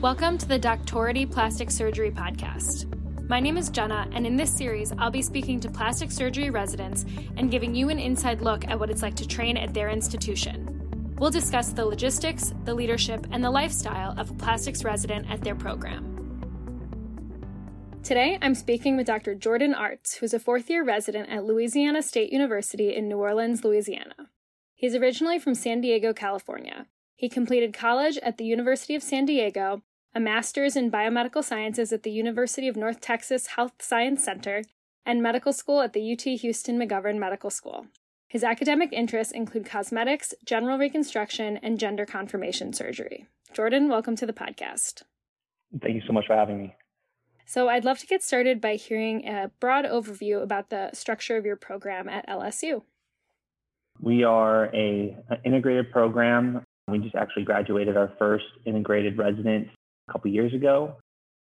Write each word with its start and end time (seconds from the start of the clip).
Welcome 0.00 0.38
to 0.38 0.48
the 0.48 0.58
Doctority 0.58 1.30
Plastic 1.30 1.70
Surgery 1.70 2.10
Podcast. 2.10 2.86
My 3.28 3.38
name 3.38 3.58
is 3.58 3.68
Jenna, 3.68 4.08
and 4.12 4.26
in 4.26 4.34
this 4.34 4.50
series, 4.50 4.94
I'll 4.96 5.10
be 5.10 5.20
speaking 5.20 5.60
to 5.60 5.68
plastic 5.68 6.10
surgery 6.10 6.48
residents 6.48 7.04
and 7.36 7.50
giving 7.50 7.74
you 7.74 7.90
an 7.90 7.98
inside 7.98 8.40
look 8.40 8.66
at 8.66 8.80
what 8.80 8.88
it's 8.88 9.02
like 9.02 9.14
to 9.16 9.28
train 9.28 9.58
at 9.58 9.74
their 9.74 9.90
institution. 9.90 11.14
We'll 11.18 11.28
discuss 11.28 11.74
the 11.74 11.84
logistics, 11.84 12.54
the 12.64 12.72
leadership, 12.72 13.26
and 13.30 13.44
the 13.44 13.50
lifestyle 13.50 14.18
of 14.18 14.30
a 14.30 14.34
plastics 14.34 14.84
resident 14.84 15.30
at 15.30 15.42
their 15.42 15.54
program. 15.54 16.16
Today, 18.02 18.38
I'm 18.40 18.54
speaking 18.54 18.96
with 18.96 19.06
Dr. 19.06 19.34
Jordan 19.34 19.74
Arts, 19.74 20.14
who's 20.14 20.32
a 20.32 20.40
fourth 20.40 20.70
year 20.70 20.82
resident 20.82 21.28
at 21.28 21.44
Louisiana 21.44 22.00
State 22.00 22.32
University 22.32 22.96
in 22.96 23.06
New 23.06 23.18
Orleans, 23.18 23.64
Louisiana. 23.64 24.30
He's 24.74 24.94
originally 24.94 25.38
from 25.38 25.54
San 25.54 25.82
Diego, 25.82 26.14
California. 26.14 26.86
He 27.16 27.28
completed 27.28 27.74
college 27.74 28.16
at 28.22 28.38
the 28.38 28.46
University 28.46 28.94
of 28.94 29.02
San 29.02 29.26
Diego, 29.26 29.82
a 30.14 30.20
master's 30.20 30.74
in 30.74 30.90
biomedical 30.90 31.44
sciences 31.44 31.92
at 31.92 32.02
the 32.02 32.10
University 32.10 32.66
of 32.66 32.76
North 32.76 33.00
Texas 33.00 33.48
Health 33.48 33.74
Science 33.80 34.24
Center, 34.24 34.62
and 35.06 35.22
medical 35.22 35.52
school 35.52 35.80
at 35.80 35.92
the 35.92 36.12
UT 36.12 36.22
Houston 36.22 36.78
McGovern 36.78 37.18
Medical 37.18 37.48
School. 37.48 37.86
His 38.26 38.44
academic 38.44 38.92
interests 38.92 39.32
include 39.32 39.66
cosmetics, 39.66 40.34
general 40.44 40.78
reconstruction, 40.78 41.58
and 41.62 41.78
gender 41.78 42.06
confirmation 42.06 42.72
surgery. 42.72 43.26
Jordan, 43.52 43.88
welcome 43.88 44.16
to 44.16 44.26
the 44.26 44.32
podcast. 44.32 45.02
Thank 45.80 45.94
you 45.94 46.02
so 46.06 46.12
much 46.12 46.26
for 46.26 46.34
having 46.34 46.58
me. 46.58 46.74
So, 47.46 47.68
I'd 47.68 47.84
love 47.84 47.98
to 47.98 48.06
get 48.06 48.22
started 48.22 48.60
by 48.60 48.74
hearing 48.74 49.26
a 49.26 49.50
broad 49.58 49.84
overview 49.84 50.42
about 50.42 50.70
the 50.70 50.90
structure 50.92 51.36
of 51.36 51.44
your 51.44 51.56
program 51.56 52.08
at 52.08 52.28
LSU. 52.28 52.82
We 54.00 54.24
are 54.24 54.66
a, 54.74 55.16
an 55.28 55.38
integrated 55.44 55.90
program. 55.90 56.64
We 56.88 56.98
just 56.98 57.14
actually 57.14 57.44
graduated 57.44 57.96
our 57.96 58.12
first 58.18 58.44
integrated 58.64 59.18
resident 59.18 59.68
couple 60.10 60.30
years 60.30 60.54
ago. 60.54 60.96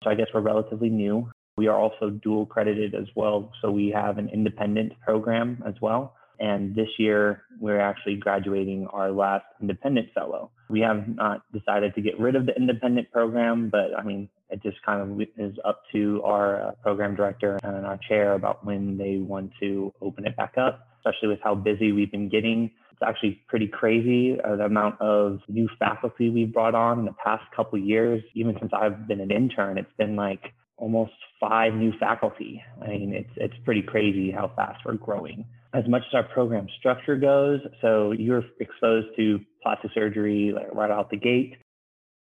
So, 0.02 0.10
I 0.10 0.14
guess 0.14 0.26
we're 0.32 0.40
relatively 0.40 0.88
new. 0.88 1.30
We 1.56 1.66
are 1.66 1.76
also 1.76 2.10
dual 2.10 2.46
credited 2.46 2.94
as 2.94 3.06
well. 3.14 3.52
So, 3.62 3.70
we 3.70 3.90
have 3.90 4.18
an 4.18 4.28
independent 4.28 4.92
program 5.00 5.62
as 5.66 5.74
well. 5.80 6.14
And 6.40 6.74
this 6.74 6.88
year, 6.98 7.42
we're 7.60 7.80
actually 7.80 8.16
graduating 8.16 8.86
our 8.94 9.12
last 9.12 9.44
independent 9.60 10.08
fellow. 10.14 10.50
We 10.70 10.80
have 10.80 11.06
not 11.06 11.42
decided 11.52 11.94
to 11.96 12.00
get 12.00 12.18
rid 12.18 12.34
of 12.34 12.46
the 12.46 12.56
independent 12.56 13.10
program, 13.12 13.68
but 13.68 13.90
I 13.96 14.02
mean, 14.02 14.30
it 14.48 14.62
just 14.62 14.82
kind 14.82 15.00
of 15.02 15.28
is 15.36 15.56
up 15.66 15.82
to 15.92 16.22
our 16.24 16.68
uh, 16.68 16.70
program 16.82 17.14
director 17.14 17.58
and 17.62 17.84
our 17.84 17.98
chair 18.08 18.32
about 18.32 18.64
when 18.64 18.96
they 18.96 19.18
want 19.18 19.52
to 19.60 19.92
open 20.00 20.26
it 20.26 20.34
back 20.34 20.54
up, 20.56 20.88
especially 20.98 21.28
with 21.28 21.40
how 21.44 21.54
busy 21.54 21.92
we've 21.92 22.10
been 22.10 22.30
getting. 22.30 22.70
It's 23.00 23.08
actually 23.08 23.40
pretty 23.48 23.66
crazy 23.66 24.38
uh, 24.40 24.56
the 24.56 24.64
amount 24.64 25.00
of 25.00 25.40
new 25.48 25.68
faculty 25.78 26.28
we've 26.28 26.52
brought 26.52 26.74
on 26.74 26.98
in 26.98 27.04
the 27.06 27.14
past 27.24 27.44
couple 27.56 27.78
years. 27.78 28.22
Even 28.34 28.56
since 28.60 28.72
I've 28.74 29.08
been 29.08 29.20
an 29.20 29.30
intern, 29.30 29.78
it's 29.78 29.92
been 29.96 30.16
like 30.16 30.52
almost 30.76 31.12
five 31.38 31.72
new 31.72 31.92
faculty. 31.98 32.62
I 32.82 32.88
mean, 32.88 33.14
it's 33.14 33.30
it's 33.36 33.54
pretty 33.64 33.82
crazy 33.82 34.30
how 34.30 34.52
fast 34.54 34.84
we're 34.84 34.94
growing. 34.94 35.46
As 35.72 35.84
much 35.88 36.02
as 36.08 36.14
our 36.14 36.24
program 36.24 36.66
structure 36.78 37.16
goes, 37.16 37.60
so 37.80 38.12
you're 38.12 38.44
exposed 38.58 39.08
to 39.16 39.40
plastic 39.62 39.92
surgery 39.94 40.52
like 40.54 40.74
right 40.74 40.90
out 40.90 41.10
the 41.10 41.16
gate. 41.16 41.56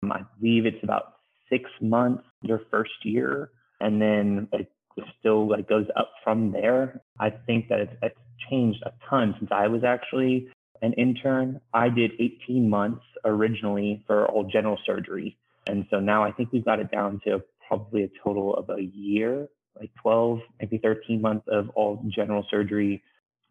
Um, 0.03 0.11
I 0.11 0.21
believe 0.39 0.65
it's 0.65 0.83
about 0.83 1.15
six 1.49 1.69
months 1.81 2.23
your 2.43 2.61
first 2.71 2.91
year, 3.03 3.49
and 3.81 4.01
then 4.01 4.47
it 4.53 4.71
still 5.19 5.49
like 5.49 5.67
goes 5.67 5.87
up 5.97 6.11
from 6.23 6.51
there. 6.51 7.01
I 7.19 7.29
think 7.29 7.67
that 7.69 7.79
it's, 7.79 7.93
it's 8.01 8.15
changed 8.49 8.83
a 8.85 8.91
ton 9.09 9.35
since 9.39 9.51
I 9.51 9.67
was 9.67 9.83
actually 9.83 10.47
an 10.81 10.93
intern. 10.93 11.61
I 11.73 11.89
did 11.89 12.11
18 12.19 12.69
months 12.69 13.03
originally 13.25 14.03
for 14.07 14.25
all 14.27 14.43
general 14.43 14.77
surgery. 14.85 15.37
And 15.67 15.85
so 15.89 15.99
now 15.99 16.23
I 16.23 16.31
think 16.31 16.51
we've 16.51 16.65
got 16.65 16.79
it 16.79 16.91
down 16.91 17.21
to 17.25 17.43
probably 17.67 18.03
a 18.03 18.09
total 18.23 18.55
of 18.55 18.69
a 18.69 18.81
year, 18.81 19.47
like 19.79 19.91
12, 20.01 20.39
maybe 20.59 20.77
13 20.77 21.21
months 21.21 21.47
of 21.49 21.69
all 21.69 22.03
general 22.13 22.45
surgery, 22.49 23.03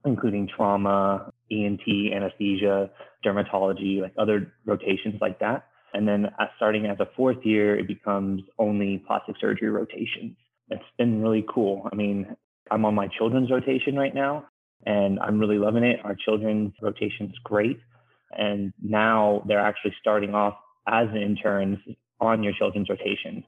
including 0.04 0.48
trauma, 0.54 1.32
ENT, 1.50 1.82
anesthesia, 2.12 2.90
dermatology, 3.24 4.00
like 4.00 4.12
other 4.18 4.52
rotations 4.64 5.20
like 5.20 5.38
that. 5.40 5.66
And 5.92 6.06
then 6.06 6.26
uh, 6.38 6.46
starting 6.56 6.86
as 6.86 6.98
a 7.00 7.08
fourth 7.16 7.44
year, 7.44 7.78
it 7.78 7.86
becomes 7.86 8.42
only 8.58 9.02
plastic 9.06 9.36
surgery 9.40 9.70
rotations. 9.70 10.36
It's 10.68 10.82
been 10.98 11.20
really 11.20 11.44
cool. 11.52 11.88
I 11.90 11.96
mean, 11.96 12.36
I'm 12.70 12.84
on 12.84 12.94
my 12.94 13.08
children's 13.08 13.50
rotation 13.50 13.96
right 13.96 14.14
now, 14.14 14.46
and 14.86 15.18
I'm 15.20 15.38
really 15.38 15.58
loving 15.58 15.84
it. 15.84 16.00
Our 16.04 16.14
children's 16.14 16.72
rotation 16.80 17.26
is 17.26 17.38
great. 17.44 17.78
And 18.36 18.72
now 18.80 19.42
they're 19.46 19.58
actually 19.58 19.94
starting 20.00 20.34
off 20.34 20.54
as 20.86 21.08
interns 21.14 21.78
on 22.20 22.42
your 22.42 22.52
children's 22.52 22.88
rotation 22.88 23.44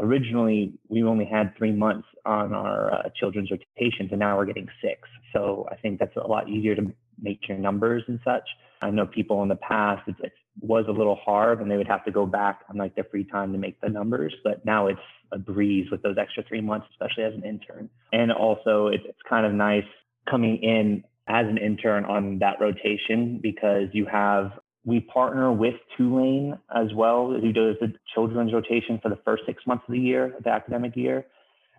originally 0.00 0.72
we 0.88 1.02
only 1.02 1.24
had 1.24 1.56
three 1.56 1.72
months 1.72 2.08
on 2.24 2.52
our 2.52 2.92
uh, 2.92 3.08
children's 3.14 3.50
rotations 3.50 4.10
and 4.10 4.18
now 4.18 4.36
we're 4.36 4.44
getting 4.44 4.68
six 4.82 5.08
so 5.32 5.66
i 5.70 5.76
think 5.76 5.98
that's 5.98 6.16
a 6.16 6.26
lot 6.26 6.48
easier 6.48 6.74
to 6.74 6.92
make 7.20 7.48
your 7.48 7.58
numbers 7.58 8.02
and 8.08 8.18
such 8.24 8.42
i 8.82 8.90
know 8.90 9.06
people 9.06 9.42
in 9.42 9.48
the 9.48 9.56
past 9.56 10.02
it, 10.08 10.16
it 10.22 10.32
was 10.60 10.84
a 10.88 10.92
little 10.92 11.16
hard 11.16 11.60
and 11.60 11.70
they 11.70 11.76
would 11.76 11.86
have 11.86 12.04
to 12.04 12.10
go 12.10 12.26
back 12.26 12.60
on 12.68 12.76
like 12.76 12.94
their 12.94 13.04
free 13.04 13.24
time 13.24 13.52
to 13.52 13.58
make 13.58 13.80
the 13.80 13.88
numbers 13.88 14.34
but 14.42 14.64
now 14.64 14.88
it's 14.88 14.98
a 15.32 15.38
breeze 15.38 15.88
with 15.90 16.02
those 16.02 16.16
extra 16.18 16.42
three 16.42 16.60
months 16.60 16.86
especially 16.90 17.24
as 17.24 17.34
an 17.34 17.44
intern 17.44 17.88
and 18.12 18.32
also 18.32 18.88
it, 18.88 19.00
it's 19.04 19.18
kind 19.28 19.46
of 19.46 19.52
nice 19.52 19.84
coming 20.28 20.62
in 20.62 21.04
as 21.26 21.46
an 21.46 21.58
intern 21.58 22.04
on 22.04 22.38
that 22.40 22.60
rotation 22.60 23.40
because 23.42 23.88
you 23.92 24.06
have 24.06 24.52
we 24.84 25.00
partner 25.00 25.50
with 25.50 25.74
Tulane 25.96 26.58
as 26.74 26.92
well, 26.94 27.30
who 27.30 27.52
does 27.52 27.76
the 27.80 27.94
children's 28.14 28.52
rotation 28.52 29.00
for 29.02 29.08
the 29.08 29.18
first 29.24 29.44
six 29.46 29.66
months 29.66 29.84
of 29.88 29.94
the 29.94 30.00
year, 30.00 30.34
the 30.44 30.50
academic 30.50 30.94
year. 30.94 31.26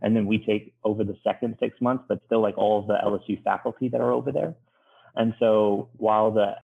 And 0.01 0.15
then 0.15 0.25
we 0.25 0.39
take 0.39 0.73
over 0.83 1.03
the 1.03 1.15
second 1.23 1.55
six 1.59 1.79
months, 1.79 2.03
but 2.07 2.19
still 2.25 2.41
like 2.41 2.57
all 2.57 2.79
of 2.79 2.87
the 2.87 2.95
LSU 2.95 3.41
faculty 3.43 3.89
that 3.89 4.01
are 4.01 4.11
over 4.11 4.31
there. 4.31 4.55
And 5.15 5.33
so 5.39 5.89
while 5.97 6.31
the 6.31 6.55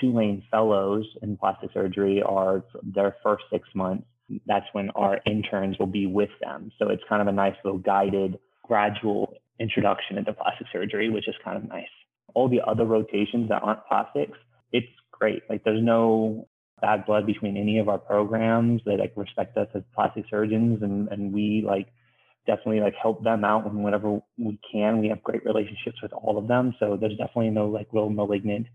Tulane 0.00 0.44
fellows 0.50 1.04
in 1.22 1.36
plastic 1.36 1.70
surgery 1.72 2.22
are 2.22 2.62
their 2.82 3.16
first 3.22 3.44
six 3.50 3.68
months, 3.74 4.04
that's 4.46 4.66
when 4.72 4.90
our 4.90 5.18
interns 5.26 5.78
will 5.78 5.86
be 5.86 6.06
with 6.06 6.30
them. 6.40 6.70
So 6.78 6.88
it's 6.90 7.02
kind 7.08 7.22
of 7.22 7.28
a 7.28 7.32
nice 7.32 7.56
little 7.64 7.78
guided, 7.78 8.38
gradual 8.62 9.34
introduction 9.60 10.18
into 10.18 10.32
plastic 10.32 10.66
surgery, 10.72 11.10
which 11.10 11.28
is 11.28 11.34
kind 11.44 11.56
of 11.56 11.68
nice. 11.68 11.88
All 12.34 12.48
the 12.48 12.60
other 12.66 12.84
rotations 12.84 13.48
that 13.48 13.62
aren't 13.62 13.86
plastics, 13.86 14.38
it's 14.72 14.86
great. 15.10 15.42
Like 15.48 15.64
there's 15.64 15.82
no 15.82 16.48
bad 16.80 17.06
blood 17.06 17.26
between 17.26 17.56
any 17.56 17.78
of 17.78 17.88
our 17.88 17.98
programs. 17.98 18.82
They 18.84 18.96
like 18.96 19.12
respect 19.16 19.56
us 19.56 19.68
as 19.74 19.82
plastic 19.94 20.24
surgeons 20.30 20.82
and, 20.82 21.08
and 21.08 21.32
we 21.32 21.64
like 21.66 21.88
definitely 22.46 22.80
like 22.80 22.94
help 23.00 23.22
them 23.24 23.44
out 23.44 23.72
whenever 23.72 24.20
we 24.38 24.58
can. 24.70 25.00
We 25.00 25.08
have 25.08 25.22
great 25.22 25.44
relationships 25.44 26.00
with 26.02 26.12
all 26.12 26.38
of 26.38 26.48
them. 26.48 26.74
So 26.78 26.96
there's 27.00 27.16
definitely 27.16 27.50
no 27.50 27.66
like 27.66 27.88
real 27.92 28.10
malignant 28.10 28.66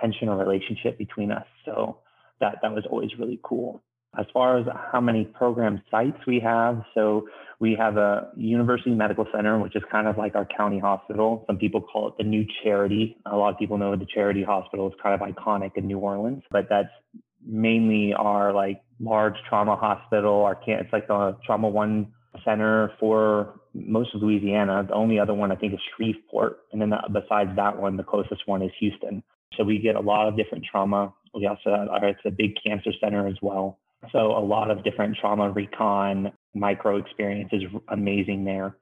tension 0.00 0.28
or 0.28 0.36
relationship 0.36 0.98
between 0.98 1.30
us. 1.30 1.46
So 1.64 1.98
that 2.40 2.56
that 2.62 2.72
was 2.72 2.84
always 2.90 3.10
really 3.18 3.38
cool. 3.42 3.82
As 4.18 4.26
far 4.32 4.58
as 4.58 4.66
how 4.90 5.00
many 5.00 5.24
program 5.24 5.82
sites 5.90 6.18
we 6.26 6.40
have, 6.40 6.82
so 6.94 7.28
we 7.60 7.76
have 7.78 7.96
a 7.96 8.30
university 8.36 8.90
medical 8.90 9.26
center, 9.32 9.58
which 9.60 9.76
is 9.76 9.82
kind 9.90 10.08
of 10.08 10.18
like 10.18 10.34
our 10.34 10.46
county 10.46 10.80
hospital. 10.80 11.44
Some 11.46 11.58
people 11.58 11.80
call 11.80 12.08
it 12.08 12.14
the 12.18 12.24
new 12.24 12.44
charity. 12.64 13.16
A 13.26 13.36
lot 13.36 13.52
of 13.52 13.58
people 13.58 13.78
know 13.78 13.94
the 13.94 14.06
charity 14.12 14.42
hospital 14.42 14.88
is 14.88 14.94
kind 15.00 15.14
of 15.14 15.20
iconic 15.20 15.76
in 15.76 15.86
New 15.86 15.98
Orleans, 15.98 16.42
but 16.50 16.66
that's 16.68 16.88
mainly 17.46 18.12
our 18.12 18.52
like 18.52 18.82
large 18.98 19.34
trauma 19.48 19.76
hospital. 19.76 20.44
Our 20.44 20.56
can 20.56 20.80
it's 20.80 20.92
like 20.92 21.06
the 21.06 21.36
trauma 21.46 21.68
one 21.68 22.12
center 22.44 22.92
for 22.98 23.60
most 23.74 24.14
of 24.14 24.22
Louisiana. 24.22 24.84
The 24.88 24.94
only 24.94 25.18
other 25.20 25.34
one 25.34 25.52
I 25.52 25.56
think 25.56 25.74
is 25.74 25.80
Shreveport, 25.96 26.58
and 26.72 26.80
then 26.80 26.90
the, 26.90 26.98
besides 27.12 27.50
that 27.56 27.78
one, 27.78 27.96
the 27.96 28.02
closest 28.02 28.42
one 28.46 28.62
is 28.62 28.72
Houston. 28.80 29.22
So 29.56 29.64
we 29.64 29.78
get 29.78 29.96
a 29.96 30.00
lot 30.00 30.28
of 30.28 30.36
different 30.36 30.64
trauma. 30.70 31.12
We 31.34 31.46
also 31.46 31.70
have, 31.70 31.88
it's 32.02 32.20
a 32.24 32.30
big 32.30 32.54
cancer 32.64 32.90
center 33.00 33.26
as 33.26 33.36
well. 33.42 33.78
So 34.12 34.36
a 34.36 34.40
lot 34.40 34.70
of 34.70 34.82
different 34.82 35.16
trauma 35.20 35.50
recon 35.50 36.32
micro 36.54 36.96
experience 36.96 37.50
is 37.52 37.62
amazing 37.88 38.44
there. 38.44 38.76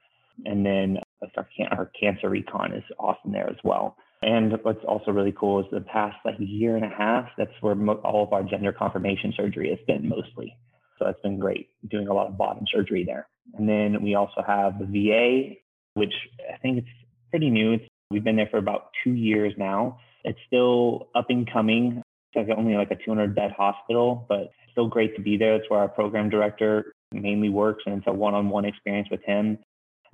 And 0.45 0.65
then 0.65 0.99
uh, 1.23 1.27
our, 1.37 1.47
our 1.73 1.91
cancer 2.01 2.29
recon 2.29 2.73
is 2.73 2.85
awesome 2.99 3.33
there 3.33 3.49
as 3.49 3.57
well. 3.65 3.97
And 4.23 4.53
what's 4.63 4.85
also 4.87 5.11
really 5.11 5.35
cool 5.39 5.61
is 5.61 5.67
the 5.71 5.81
past 5.81 6.17
like 6.25 6.37
year 6.39 6.77
and 6.77 6.85
a 6.85 6.89
half, 6.89 7.29
that's 7.37 7.51
where 7.61 7.75
mo- 7.75 8.01
all 8.05 8.25
of 8.25 8.33
our 8.33 8.43
gender 8.43 8.73
confirmation 8.73 9.33
surgery 9.37 9.71
has 9.71 9.79
been 9.87 10.09
mostly. 10.09 10.57
So 10.99 11.05
that's 11.05 11.21
been 11.21 11.39
great 11.39 11.69
doing 11.89 12.09
a 12.09 12.15
lot 12.15 12.27
of 12.27 12.37
bottom 12.37 12.65
surgery 12.73 13.05
there. 13.05 13.29
And 13.55 13.69
then 13.69 14.03
we 14.03 14.15
also 14.15 14.43
have 14.47 14.79
the 14.79 14.87
VA, 14.87 15.55
which 15.95 16.13
I 16.53 16.59
think 16.59 16.79
it's 16.79 16.89
pretty 17.31 17.51
new. 17.51 17.75
It's, 17.75 17.85
we've 18.11 18.25
been 18.25 18.37
there 18.37 18.49
for 18.51 18.59
about 18.59 18.91
two 19.05 19.13
years 19.13 19.53
now. 19.57 19.99
It's 20.25 20.39
still 20.47 21.09
up 21.15 21.27
and 21.31 21.51
coming. 21.51 22.03
It's 22.33 22.49
like 22.49 22.57
only 22.57 22.75
like 22.75 22.91
a 22.91 22.97
200 22.97 23.35
bed 23.35 23.53
hospital, 23.57 24.27
but 24.29 24.51
still 24.73 24.89
great 24.89 25.17
to 25.17 25.23
be 25.23 25.37
there. 25.37 25.57
It's 25.57 25.69
where 25.71 25.81
our 25.81 25.89
program 25.89 26.29
director 26.29 26.93
mainly 27.13 27.49
works 27.49 27.83
and 27.87 27.97
it's 27.97 28.07
a 28.07 28.13
one-on-one 28.13 28.65
experience 28.65 29.09
with 29.11 29.23
him 29.25 29.59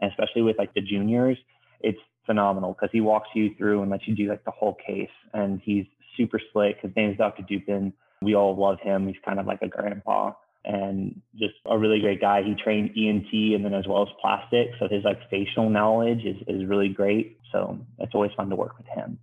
and 0.01 0.11
especially 0.11 0.43
with 0.43 0.57
like 0.59 0.73
the 0.75 0.81
juniors 0.81 1.37
it's 1.81 1.99
phenomenal 2.27 2.73
because 2.73 2.91
he 2.93 3.01
walks 3.01 3.29
you 3.35 3.51
through 3.57 3.83
and 3.83 3.91
lets 3.91 4.07
you 4.07 4.15
do 4.15 4.29
like 4.29 4.45
the 4.45 4.51
whole 4.51 4.77
case 4.87 5.11
and 5.33 5.61
he's 5.65 5.85
super 6.17 6.41
slick 6.53 6.77
his 6.81 6.95
name 6.95 7.11
is 7.11 7.19
dr 7.19 7.43
dupin 7.49 7.93
we 8.23 8.35
all 8.35 8.57
love 8.57 8.79
him 8.81 9.07
he's 9.09 9.17
kind 9.25 9.41
of 9.41 9.47
like 9.47 9.61
a 9.63 9.69
grandpa 9.69 10.33
and 10.65 11.21
just 11.37 11.55
a 11.67 11.79
really 11.79 12.01
great 12.01 12.23
guy. 12.23 12.43
He 12.43 12.55
trained 12.55 12.93
ENT 12.97 13.31
and 13.55 13.63
then 13.65 13.75
as 13.75 13.87
well 13.87 14.03
as 14.03 14.09
plastic. 14.19 14.69
So 14.79 14.89
his 14.89 15.05
like 15.05 15.19
facial 15.29 15.69
knowledge 15.69 16.25
is, 16.25 16.37
is 16.49 16.67
really 16.67 16.89
great. 16.89 17.39
So 17.53 17.79
it's 17.99 18.15
always 18.15 18.31
fun 18.35 18.49
to 18.49 18.57
work 18.57 18.79
with 18.79 18.87
him. 18.87 19.19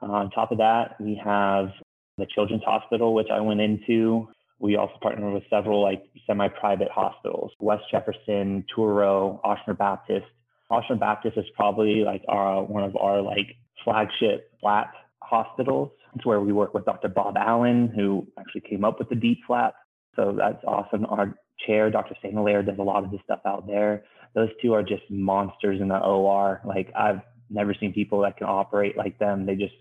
Uh, 0.00 0.06
on 0.06 0.30
top 0.30 0.52
of 0.52 0.58
that, 0.58 0.94
we 1.00 1.20
have 1.24 1.70
the 2.18 2.26
Children's 2.26 2.64
Hospital, 2.64 3.14
which 3.14 3.28
I 3.32 3.40
went 3.40 3.60
into. 3.60 4.28
We 4.60 4.76
also 4.76 4.94
partner 5.00 5.30
with 5.30 5.44
several 5.48 5.82
like 5.82 6.02
semi-private 6.26 6.90
hospitals, 6.90 7.52
West 7.60 7.84
Jefferson, 7.90 8.64
Touro, 8.76 9.40
Ochsner 9.42 9.76
Baptist. 9.78 10.26
Ochsner 10.70 10.98
Baptist 10.98 11.38
is 11.38 11.46
probably 11.54 12.02
like 12.04 12.22
our 12.28 12.62
one 12.64 12.82
of 12.82 12.96
our 12.96 13.22
like 13.22 13.54
flagship 13.84 14.50
flap 14.60 14.92
hospitals. 15.22 15.90
It's 16.14 16.26
where 16.26 16.40
we 16.40 16.52
work 16.52 16.74
with 16.74 16.84
Dr. 16.84 17.08
Bob 17.08 17.36
Allen, 17.36 17.92
who 17.94 18.26
actually 18.38 18.62
came 18.62 18.84
up 18.84 18.98
with 18.98 19.08
the 19.08 19.14
DIEP 19.14 19.38
flap. 19.46 19.74
So 20.16 20.34
that's 20.36 20.62
awesome. 20.66 21.06
Our 21.06 21.34
chair, 21.64 21.90
Dr. 21.90 22.14
St. 22.20 22.34
Hilaire, 22.34 22.62
does 22.62 22.78
a 22.78 22.82
lot 22.82 23.04
of 23.04 23.10
this 23.10 23.20
stuff 23.24 23.40
out 23.46 23.66
there. 23.66 24.04
Those 24.34 24.48
two 24.60 24.72
are 24.74 24.82
just 24.82 25.02
monsters 25.08 25.80
in 25.80 25.88
the 25.88 25.98
OR. 25.98 26.60
Like 26.64 26.90
I've 26.98 27.20
never 27.50 27.74
seen 27.74 27.92
people 27.92 28.20
that 28.22 28.36
can 28.36 28.46
operate 28.46 28.96
like 28.96 29.18
them. 29.18 29.46
They 29.46 29.54
just 29.54 29.74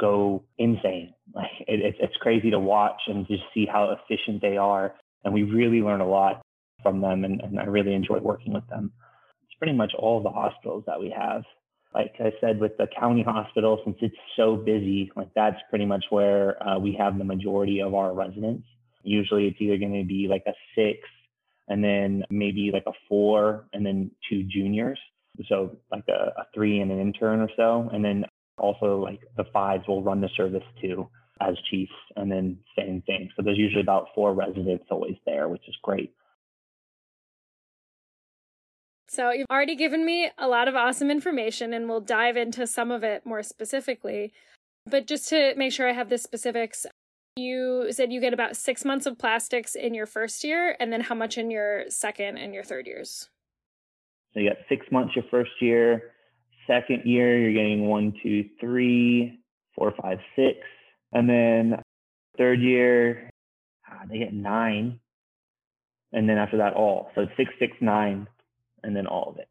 go 0.00 0.44
insane. 0.58 1.14
Like 1.34 1.50
it, 1.66 1.80
it, 1.80 1.94
it's 2.00 2.16
crazy 2.16 2.50
to 2.50 2.58
watch 2.58 3.00
and 3.06 3.26
just 3.26 3.42
see 3.54 3.66
how 3.66 3.96
efficient 3.96 4.42
they 4.42 4.56
are. 4.56 4.94
And 5.24 5.32
we 5.32 5.44
really 5.44 5.80
learn 5.80 6.00
a 6.00 6.08
lot 6.08 6.42
from 6.82 7.00
them, 7.00 7.24
and, 7.24 7.40
and 7.40 7.60
I 7.60 7.64
really 7.64 7.94
enjoy 7.94 8.18
working 8.18 8.52
with 8.52 8.66
them. 8.68 8.92
It's 9.44 9.56
pretty 9.58 9.72
much 9.72 9.92
all 9.96 10.22
the 10.22 10.30
hospitals 10.30 10.84
that 10.86 11.00
we 11.00 11.14
have. 11.16 11.44
Like 11.94 12.14
I 12.18 12.32
said, 12.40 12.58
with 12.58 12.76
the 12.78 12.88
county 12.98 13.22
hospital, 13.22 13.80
since 13.84 13.96
it's 14.00 14.16
so 14.36 14.56
busy, 14.56 15.12
like 15.14 15.28
that's 15.34 15.58
pretty 15.68 15.84
much 15.84 16.04
where 16.10 16.60
uh, 16.66 16.78
we 16.78 16.96
have 16.98 17.18
the 17.18 17.24
majority 17.24 17.80
of 17.80 17.94
our 17.94 18.14
residents. 18.14 18.64
Usually, 19.04 19.46
it's 19.46 19.60
either 19.60 19.76
going 19.76 20.00
to 20.00 20.06
be 20.06 20.26
like 20.28 20.44
a 20.46 20.54
six, 20.74 20.98
and 21.68 21.84
then 21.84 22.24
maybe 22.30 22.70
like 22.72 22.84
a 22.86 22.92
four, 23.08 23.66
and 23.72 23.84
then 23.84 24.10
two 24.28 24.42
juniors. 24.44 24.98
So 25.48 25.76
like 25.90 26.04
a, 26.08 26.32
a 26.40 26.46
three 26.54 26.80
and 26.80 26.90
an 26.90 27.00
intern 27.00 27.40
or 27.40 27.48
so, 27.56 27.90
and 27.92 28.04
then 28.04 28.24
also 28.58 28.98
like 29.00 29.20
the 29.36 29.44
fives 29.52 29.86
will 29.88 30.02
run 30.02 30.20
the 30.20 30.30
service 30.36 30.64
too 30.80 31.08
as 31.40 31.56
chiefs 31.70 31.92
and 32.16 32.30
then 32.30 32.58
same 32.76 33.02
thing. 33.02 33.30
So 33.36 33.42
there's 33.42 33.58
usually 33.58 33.82
about 33.82 34.08
four 34.14 34.34
residents 34.34 34.84
always 34.90 35.16
there, 35.26 35.48
which 35.48 35.62
is 35.68 35.76
great. 35.82 36.12
So 39.08 39.30
you've 39.30 39.46
already 39.50 39.76
given 39.76 40.06
me 40.06 40.30
a 40.38 40.48
lot 40.48 40.68
of 40.68 40.76
awesome 40.76 41.10
information 41.10 41.74
and 41.74 41.88
we'll 41.88 42.00
dive 42.00 42.36
into 42.36 42.66
some 42.66 42.90
of 42.90 43.02
it 43.02 43.26
more 43.26 43.42
specifically. 43.42 44.32
But 44.86 45.06
just 45.06 45.28
to 45.28 45.54
make 45.56 45.72
sure 45.72 45.88
I 45.88 45.92
have 45.92 46.08
the 46.08 46.18
specifics, 46.18 46.86
you 47.36 47.88
said 47.90 48.12
you 48.12 48.20
get 48.20 48.34
about 48.34 48.56
six 48.56 48.84
months 48.84 49.06
of 49.06 49.18
plastics 49.18 49.74
in 49.74 49.94
your 49.94 50.06
first 50.06 50.44
year, 50.44 50.76
and 50.78 50.92
then 50.92 51.00
how 51.00 51.14
much 51.14 51.38
in 51.38 51.50
your 51.50 51.84
second 51.88 52.36
and 52.36 52.52
your 52.52 52.64
third 52.64 52.86
years? 52.86 53.28
So 54.34 54.40
you 54.40 54.50
got 54.50 54.58
six 54.68 54.86
months 54.90 55.14
your 55.14 55.24
first 55.30 55.52
year. 55.60 56.12
Second 56.66 57.02
year, 57.04 57.38
you're 57.38 57.52
getting 57.52 57.86
one, 57.86 58.14
two, 58.22 58.44
three, 58.60 59.40
four, 59.74 59.92
five, 60.00 60.18
six. 60.36 60.58
And 61.12 61.28
then 61.28 61.82
third 62.38 62.60
year, 62.60 63.30
ah, 63.88 64.02
they 64.08 64.18
get 64.18 64.32
nine. 64.32 65.00
And 66.12 66.28
then 66.28 66.38
after 66.38 66.58
that, 66.58 66.74
all. 66.74 67.10
So 67.14 67.22
it's 67.22 67.32
six, 67.36 67.52
six, 67.58 67.72
nine, 67.80 68.28
and 68.82 68.94
then 68.94 69.06
all 69.06 69.30
of 69.30 69.38
it. 69.38 69.48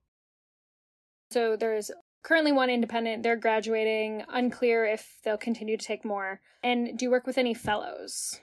So 1.31 1.55
there's 1.55 1.91
currently 2.23 2.51
one 2.51 2.69
independent. 2.69 3.23
They're 3.23 3.35
graduating. 3.35 4.23
Unclear 4.29 4.85
if 4.85 5.17
they'll 5.23 5.37
continue 5.37 5.77
to 5.77 5.85
take 5.85 6.05
more. 6.05 6.41
And 6.63 6.97
do 6.97 7.05
you 7.05 7.11
work 7.11 7.25
with 7.25 7.37
any 7.37 7.53
fellows? 7.53 8.39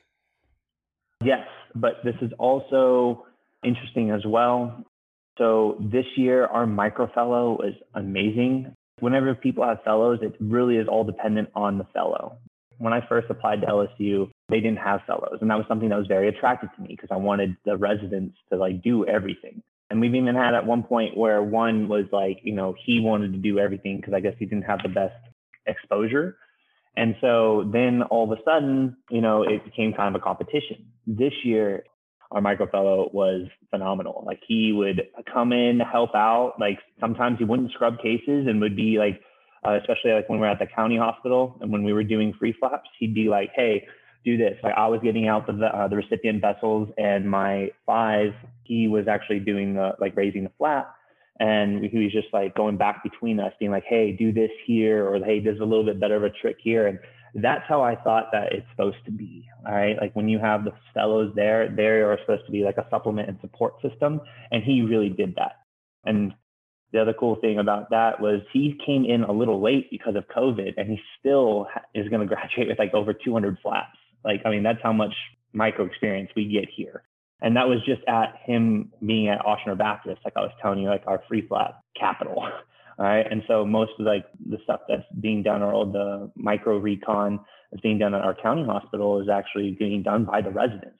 Yes, 1.25 1.47
but 1.75 1.95
this 2.05 2.15
is 2.23 2.33
also 2.39 3.27
interesting 3.65 4.11
as 4.11 4.23
well. 4.27 4.85
So 5.39 5.77
this 5.81 6.05
year, 6.17 6.47
our 6.47 6.67
micro 6.67 7.11
fellow 7.13 7.59
is 7.63 7.75
amazing. 7.95 8.75
Whenever 9.01 9.35
people 9.35 9.65
have 9.65 9.83
fellows, 9.85 10.19
it 10.23 10.35
really 10.41 10.77
is 10.77 10.89
all 10.89 11.05
dependent 11.05 11.49
on 11.55 11.79
the 11.79 11.87
fellow. 11.95 12.39
When 12.79 12.93
I 12.93 13.01
first 13.09 13.29
applied 13.31 13.61
to 13.63 13.67
LSU, 13.67 14.31
they 14.49 14.61
didn't 14.61 14.79
have 14.79 15.01
fellows. 15.07 15.39
And 15.41 15.51
that 15.51 15.57
was 15.57 15.67
something 15.69 15.89
that 15.89 15.99
was 15.99 16.07
very 16.07 16.29
attractive 16.29 16.71
to 16.77 16.83
me 16.83 16.89
because 16.91 17.09
I 17.11 17.17
wanted 17.17 17.57
the 17.65 17.77
residents 17.77 18.37
to 18.51 18.59
like 18.59 18.83
do 18.83 19.07
everything. 19.07 19.63
And 19.91 20.01
we've 20.01 20.15
even 20.15 20.35
had 20.35 20.55
at 20.55 20.67
one 20.67 20.83
point 20.83 21.17
where 21.17 21.43
one 21.43 21.89
was 21.89 22.05
like, 22.13 22.41
you 22.43 22.53
know, 22.53 22.75
he 22.85 23.01
wanted 23.01 23.33
to 23.33 23.39
do 23.39 23.59
everything 23.59 23.97
because 23.97 24.15
I 24.15 24.21
guess 24.21 24.35
he 24.39 24.45
didn't 24.45 24.65
have 24.65 24.81
the 24.83 24.89
best 24.89 25.15
exposure. 25.67 26.37
And 26.97 27.15
so 27.21 27.71
then 27.73 28.03
all 28.03 28.31
of 28.31 28.39
a 28.39 28.43
sudden, 28.45 28.97
you 29.11 29.21
know, 29.21 29.43
it 29.43 29.65
became 29.65 29.93
kind 29.95 30.15
of 30.15 30.21
a 30.21 30.25
competition. 30.25 30.87
This 31.07 31.33
year, 31.45 31.85
our 32.31 32.41
micro 32.41 32.69
fellow 32.69 33.11
was 33.13 33.47
phenomenal. 33.71 34.23
Like 34.27 34.41
he 34.47 34.73
would 34.73 35.09
come 35.33 35.53
in, 35.53 35.81
help 35.81 36.15
out. 36.15 36.55
Like 36.61 36.79
sometimes 37.01 37.39
he 37.39 37.45
wouldn't 37.45 37.73
scrub 37.73 37.99
cases 37.99 38.47
and 38.47 38.61
would 38.61 38.77
be 38.77 38.99
like, 38.99 39.21
uh, 39.67 39.79
especially 39.81 40.13
like 40.13 40.29
when 40.29 40.39
we 40.39 40.47
we're 40.47 40.53
at 40.53 40.59
the 40.59 40.67
county 40.67 40.97
hospital 40.97 41.57
and 41.61 41.73
when 41.73 41.83
we 41.85 41.93
were 41.93 42.05
doing 42.05 42.35
free 42.39 42.55
flaps, 42.59 42.89
he'd 42.99 43.15
be 43.15 43.29
like, 43.29 43.51
"Hey, 43.55 43.87
do 44.25 44.37
this." 44.37 44.59
Like 44.63 44.75
I 44.77 44.87
was 44.89 45.01
getting 45.03 45.27
out 45.27 45.47
the 45.47 45.53
uh, 45.65 45.89
the 45.89 45.97
recipient 45.97 46.41
vessels, 46.41 46.89
and 46.99 47.29
my 47.29 47.71
five, 47.87 48.35
he 48.65 48.89
was 48.89 49.09
actually 49.09 49.41
doing 49.41 49.75
the 49.75 49.95
like 49.99 50.17
raising 50.17 50.45
the 50.45 50.53
flap, 50.59 50.95
and 51.41 51.85
he 51.85 51.99
was 51.99 52.13
just 52.13 52.29
like 52.33 52.55
going 52.55 52.77
back 52.77 53.03
between 53.03 53.41
us, 53.41 53.53
being 53.59 53.71
like, 53.71 53.85
"Hey, 53.85 54.13
do 54.13 54.33
this 54.33 54.51
here," 54.67 55.09
or 55.09 55.19
"Hey, 55.19 55.41
there's 55.41 55.61
a 55.61 55.65
little 55.65 55.85
bit 55.85 55.99
better 55.99 56.17
of 56.17 56.25
a 56.25 56.31
trick 56.31 56.57
here," 56.63 56.87
and 56.87 56.99
that's 57.35 57.65
how 57.69 57.83
I 57.83 57.97
thought 57.97 58.31
that 58.33 58.53
it's 58.53 58.67
supposed 58.71 59.05
to 59.05 59.11
be. 59.11 59.47
All 59.67 59.75
right. 59.75 59.97
Like 60.01 60.15
when 60.15 60.29
you 60.29 60.39
have 60.39 60.65
the 60.65 60.73
fellows 60.95 61.33
there, 61.35 61.69
they 61.69 61.85
are 61.85 62.19
supposed 62.21 62.47
to 62.47 62.53
be 62.53 62.65
like 62.65 62.79
a 62.79 62.87
supplement 62.91 63.29
and 63.29 63.39
support 63.41 63.75
system. 63.83 64.21
And 64.51 64.63
he 64.63 64.83
really 64.83 65.09
did 65.11 65.35
that. 65.37 65.57
And 66.05 66.33
the 66.93 67.01
other 67.01 67.13
cool 67.13 67.37
thing 67.37 67.59
about 67.59 67.91
that 67.91 68.21
was 68.21 68.41
he 68.53 68.79
came 68.85 69.05
in 69.05 69.23
a 69.23 69.33
little 69.33 69.63
late 69.63 69.91
because 69.91 70.17
of 70.17 70.25
COVID 70.29 70.75
and 70.77 70.89
he 70.89 70.99
still 71.19 71.67
is 71.95 72.09
going 72.09 72.21
to 72.27 72.35
graduate 72.35 72.69
with 72.69 72.79
like 72.79 72.95
over 72.95 73.13
200 73.13 73.59
flaps. 73.63 73.99
Like, 74.25 74.43
I 74.45 74.51
mean, 74.51 74.63
that's 74.63 74.83
how 74.83 74.93
much 74.93 75.15
micro 75.53 75.85
experience 75.85 76.31
we 76.35 76.49
get 76.49 76.69
here. 76.75 77.03
And 77.41 77.57
that 77.57 77.69
was 77.69 77.79
just 77.87 78.03
at 78.09 78.35
him 78.45 78.93
being 79.05 79.29
at 79.29 79.41
Ochsner 79.41 79.79
Baptist, 79.79 80.21
like 80.25 80.35
I 80.37 80.41
was 80.41 80.51
telling 80.61 80.81
you, 80.81 80.89
like 80.89 81.05
our 81.07 81.23
free 81.29 81.47
flap 81.47 81.81
capital. 81.99 82.49
All 82.99 83.05
right. 83.07 83.25
And 83.31 83.43
so 83.47 83.65
most 83.65 83.93
of 83.99 84.07
like 84.07 84.27
the 84.45 84.59
stuff 84.65 84.81
that's 84.89 85.05
being 85.21 85.43
done 85.43 85.63
or 85.63 85.73
all 85.73 85.87
the 85.87 86.33
micro 86.35 86.79
recon 86.79 87.39
that's 87.71 87.81
being 87.81 87.99
done 87.99 88.15
at 88.15 88.23
our 88.23 88.35
county 88.35 88.65
hospital 88.65 89.21
is 89.21 89.29
actually 89.29 89.77
being 89.79 90.03
done 90.03 90.25
by 90.25 90.41
the 90.41 90.51
residents. 90.51 90.99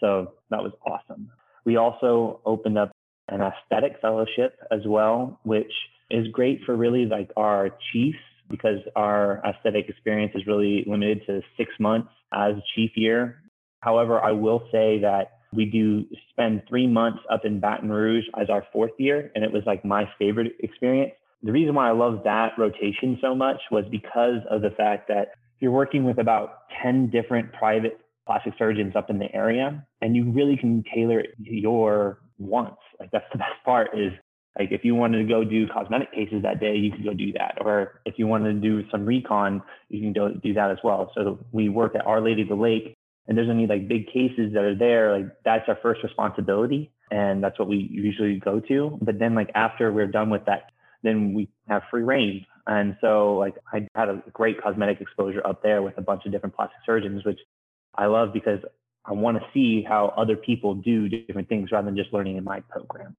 So 0.00 0.32
that 0.50 0.62
was 0.62 0.72
awesome. 0.84 1.30
We 1.64 1.76
also 1.76 2.40
opened 2.44 2.78
up 2.78 2.90
an 3.28 3.40
aesthetic 3.40 4.00
fellowship 4.00 4.58
as 4.72 4.80
well, 4.86 5.38
which 5.44 5.72
is 6.10 6.26
great 6.32 6.60
for 6.64 6.74
really 6.74 7.06
like 7.06 7.30
our 7.36 7.70
chiefs 7.92 8.18
because 8.50 8.78
our 8.96 9.42
aesthetic 9.44 9.88
experience 9.88 10.32
is 10.34 10.46
really 10.46 10.84
limited 10.86 11.22
to 11.26 11.42
six 11.56 11.70
months 11.78 12.08
as 12.32 12.54
chief 12.74 12.92
year. 12.96 13.42
However, 13.80 14.20
I 14.20 14.32
will 14.32 14.62
say 14.72 14.98
that 15.00 15.40
we 15.52 15.66
do 15.66 16.04
spend 16.30 16.62
three 16.68 16.86
months 16.86 17.20
up 17.30 17.44
in 17.44 17.60
Baton 17.60 17.90
Rouge 17.90 18.24
as 18.40 18.50
our 18.50 18.66
fourth 18.72 18.92
year, 18.98 19.30
and 19.34 19.44
it 19.44 19.52
was 19.52 19.62
like 19.66 19.84
my 19.84 20.08
favorite 20.18 20.52
experience 20.60 21.12
the 21.42 21.52
reason 21.52 21.74
why 21.74 21.88
I 21.88 21.92
love 21.92 22.22
that 22.24 22.52
rotation 22.58 23.18
so 23.20 23.34
much 23.34 23.60
was 23.70 23.84
because 23.90 24.40
of 24.50 24.62
the 24.62 24.70
fact 24.70 25.08
that 25.08 25.28
you're 25.60 25.72
working 25.72 26.04
with 26.04 26.18
about 26.18 26.68
10 26.82 27.10
different 27.10 27.52
private 27.52 28.00
plastic 28.26 28.54
surgeons 28.58 28.94
up 28.94 29.10
in 29.10 29.18
the 29.18 29.34
area, 29.34 29.84
and 30.02 30.14
you 30.14 30.30
really 30.30 30.56
can 30.56 30.84
tailor 30.94 31.24
your 31.38 32.18
wants. 32.38 32.80
Like 33.00 33.10
that's 33.10 33.24
the 33.32 33.38
best 33.38 33.64
part 33.64 33.90
is 33.96 34.12
like 34.58 34.72
if 34.72 34.84
you 34.84 34.94
wanted 34.94 35.18
to 35.18 35.24
go 35.24 35.44
do 35.44 35.66
cosmetic 35.68 36.12
cases 36.12 36.42
that 36.42 36.60
day, 36.60 36.76
you 36.76 36.90
could 36.90 37.04
go 37.04 37.14
do 37.14 37.32
that. 37.34 37.58
Or 37.60 38.00
if 38.04 38.14
you 38.18 38.26
wanted 38.26 38.54
to 38.54 38.60
do 38.60 38.88
some 38.90 39.06
recon, 39.06 39.62
you 39.88 40.00
can 40.00 40.12
do 40.40 40.54
that 40.54 40.70
as 40.70 40.78
well. 40.82 41.12
So 41.14 41.38
we 41.52 41.68
work 41.68 41.94
at 41.94 42.04
Our 42.06 42.20
Lady 42.20 42.42
of 42.42 42.48
the 42.48 42.56
Lake 42.56 42.94
and 43.28 43.36
there's 43.36 43.50
any 43.50 43.66
like 43.66 43.88
big 43.88 44.06
cases 44.06 44.52
that 44.54 44.64
are 44.64 44.74
there, 44.74 45.16
like 45.16 45.26
that's 45.44 45.64
our 45.68 45.78
first 45.82 46.02
responsibility. 46.02 46.90
And 47.10 47.42
that's 47.42 47.58
what 47.58 47.68
we 47.68 47.88
usually 47.90 48.38
go 48.38 48.60
to. 48.60 48.98
But 49.00 49.18
then 49.18 49.34
like 49.34 49.50
after 49.54 49.92
we're 49.92 50.06
done 50.08 50.28
with 50.28 50.44
that 50.46 50.72
then 51.02 51.34
we 51.34 51.48
have 51.68 51.82
free 51.90 52.02
reign. 52.02 52.44
And 52.66 52.96
so 53.00 53.36
like 53.36 53.54
I 53.72 53.86
had 53.94 54.08
a 54.08 54.22
great 54.32 54.62
cosmetic 54.62 55.00
exposure 55.00 55.46
up 55.46 55.62
there 55.62 55.82
with 55.82 55.96
a 55.96 56.02
bunch 56.02 56.26
of 56.26 56.32
different 56.32 56.54
plastic 56.54 56.78
surgeons, 56.84 57.24
which 57.24 57.40
I 57.94 58.06
love 58.06 58.32
because 58.32 58.60
I 59.04 59.12
want 59.12 59.38
to 59.38 59.44
see 59.54 59.82
how 59.82 60.12
other 60.16 60.36
people 60.36 60.74
do 60.74 61.08
different 61.08 61.48
things 61.48 61.72
rather 61.72 61.86
than 61.86 61.96
just 61.96 62.12
learning 62.12 62.36
in 62.36 62.44
my 62.44 62.60
program. 62.68 63.16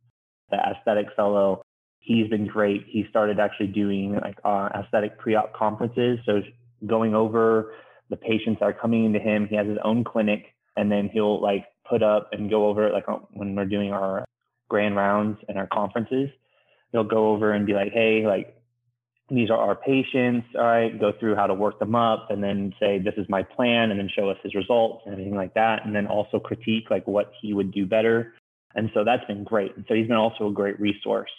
The 0.52 0.58
aesthetic 0.58 1.08
fellow, 1.16 1.64
he's 2.00 2.28
been 2.30 2.46
great. 2.46 2.84
He 2.88 3.06
started 3.10 3.40
actually 3.40 3.68
doing 3.68 4.14
like 4.14 4.38
uh, 4.44 4.70
aesthetic 4.76 5.18
pre-op 5.18 5.54
conferences. 5.54 6.20
So 6.26 6.42
going 6.86 7.16
over 7.16 7.74
the 8.10 8.18
patients 8.18 8.60
that 8.60 8.66
are 8.66 8.74
coming 8.74 9.06
into 9.06 9.20
him, 9.20 9.48
he 9.48 9.56
has 9.56 9.68
his 9.68 9.78
own 9.84 10.04
clinic 10.04 10.54
and 10.78 10.92
then 10.92 11.10
he'll 11.12 11.42
like 11.42 11.66
put 11.90 12.04
up 12.04 12.30
and 12.32 12.50
go 12.50 12.68
over 12.68 12.88
it 12.88 12.94
like 12.94 13.06
when 13.32 13.56
we're 13.56 13.66
doing 13.66 13.92
our 13.92 14.26
grand 14.70 14.96
rounds 14.96 15.40
and 15.48 15.58
our 15.58 15.68
conferences 15.68 16.30
they'll 16.91 17.03
go 17.03 17.29
over 17.29 17.51
and 17.51 17.65
be 17.65 17.74
like, 17.74 17.91
hey, 17.91 18.25
like 18.25 18.55
these 19.29 19.50
are 19.50 19.58
our 19.58 19.75
patients, 19.75 20.48
all 20.55 20.63
right, 20.63 21.00
go 21.00 21.12
through 21.19 21.36
how 21.36 21.48
to 21.48 21.53
work 21.53 21.79
them 21.79 21.96
up 21.96 22.27
and 22.31 22.43
then 22.43 22.74
say, 22.79 23.00
this 23.00 23.13
is 23.17 23.27
my 23.29 23.43
plan, 23.43 23.91
and 23.91 24.00
then 24.00 24.10
show 24.13 24.29
us 24.29 24.38
his 24.43 24.55
results 24.55 25.03
and 25.05 25.13
everything 25.13 25.36
like 25.36 25.53
that. 25.53 25.86
And 25.86 25.96
then 25.96 26.08
also 26.08 26.39
critique 26.39 26.89
like 26.89 27.08
what 27.08 27.31
he 27.41 27.53
would 27.53 27.72
do 27.72 27.86
better. 27.86 28.34
And 28.75 28.89
so 28.93 29.03
that's 29.03 29.25
been 29.25 29.43
great. 29.43 29.75
And 29.75 29.86
so 29.88 29.93
he's 29.93 30.08
been 30.08 30.17
also 30.17 30.48
a 30.50 30.53
great 30.53 30.79
resource, 30.79 31.31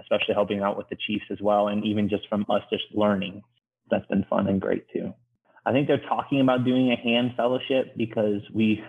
especially 0.00 0.34
helping 0.34 0.60
out 0.60 0.76
with 0.76 0.88
the 0.88 0.96
Chiefs 1.06 1.24
as 1.30 1.40
well. 1.40 1.68
And 1.68 1.84
even 1.84 2.08
just 2.08 2.28
from 2.28 2.46
us 2.48 2.62
just 2.70 2.84
learning, 2.94 3.42
that's 3.90 4.06
been 4.06 4.24
fun 4.30 4.46
and 4.46 4.60
great 4.60 4.86
too. 4.92 5.12
I 5.64 5.72
think 5.72 5.86
they're 5.86 5.98
talking 6.08 6.40
about 6.40 6.64
doing 6.64 6.92
a 6.92 6.96
hand 6.96 7.32
fellowship 7.36 7.96
because 7.96 8.40
we 8.52 8.82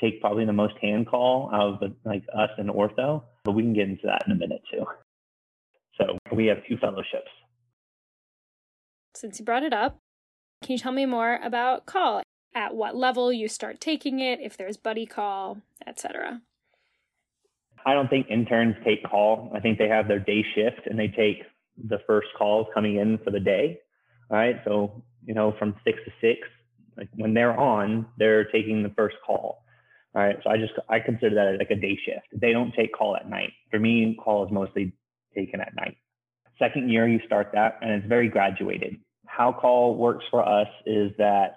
take 0.00 0.20
probably 0.20 0.44
the 0.44 0.52
most 0.52 0.74
hand 0.80 1.06
call 1.08 1.50
out 1.52 1.82
of 1.82 1.92
like 2.04 2.24
us 2.36 2.50
and 2.58 2.68
ortho, 2.68 3.22
but 3.44 3.52
we 3.52 3.62
can 3.62 3.72
get 3.72 3.88
into 3.88 4.06
that 4.06 4.22
in 4.26 4.32
a 4.32 4.36
minute 4.36 4.62
too. 4.70 4.84
So 5.98 6.18
we 6.34 6.46
have 6.46 6.58
two 6.68 6.76
fellowships 6.78 7.28
since 9.14 9.38
you 9.38 9.44
brought 9.44 9.62
it 9.62 9.72
up, 9.72 9.98
can 10.62 10.72
you 10.72 10.78
tell 10.78 10.92
me 10.92 11.06
more 11.06 11.38
about 11.42 11.86
call? 11.86 12.22
At 12.54 12.74
what 12.74 12.94
level 12.94 13.32
you 13.32 13.48
start 13.48 13.80
taking 13.80 14.20
it, 14.20 14.40
if 14.40 14.56
there's 14.56 14.76
buddy 14.76 15.06
call, 15.06 15.58
etc. 15.86 16.42
I 17.86 17.94
don't 17.94 18.08
think 18.08 18.26
interns 18.28 18.76
take 18.84 19.02
call. 19.04 19.50
I 19.54 19.60
think 19.60 19.78
they 19.78 19.88
have 19.88 20.06
their 20.06 20.18
day 20.18 20.44
shift 20.54 20.86
and 20.86 20.98
they 20.98 21.08
take 21.08 21.44
the 21.88 21.98
first 22.06 22.28
calls 22.36 22.66
coming 22.74 22.96
in 22.96 23.18
for 23.24 23.30
the 23.30 23.40
day. 23.40 23.78
All 24.30 24.36
right. 24.36 24.56
So, 24.64 25.02
you 25.24 25.34
know, 25.34 25.54
from 25.58 25.74
six 25.84 25.98
to 26.04 26.12
six, 26.20 26.46
like 26.96 27.08
when 27.14 27.32
they're 27.32 27.58
on, 27.58 28.06
they're 28.18 28.44
taking 28.44 28.82
the 28.82 28.90
first 28.90 29.16
call. 29.26 29.64
All 30.14 30.22
right. 30.22 30.36
So 30.44 30.50
I 30.50 30.58
just, 30.58 30.74
I 30.90 31.00
consider 31.00 31.34
that 31.36 31.58
like 31.58 31.70
a 31.70 31.80
day 31.80 31.98
shift. 32.04 32.26
They 32.38 32.52
don't 32.52 32.72
take 32.74 32.92
call 32.92 33.16
at 33.16 33.28
night. 33.30 33.52
For 33.70 33.78
me, 33.78 34.16
call 34.22 34.44
is 34.44 34.52
mostly 34.52 34.92
taken 35.34 35.60
at 35.60 35.74
night. 35.74 35.96
Second 36.58 36.90
year, 36.90 37.08
you 37.08 37.20
start 37.26 37.50
that, 37.54 37.78
and 37.80 37.90
it's 37.90 38.06
very 38.06 38.28
graduated. 38.28 38.96
How 39.26 39.52
call 39.52 39.96
works 39.96 40.24
for 40.30 40.46
us 40.46 40.68
is 40.86 41.12
that 41.18 41.56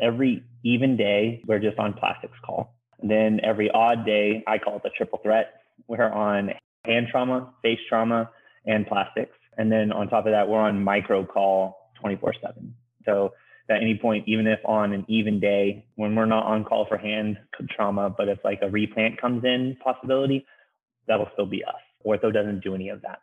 every 0.00 0.42
even 0.62 0.96
day, 0.96 1.42
we're 1.46 1.58
just 1.58 1.78
on 1.78 1.92
plastics 1.92 2.38
call. 2.44 2.74
Then 3.02 3.40
every 3.42 3.70
odd 3.70 4.06
day, 4.06 4.42
I 4.46 4.58
call 4.58 4.76
it 4.76 4.82
the 4.82 4.90
triple 4.96 5.20
threat. 5.22 5.60
We're 5.88 6.10
on 6.10 6.52
hand 6.84 7.08
trauma, 7.10 7.52
face 7.62 7.80
trauma, 7.88 8.30
and 8.66 8.86
plastics. 8.86 9.36
And 9.58 9.70
then 9.70 9.92
on 9.92 10.08
top 10.08 10.26
of 10.26 10.32
that, 10.32 10.48
we're 10.48 10.58
on 10.58 10.82
micro 10.82 11.24
call 11.24 11.90
24 12.00 12.34
7. 12.40 12.74
So 13.04 13.32
at 13.68 13.82
any 13.82 13.98
point, 13.98 14.24
even 14.26 14.46
if 14.46 14.60
on 14.64 14.92
an 14.92 15.04
even 15.08 15.40
day, 15.40 15.84
when 15.96 16.14
we're 16.14 16.26
not 16.26 16.44
on 16.44 16.64
call 16.64 16.86
for 16.86 16.96
hand 16.96 17.38
trauma, 17.70 18.10
but 18.10 18.28
if 18.28 18.38
like 18.44 18.60
a 18.62 18.70
replant 18.70 19.20
comes 19.20 19.44
in 19.44 19.76
possibility, 19.82 20.46
that'll 21.06 21.28
still 21.32 21.46
be 21.46 21.64
us. 21.64 21.74
Ortho 22.06 22.32
doesn't 22.32 22.62
do 22.62 22.74
any 22.74 22.88
of 22.88 23.02
that. 23.02 23.20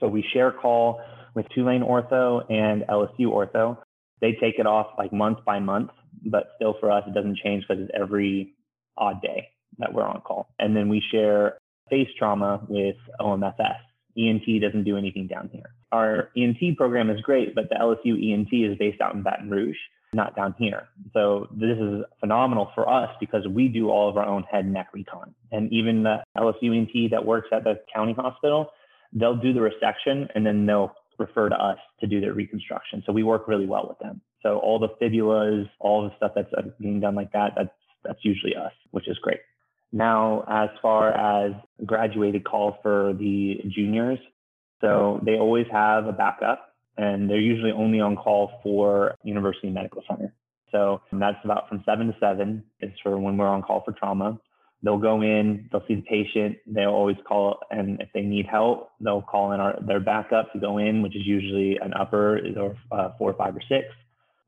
So 0.00 0.08
we 0.08 0.24
share 0.32 0.50
call 0.50 1.00
with 1.34 1.46
Tulane 1.54 1.82
Ortho 1.82 2.50
and 2.50 2.82
LSU 2.82 3.26
Ortho. 3.26 3.78
They 4.20 4.32
take 4.40 4.58
it 4.58 4.66
off 4.66 4.88
like 4.98 5.12
month 5.12 5.38
by 5.44 5.58
month, 5.58 5.90
but 6.24 6.50
still 6.56 6.76
for 6.80 6.90
us, 6.90 7.04
it 7.06 7.14
doesn't 7.14 7.38
change 7.38 7.64
because 7.66 7.82
it's 7.84 7.92
every 7.98 8.54
odd 8.96 9.22
day 9.22 9.48
that 9.78 9.92
we're 9.92 10.04
on 10.04 10.20
call. 10.20 10.48
And 10.58 10.76
then 10.76 10.88
we 10.88 11.02
share 11.10 11.58
face 11.88 12.08
trauma 12.18 12.64
with 12.68 12.96
OMFS. 13.20 13.78
ENT 14.16 14.44
doesn't 14.60 14.84
do 14.84 14.96
anything 14.96 15.26
down 15.26 15.48
here. 15.52 15.70
Our 15.90 16.30
ENT 16.36 16.76
program 16.76 17.10
is 17.10 17.20
great, 17.22 17.54
but 17.54 17.68
the 17.68 17.76
LSU 17.76 18.32
ENT 18.32 18.48
is 18.52 18.76
based 18.78 19.00
out 19.00 19.14
in 19.14 19.22
Baton 19.22 19.50
Rouge, 19.50 19.76
not 20.14 20.36
down 20.36 20.54
here. 20.58 20.88
So 21.12 21.48
this 21.52 21.78
is 21.78 22.04
phenomenal 22.20 22.70
for 22.74 22.88
us 22.88 23.10
because 23.20 23.46
we 23.48 23.68
do 23.68 23.88
all 23.90 24.08
of 24.08 24.16
our 24.16 24.26
own 24.26 24.42
head 24.44 24.64
and 24.64 24.74
neck 24.74 24.88
recon. 24.92 25.34
And 25.50 25.72
even 25.72 26.02
the 26.02 26.22
LSU 26.36 26.76
ENT 26.76 27.10
that 27.10 27.24
works 27.24 27.48
at 27.52 27.64
the 27.64 27.80
county 27.94 28.12
hospital, 28.12 28.70
they'll 29.12 29.36
do 29.36 29.52
the 29.52 29.60
resection 29.60 30.28
and 30.34 30.44
then 30.44 30.66
they'll 30.66 30.94
refer 31.18 31.48
to 31.48 31.54
us 31.54 31.78
to 32.00 32.06
do 32.06 32.20
their 32.20 32.34
reconstruction. 32.34 33.02
So 33.06 33.12
we 33.12 33.22
work 33.22 33.48
really 33.48 33.66
well 33.66 33.86
with 33.88 33.98
them. 33.98 34.20
So 34.42 34.58
all 34.58 34.78
the 34.78 34.88
fibulas, 35.00 35.68
all 35.78 36.02
the 36.02 36.14
stuff 36.16 36.32
that's 36.34 36.52
uh, 36.56 36.62
being 36.80 37.00
done 37.00 37.14
like 37.14 37.32
that, 37.32 37.52
that's 37.56 37.70
that's 38.04 38.18
usually 38.22 38.56
us, 38.56 38.72
which 38.90 39.06
is 39.08 39.16
great. 39.22 39.38
Now, 39.92 40.44
as 40.48 40.70
far 40.80 41.10
as 41.10 41.52
graduated 41.86 42.44
call 42.44 42.78
for 42.82 43.12
the 43.12 43.60
juniors, 43.68 44.18
so 44.80 45.20
they 45.24 45.38
always 45.38 45.66
have 45.70 46.06
a 46.06 46.12
backup 46.12 46.71
and 46.96 47.28
they're 47.28 47.40
usually 47.40 47.72
only 47.72 48.00
on 48.00 48.16
call 48.16 48.60
for 48.62 49.14
University 49.24 49.70
Medical 49.70 50.02
Center. 50.08 50.34
So 50.70 51.02
that's 51.12 51.38
about 51.44 51.68
from 51.68 51.82
seven 51.84 52.06
to 52.08 52.16
seven. 52.18 52.64
It's 52.80 52.98
for 53.02 53.18
when 53.18 53.36
we're 53.36 53.48
on 53.48 53.62
call 53.62 53.82
for 53.84 53.92
trauma 53.92 54.38
they'll 54.82 54.98
go 54.98 55.22
in, 55.22 55.68
they'll 55.70 55.84
see 55.86 55.94
the 55.94 56.02
patient, 56.02 56.56
they'll 56.66 56.90
always 56.90 57.16
call, 57.26 57.60
and 57.70 58.00
if 58.00 58.08
they 58.12 58.22
need 58.22 58.46
help, 58.46 58.90
they'll 59.00 59.22
call 59.22 59.52
in 59.52 59.60
our, 59.60 59.78
their 59.86 60.00
backup 60.00 60.52
to 60.52 60.58
go 60.58 60.78
in, 60.78 61.02
which 61.02 61.16
is 61.16 61.22
usually 61.24 61.78
an 61.80 61.94
upper 61.94 62.40
or 62.56 62.76
uh, 62.90 63.10
four, 63.18 63.32
five, 63.34 63.54
or 63.54 63.62
six. 63.68 63.86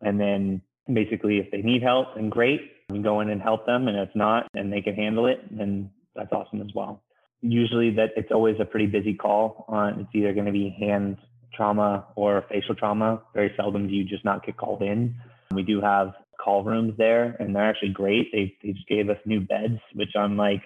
And 0.00 0.20
then 0.20 0.60
basically, 0.92 1.38
if 1.38 1.50
they 1.50 1.62
need 1.62 1.82
help, 1.82 2.08
then 2.16 2.28
great, 2.28 2.60
we 2.90 2.98
go 2.98 3.20
in 3.20 3.30
and 3.30 3.40
help 3.40 3.64
them. 3.66 3.88
And 3.88 3.96
if 3.96 4.10
not, 4.14 4.48
and 4.54 4.72
they 4.72 4.80
can 4.80 4.94
handle 4.94 5.26
it, 5.26 5.38
then 5.56 5.90
that's 6.14 6.32
awesome 6.32 6.60
as 6.60 6.74
well. 6.74 7.02
Usually, 7.40 7.90
that 7.92 8.10
it's 8.16 8.32
always 8.32 8.56
a 8.58 8.64
pretty 8.64 8.86
busy 8.86 9.14
call. 9.14 9.64
On 9.68 10.00
it's 10.00 10.10
either 10.14 10.32
going 10.32 10.46
to 10.46 10.52
be 10.52 10.74
hand 10.78 11.18
trauma 11.56 12.06
or 12.16 12.44
facial 12.48 12.74
trauma. 12.74 13.22
Very 13.34 13.52
seldom 13.56 13.88
do 13.88 13.94
you 13.94 14.04
just 14.04 14.24
not 14.24 14.44
get 14.44 14.56
called 14.56 14.82
in. 14.82 15.14
We 15.52 15.62
do 15.62 15.80
have 15.80 16.14
call 16.42 16.64
rooms 16.64 16.94
there, 16.98 17.36
and 17.38 17.54
they're 17.54 17.68
actually 17.68 17.90
great. 17.92 18.30
They, 18.32 18.56
they 18.62 18.72
just 18.72 18.88
gave 18.88 19.08
us 19.08 19.16
new 19.24 19.40
beds, 19.40 19.78
which 19.94 20.10
I'm 20.16 20.36
like 20.36 20.62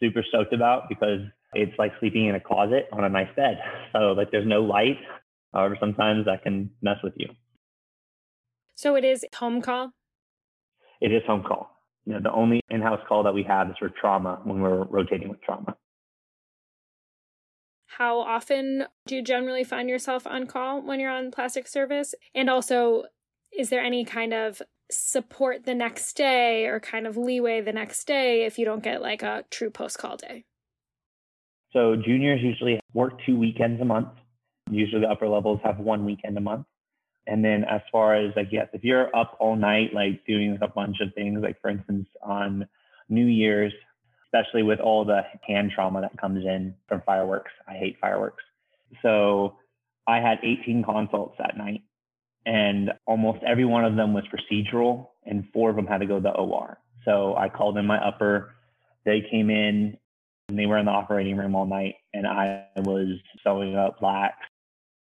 super 0.00 0.24
stoked 0.28 0.52
about 0.52 0.88
because 0.88 1.20
it's 1.52 1.76
like 1.78 1.92
sleeping 2.00 2.26
in 2.26 2.34
a 2.34 2.40
closet 2.40 2.88
on 2.92 3.04
a 3.04 3.08
nice 3.08 3.34
bed. 3.36 3.58
So 3.92 4.12
like 4.12 4.30
there's 4.30 4.46
no 4.46 4.62
light. 4.62 4.98
However, 5.52 5.76
sometimes 5.80 6.26
that 6.26 6.44
can 6.44 6.70
mess 6.80 6.98
with 7.02 7.14
you. 7.16 7.28
So 8.76 8.94
it 8.94 9.04
is 9.04 9.24
home 9.34 9.60
call. 9.60 9.90
It 11.00 11.12
is 11.12 11.22
home 11.26 11.42
call. 11.42 11.70
You 12.06 12.14
know, 12.14 12.20
the 12.20 12.32
only 12.32 12.60
in-house 12.70 13.00
call 13.08 13.24
that 13.24 13.34
we 13.34 13.42
have 13.42 13.68
is 13.68 13.74
for 13.78 13.88
trauma 13.88 14.40
when 14.44 14.60
we're 14.60 14.84
rotating 14.84 15.28
with 15.28 15.42
trauma. 15.42 15.76
How 18.00 18.20
often 18.20 18.86
do 19.06 19.14
you 19.14 19.22
generally 19.22 19.62
find 19.62 19.86
yourself 19.86 20.26
on 20.26 20.46
call 20.46 20.80
when 20.80 21.00
you're 21.00 21.10
on 21.10 21.30
plastic 21.30 21.68
service? 21.68 22.14
And 22.34 22.48
also, 22.48 23.04
is 23.52 23.68
there 23.68 23.82
any 23.82 24.06
kind 24.06 24.32
of 24.32 24.62
support 24.90 25.66
the 25.66 25.74
next 25.74 26.14
day 26.16 26.64
or 26.64 26.80
kind 26.80 27.06
of 27.06 27.18
leeway 27.18 27.60
the 27.60 27.74
next 27.74 28.06
day 28.06 28.46
if 28.46 28.58
you 28.58 28.64
don't 28.64 28.82
get 28.82 29.02
like 29.02 29.22
a 29.22 29.44
true 29.50 29.68
post 29.68 29.98
call 29.98 30.16
day? 30.16 30.46
So 31.74 31.94
juniors 31.94 32.40
usually 32.40 32.80
work 32.94 33.20
two 33.26 33.38
weekends 33.38 33.82
a 33.82 33.84
month. 33.84 34.08
Usually 34.70 35.02
the 35.02 35.10
upper 35.10 35.28
levels 35.28 35.60
have 35.62 35.78
one 35.78 36.06
weekend 36.06 36.38
a 36.38 36.40
month. 36.40 36.64
And 37.26 37.44
then 37.44 37.64
as 37.64 37.82
far 37.92 38.14
as 38.14 38.32
like 38.34 38.48
yes, 38.50 38.68
if 38.72 38.82
you're 38.82 39.14
up 39.14 39.36
all 39.40 39.56
night 39.56 39.92
like 39.92 40.24
doing 40.26 40.56
a 40.62 40.68
bunch 40.68 41.00
of 41.02 41.12
things, 41.12 41.40
like 41.42 41.60
for 41.60 41.68
instance 41.68 42.08
on 42.22 42.66
New 43.10 43.26
Year's, 43.26 43.74
especially 44.32 44.62
with 44.62 44.80
all 44.80 45.04
the 45.04 45.22
hand 45.46 45.72
trauma 45.74 46.00
that 46.00 46.16
comes 46.20 46.44
in 46.44 46.74
from 46.88 47.02
fireworks. 47.04 47.52
I 47.68 47.74
hate 47.74 47.96
fireworks. 48.00 48.42
So 49.02 49.56
I 50.06 50.18
had 50.18 50.38
18 50.42 50.84
consults 50.84 51.36
that 51.38 51.56
night 51.56 51.82
and 52.46 52.92
almost 53.06 53.40
every 53.46 53.64
one 53.64 53.84
of 53.84 53.96
them 53.96 54.14
was 54.14 54.24
procedural, 54.24 55.08
and 55.26 55.44
four 55.52 55.70
of 55.70 55.76
them 55.76 55.86
had 55.86 55.98
to 55.98 56.06
go 56.06 56.16
to 56.16 56.22
the 56.22 56.30
OR. 56.30 56.78
So 57.04 57.36
I 57.36 57.48
called 57.48 57.76
in 57.76 57.86
my 57.86 57.98
upper. 57.98 58.54
They 59.04 59.22
came 59.30 59.50
in 59.50 59.96
and 60.48 60.58
they 60.58 60.66
were 60.66 60.78
in 60.78 60.86
the 60.86 60.92
operating 60.92 61.36
room 61.36 61.54
all 61.54 61.66
night, 61.66 61.96
and 62.12 62.26
I 62.26 62.66
was 62.76 63.18
sewing 63.44 63.76
up 63.76 64.00
blacks 64.00 64.46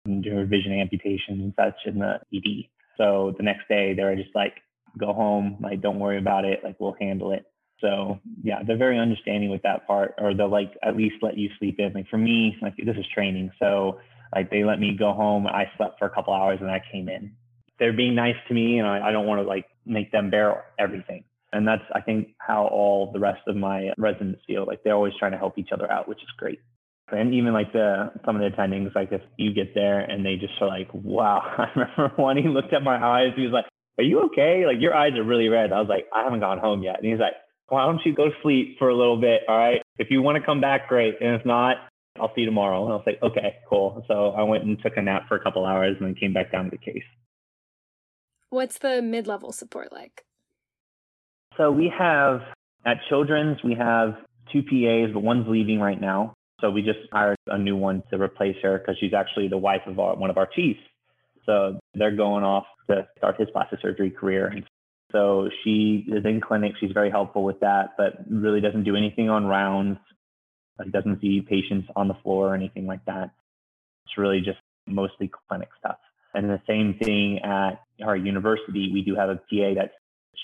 and 0.04 0.23
doing 0.23 0.47
vision 0.47 0.73
amputation 0.73 1.40
and 1.40 1.52
such 1.57 1.75
in 1.87 1.99
the 1.99 2.21
ED. 2.35 2.69
So 2.97 3.35
the 3.37 3.43
next 3.43 3.69
day, 3.69 3.95
they 3.95 4.04
were 4.04 4.16
just 4.16 4.35
like, 4.35 4.54
go 4.97 5.12
home, 5.12 5.59
like, 5.61 5.81
don't 5.81 5.99
worry 5.99 6.19
about 6.19 6.45
it, 6.45 6.61
like, 6.62 6.76
we'll 6.78 6.97
handle 7.00 7.33
it. 7.33 7.45
So 7.81 8.21
yeah, 8.43 8.62
they're 8.66 8.78
very 8.78 8.99
understanding 8.99 9.50
with 9.50 9.62
that 9.62 9.87
part, 9.87 10.14
or 10.19 10.35
they'll 10.35 10.49
like 10.49 10.73
at 10.83 10.97
least 10.97 11.16
let 11.23 11.37
you 11.37 11.50
sleep 11.59 11.76
in. 11.78 11.93
Like 11.93 12.09
for 12.09 12.19
me, 12.19 12.57
like 12.62 12.76
this 12.76 12.97
is 12.97 13.04
training, 13.14 13.50
so 13.59 13.99
like 14.35 14.50
they 14.50 14.64
let 14.64 14.81
me 14.81 14.97
go 14.99 15.12
home. 15.12 15.47
I 15.47 15.71
slept 15.76 15.99
for 15.99 16.07
a 16.07 16.11
couple 16.11 16.35
hours 16.35 16.59
and 16.61 16.71
I 16.71 16.83
came 16.93 17.09
in. 17.09 17.33
They're 17.78 17.93
being 17.93 18.14
nice 18.14 18.37
to 18.49 18.54
me 18.54 18.78
and 18.78 18.87
I, 18.87 19.09
I 19.09 19.12
don't 19.12 19.26
want 19.26 19.40
to 19.40 19.47
like 19.47 19.66
make 19.87 20.11
them 20.12 20.31
bear 20.31 20.64
everything. 20.78 21.25
And 21.52 21.66
that's, 21.66 21.83
I 21.95 22.00
think, 22.00 22.35
how 22.38 22.66
all 22.66 23.12
the 23.12 23.21
rest 23.21 23.43
of 23.47 23.54
my 23.54 23.90
residents 23.97 24.40
feel. 24.47 24.66
Like 24.66 24.83
they're 24.83 24.95
always 24.95 25.12
trying 25.19 25.33
to 25.33 25.38
help 25.38 25.57
each 25.57 25.71
other 25.73 25.90
out, 25.90 26.09
which 26.09 26.19
is 26.19 26.28
great. 26.37 26.61
And 27.12 27.35
even 27.35 27.52
like 27.52 27.73
the 27.73 28.11
some 28.25 28.35
of 28.35 28.43
the 28.43 28.57
attendings, 28.57 28.95
like 28.95 29.12
if 29.12 29.21
you 29.37 29.52
get 29.52 29.75
there 29.75 30.00
and 30.00 30.26
they 30.26 30.37
just 30.37 30.54
are 30.61 30.66
like, 30.66 30.88
wow. 30.93 31.43
I 31.59 31.66
remember 31.76 32.14
one, 32.16 32.37
he 32.37 32.49
looked 32.49 32.73
at 32.73 32.83
my 32.83 32.97
eyes. 32.97 33.35
He 33.37 33.43
was 33.43 33.52
like, 33.52 33.66
are 33.99 34.04
you 34.04 34.23
okay? 34.23 34.64
Like 34.66 34.81
your 34.81 34.95
eyes 34.95 35.12
are 35.14 35.23
really 35.23 35.49
red. 35.49 35.73
I 35.73 35.78
was 35.78 35.88
like, 35.88 36.07
I 36.12 36.25
haven't 36.25 36.40
gone 36.40 36.59
home 36.59 36.83
yet. 36.83 36.97
And 36.97 37.07
he's 37.07 37.21
like, 37.21 37.35
why 37.68 37.87
don't 37.87 38.00
you 38.04 38.14
go 38.14 38.30
sleep 38.42 38.76
for 38.78 38.88
a 38.88 38.97
little 38.97 39.21
bit? 39.21 39.42
All 39.49 39.56
right. 39.56 39.83
If 39.99 40.11
you 40.11 40.23
want 40.23 40.37
to 40.37 40.44
come 40.44 40.61
back, 40.61 40.88
great. 40.88 41.14
And 41.21 41.35
if 41.40 41.47
not, 41.47 41.76
I'll 42.18 42.33
see 42.35 42.42
you 42.42 42.47
tomorrow. 42.47 42.85
And 42.85 42.92
I 42.92 42.97
was 42.97 43.04
like, 43.06 43.23
okay, 43.23 43.56
cool. 43.68 44.04
So 44.06 44.30
I 44.30 44.42
went 44.42 44.64
and 44.64 44.78
took 44.83 44.97
a 44.97 45.02
nap 45.02 45.25
for 45.28 45.37
a 45.37 45.42
couple 45.42 45.64
hours 45.64 45.97
and 45.99 46.06
then 46.06 46.14
came 46.14 46.33
back 46.33 46.52
down 46.52 46.64
to 46.66 46.71
the 46.71 46.78
case. 46.78 47.02
What's 48.50 48.78
the 48.78 49.02
mid 49.02 49.26
level 49.26 49.52
support 49.52 49.92
like? 49.92 50.25
So 51.56 51.71
we 51.71 51.92
have 51.97 52.40
at 52.87 52.99
Children's, 53.09 53.59
we 53.64 53.75
have 53.75 54.16
two 54.52 54.62
PAs, 54.62 55.12
but 55.12 55.21
one's 55.21 55.47
leaving 55.49 55.80
right 55.80 56.00
now. 56.00 56.35
So 56.61 56.71
we 56.71 56.83
just 56.83 56.99
hired 57.12 57.37
a 57.49 57.59
new 57.59 57.76
one 57.76 58.02
to 58.11 58.21
replace 58.21 58.56
her 58.62 58.78
because 58.78 58.97
she's 58.99 59.12
actually 59.12 59.49
the 59.49 59.59
wife 59.59 59.83
of 59.87 59.99
our, 59.99 60.16
one 60.16 60.30
of 60.30 60.38
our 60.38 60.47
chiefs. 60.47 60.80
So 61.47 61.78
they're 61.94 62.14
going 62.14 62.44
off 62.44 62.64
to 62.88 63.06
start 63.18 63.38
his 63.38 63.49
plastic 63.50 63.80
surgery 63.80 64.11
career. 64.11 64.47
And 64.47 64.64
so 65.14 65.49
she 65.62 66.04
is 66.09 66.25
in 66.25 66.40
clinic. 66.40 66.73
She's 66.80 66.90
very 66.90 67.11
helpful 67.11 67.44
with 67.44 67.61
that, 67.61 67.90
but 67.97 68.14
really 68.28 68.61
doesn't 68.61 68.83
do 68.83 68.97
anything 68.97 69.30
on 69.30 69.47
rounds. 69.47 69.99
Like 70.78 70.90
doesn't 70.90 71.21
see 71.21 71.40
patients 71.40 71.88
on 71.94 72.09
the 72.09 72.14
floor 72.14 72.49
or 72.49 72.54
anything 72.54 72.87
like 72.87 73.04
that. 73.04 73.30
It's 74.06 74.18
really 74.18 74.40
just 74.40 74.59
mostly 74.88 75.30
clinic 75.49 75.68
stuff. 75.78 75.99
And 76.35 76.50
the 76.50 76.61
same 76.66 76.99
thing 77.00 77.38
at 77.44 77.80
our 78.04 78.16
university, 78.16 78.90
we 78.92 79.02
do 79.02 79.14
have 79.14 79.28
a 79.28 79.37
PA 79.37 79.75
that's 79.76 79.94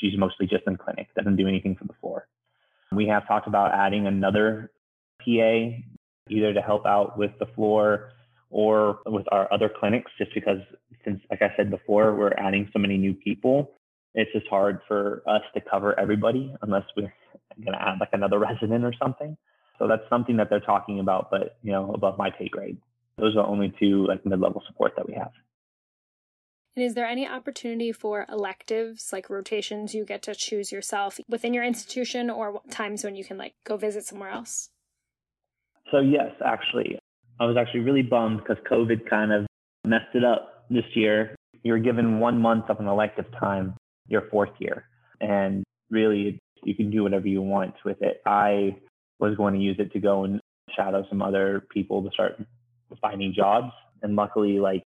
she's 0.00 0.16
mostly 0.16 0.46
just 0.46 0.62
in 0.68 0.76
clinic, 0.76 1.08
doesn't 1.16 1.34
do 1.34 1.48
anything 1.48 1.74
from 1.74 1.88
the 1.88 1.94
floor. 2.00 2.28
We 2.92 3.08
have 3.08 3.26
talked 3.26 3.48
about 3.48 3.74
adding 3.74 4.06
another 4.06 4.70
PA, 5.18 5.82
either 6.28 6.54
to 6.54 6.62
help 6.64 6.86
out 6.86 7.18
with 7.18 7.32
the 7.40 7.46
floor 7.56 8.12
or 8.50 9.00
with 9.06 9.26
our 9.32 9.52
other 9.52 9.68
clinics, 9.68 10.12
just 10.16 10.32
because 10.32 10.58
since, 11.04 11.20
like 11.28 11.42
I 11.42 11.52
said 11.56 11.70
before, 11.70 12.14
we're 12.14 12.34
adding 12.34 12.68
so 12.72 12.78
many 12.78 12.96
new 12.96 13.14
people, 13.14 13.72
it's 14.14 14.32
just 14.32 14.46
hard 14.48 14.80
for 14.88 15.22
us 15.26 15.42
to 15.54 15.60
cover 15.60 15.98
everybody 15.98 16.54
unless 16.62 16.84
we're 16.96 17.12
going 17.64 17.72
to 17.72 17.82
add 17.82 17.98
like 18.00 18.10
another 18.12 18.38
resident 18.50 18.84
or 18.84 18.92
something. 19.00 19.36
So 19.78 19.88
that's 19.88 20.02
something 20.10 20.36
that 20.36 20.50
they're 20.50 20.60
talking 20.60 21.00
about, 21.00 21.30
but 21.30 21.58
you 21.62 21.72
know, 21.72 21.92
above 21.94 22.18
my 22.18 22.30
pay 22.30 22.48
grade. 22.48 22.78
Those 23.18 23.36
are 23.36 23.46
only 23.46 23.72
two 23.78 24.06
like 24.06 24.24
mid-level 24.24 24.62
support 24.66 24.92
that 24.96 25.06
we 25.06 25.14
have. 25.14 25.32
And 26.76 26.84
is 26.84 26.94
there 26.94 27.06
any 27.06 27.26
opportunity 27.26 27.90
for 27.92 28.26
electives, 28.30 29.10
like 29.12 29.28
rotations 29.28 29.94
you 29.94 30.04
get 30.04 30.22
to 30.22 30.34
choose 30.34 30.70
yourself 30.70 31.18
within 31.28 31.52
your 31.52 31.64
institution 31.64 32.30
or 32.30 32.62
times 32.70 33.04
when 33.04 33.16
you 33.16 33.24
can 33.24 33.36
like 33.36 33.54
go 33.64 33.76
visit 33.76 34.04
somewhere 34.04 34.30
else? 34.30 34.70
So 35.90 35.98
yes, 35.98 36.30
actually, 36.44 36.98
I 37.40 37.46
was 37.46 37.56
actually 37.56 37.80
really 37.80 38.02
bummed 38.02 38.38
because 38.38 38.62
COVID 38.70 39.08
kind 39.08 39.32
of 39.32 39.46
messed 39.84 40.14
it 40.14 40.24
up 40.24 40.66
this 40.70 40.84
year. 40.94 41.34
You 41.62 41.72
were 41.72 41.78
given 41.78 42.20
one 42.20 42.40
month 42.40 42.70
of 42.70 42.78
an 42.78 42.86
elective 42.86 43.26
time 43.38 43.74
your 44.08 44.22
fourth 44.30 44.50
year, 44.58 44.84
and 45.20 45.64
really 45.90 46.38
you 46.62 46.74
can 46.74 46.90
do 46.90 47.02
whatever 47.02 47.28
you 47.28 47.42
want 47.42 47.74
with 47.84 48.02
it. 48.02 48.20
I 48.26 48.76
was 49.18 49.36
going 49.36 49.54
to 49.54 49.60
use 49.60 49.76
it 49.78 49.92
to 49.92 50.00
go 50.00 50.24
and 50.24 50.40
shadow 50.74 51.04
some 51.08 51.22
other 51.22 51.66
people 51.70 52.02
to 52.02 52.10
start 52.10 52.40
finding 53.00 53.32
jobs, 53.32 53.72
and 54.02 54.16
luckily, 54.16 54.58
like 54.58 54.82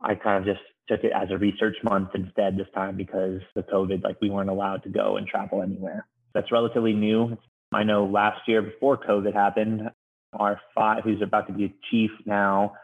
I 0.00 0.14
kind 0.14 0.38
of 0.38 0.44
just 0.44 0.64
took 0.88 1.04
it 1.04 1.12
as 1.14 1.30
a 1.30 1.38
research 1.38 1.76
month 1.84 2.10
instead 2.14 2.56
this 2.56 2.66
time 2.74 2.96
because 2.96 3.40
the 3.54 3.62
COVID, 3.62 4.02
like 4.02 4.16
we 4.20 4.30
weren't 4.30 4.50
allowed 4.50 4.82
to 4.82 4.88
go 4.88 5.16
and 5.16 5.26
travel 5.26 5.62
anywhere. 5.62 6.06
That's 6.34 6.50
relatively 6.50 6.92
new. 6.92 7.36
I 7.72 7.84
know 7.84 8.04
last 8.04 8.40
year 8.46 8.62
before 8.62 8.98
COVID 8.98 9.32
happened, 9.32 9.90
our 10.32 10.60
five, 10.74 11.04
who's 11.04 11.22
about 11.22 11.46
to 11.46 11.52
be 11.52 11.66
a 11.66 11.74
chief 11.90 12.10
now, 12.26 12.74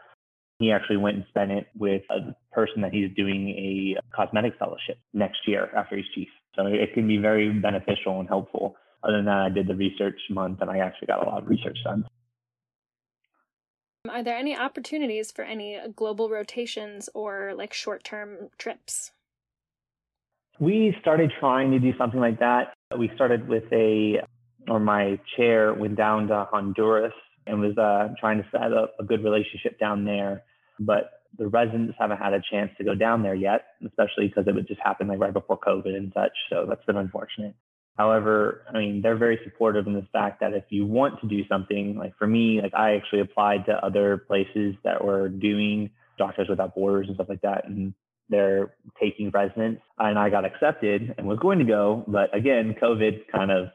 he 0.59 0.71
actually 0.71 0.97
went 0.97 1.15
and 1.15 1.25
spent 1.29 1.51
it 1.51 1.67
with 1.77 2.03
a 2.09 2.35
person 2.51 2.81
that 2.81 2.93
he's 2.93 3.09
doing 3.15 3.49
a 3.49 3.95
cosmetic 4.15 4.53
fellowship 4.59 4.99
next 5.13 5.39
year 5.47 5.69
after 5.75 5.95
he's 5.95 6.05
chief. 6.13 6.27
So 6.55 6.65
it 6.65 6.93
can 6.93 7.07
be 7.07 7.17
very 7.17 7.49
beneficial 7.49 8.19
and 8.19 8.27
helpful. 8.27 8.75
Other 9.03 9.17
than 9.17 9.25
that, 9.25 9.37
I 9.37 9.49
did 9.49 9.67
the 9.67 9.75
research 9.75 10.19
month 10.29 10.59
and 10.61 10.69
I 10.69 10.79
actually 10.79 11.07
got 11.07 11.25
a 11.25 11.29
lot 11.29 11.41
of 11.41 11.47
research 11.47 11.77
done. 11.85 12.05
Are 14.09 14.23
there 14.23 14.35
any 14.35 14.57
opportunities 14.57 15.31
for 15.31 15.43
any 15.43 15.79
global 15.95 16.29
rotations 16.29 17.09
or 17.13 17.53
like 17.55 17.73
short 17.73 18.03
term 18.03 18.49
trips? 18.57 19.11
We 20.59 20.95
started 20.99 21.31
trying 21.39 21.71
to 21.71 21.79
do 21.79 21.93
something 21.97 22.19
like 22.19 22.39
that. 22.39 22.73
We 22.97 23.09
started 23.15 23.47
with 23.47 23.63
a, 23.71 24.21
or 24.67 24.79
my 24.79 25.19
chair 25.37 25.73
went 25.73 25.95
down 25.95 26.27
to 26.27 26.47
Honduras 26.51 27.13
and 27.47 27.61
was 27.61 27.77
uh, 27.77 28.13
trying 28.19 28.39
to 28.39 28.49
set 28.51 28.73
up 28.73 28.95
a 28.99 29.03
good 29.05 29.23
relationship 29.23 29.79
down 29.79 30.03
there. 30.03 30.43
But 30.79 31.11
the 31.37 31.47
residents 31.47 31.95
haven't 31.99 32.17
had 32.17 32.33
a 32.33 32.41
chance 32.51 32.71
to 32.77 32.83
go 32.83 32.95
down 32.95 33.21
there 33.21 33.35
yet, 33.35 33.65
especially 33.85 34.27
because 34.27 34.47
it 34.47 34.55
would 34.55 34.67
just 34.67 34.81
happen 34.81 35.07
like 35.07 35.19
right 35.19 35.33
before 35.33 35.59
COVID 35.59 35.95
and 35.95 36.11
such. 36.13 36.31
So 36.49 36.65
that's 36.67 36.83
been 36.85 36.97
unfortunate. 36.97 37.55
However, 37.97 38.63
I 38.73 38.77
mean, 38.77 39.01
they're 39.01 39.17
very 39.17 39.39
supportive 39.43 39.85
in 39.85 39.93
the 39.93 40.07
fact 40.13 40.39
that 40.39 40.53
if 40.53 40.63
you 40.69 40.85
want 40.85 41.19
to 41.19 41.27
do 41.27 41.45
something, 41.47 41.97
like 41.97 42.17
for 42.17 42.27
me, 42.27 42.61
like 42.61 42.73
I 42.73 42.95
actually 42.95 43.19
applied 43.19 43.65
to 43.65 43.73
other 43.73 44.17
places 44.17 44.75
that 44.85 45.03
were 45.03 45.27
doing 45.27 45.89
Doctors 46.17 46.47
Without 46.49 46.75
Borders 46.75 47.07
and 47.07 47.15
stuff 47.15 47.27
like 47.27 47.41
that, 47.41 47.67
and 47.67 47.93
they're 48.29 48.73
taking 49.01 49.31
residents, 49.31 49.81
and 49.97 50.17
I 50.17 50.29
got 50.29 50.45
accepted 50.45 51.13
and 51.17 51.27
was 51.27 51.39
going 51.39 51.59
to 51.59 51.65
go, 51.65 52.05
but 52.07 52.33
again, 52.33 52.75
COVID 52.81 53.27
kind 53.33 53.51
of 53.51 53.67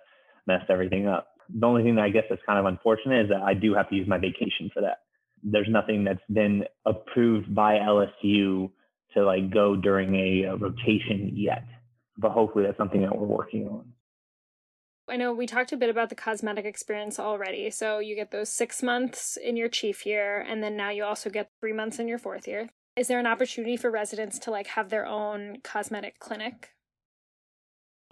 messed 0.47 0.71
everything 0.71 1.07
up. 1.07 1.29
The 1.55 1.67
only 1.67 1.83
thing 1.83 1.97
that 1.97 2.05
I 2.05 2.09
guess 2.09 2.25
that's 2.31 2.41
kind 2.47 2.59
of 2.59 2.65
unfortunate 2.65 3.25
is 3.25 3.29
that 3.29 3.43
I 3.43 3.53
do 3.53 3.75
have 3.75 3.91
to 3.91 3.95
use 3.95 4.09
my 4.09 4.17
vacation 4.17 4.71
for 4.73 4.81
that. 4.81 5.04
There's 5.45 5.69
nothing 5.69 6.05
that's 6.05 6.25
been 6.33 6.65
approved 6.87 7.55
by 7.55 7.75
LSU 7.75 8.71
to 9.15 9.25
like 9.25 9.53
go 9.53 9.77
during 9.77 10.15
a, 10.15 10.43
a 10.45 10.57
rotation 10.57 11.31
yet, 11.35 11.65
but 12.19 12.33
hopefully 12.33 12.65
that's 12.65 12.79
something 12.79 13.03
that 13.03 13.17
we're 13.17 13.27
working 13.27 13.69
on. 13.69 13.85
I 15.09 15.17
know 15.17 15.33
we 15.33 15.47
talked 15.47 15.73
a 15.73 15.77
bit 15.77 15.91
about 15.91 16.09
the 16.09 16.15
cosmetic 16.15 16.65
experience 16.65 17.21
already. 17.21 17.71
So 17.71 17.99
you 17.99 18.15
get 18.15 18.31
those 18.31 18.49
six 18.49 18.83
months 18.83 19.37
in 19.37 19.57
your 19.57 19.69
chief 19.69 20.07
year, 20.07 20.41
and 20.41 20.63
then 20.63 20.77
now 20.77 20.91
you 20.91 21.05
also 21.05 21.29
get 21.29 21.51
three 21.61 21.75
months 21.75 21.99
in 21.99 22.09
your 22.09 22.19
fourth 22.19 22.49
year. 22.49 22.71
Is 22.97 23.09
there 23.09 23.19
an 23.19 23.27
opportunity 23.27 23.77
for 23.77 23.91
residents 23.91 24.39
to 24.41 24.51
like 24.51 24.69
have 24.69 24.89
their 24.89 25.05
own 25.05 25.59
cosmetic 25.63 26.21
clinic? 26.21 26.71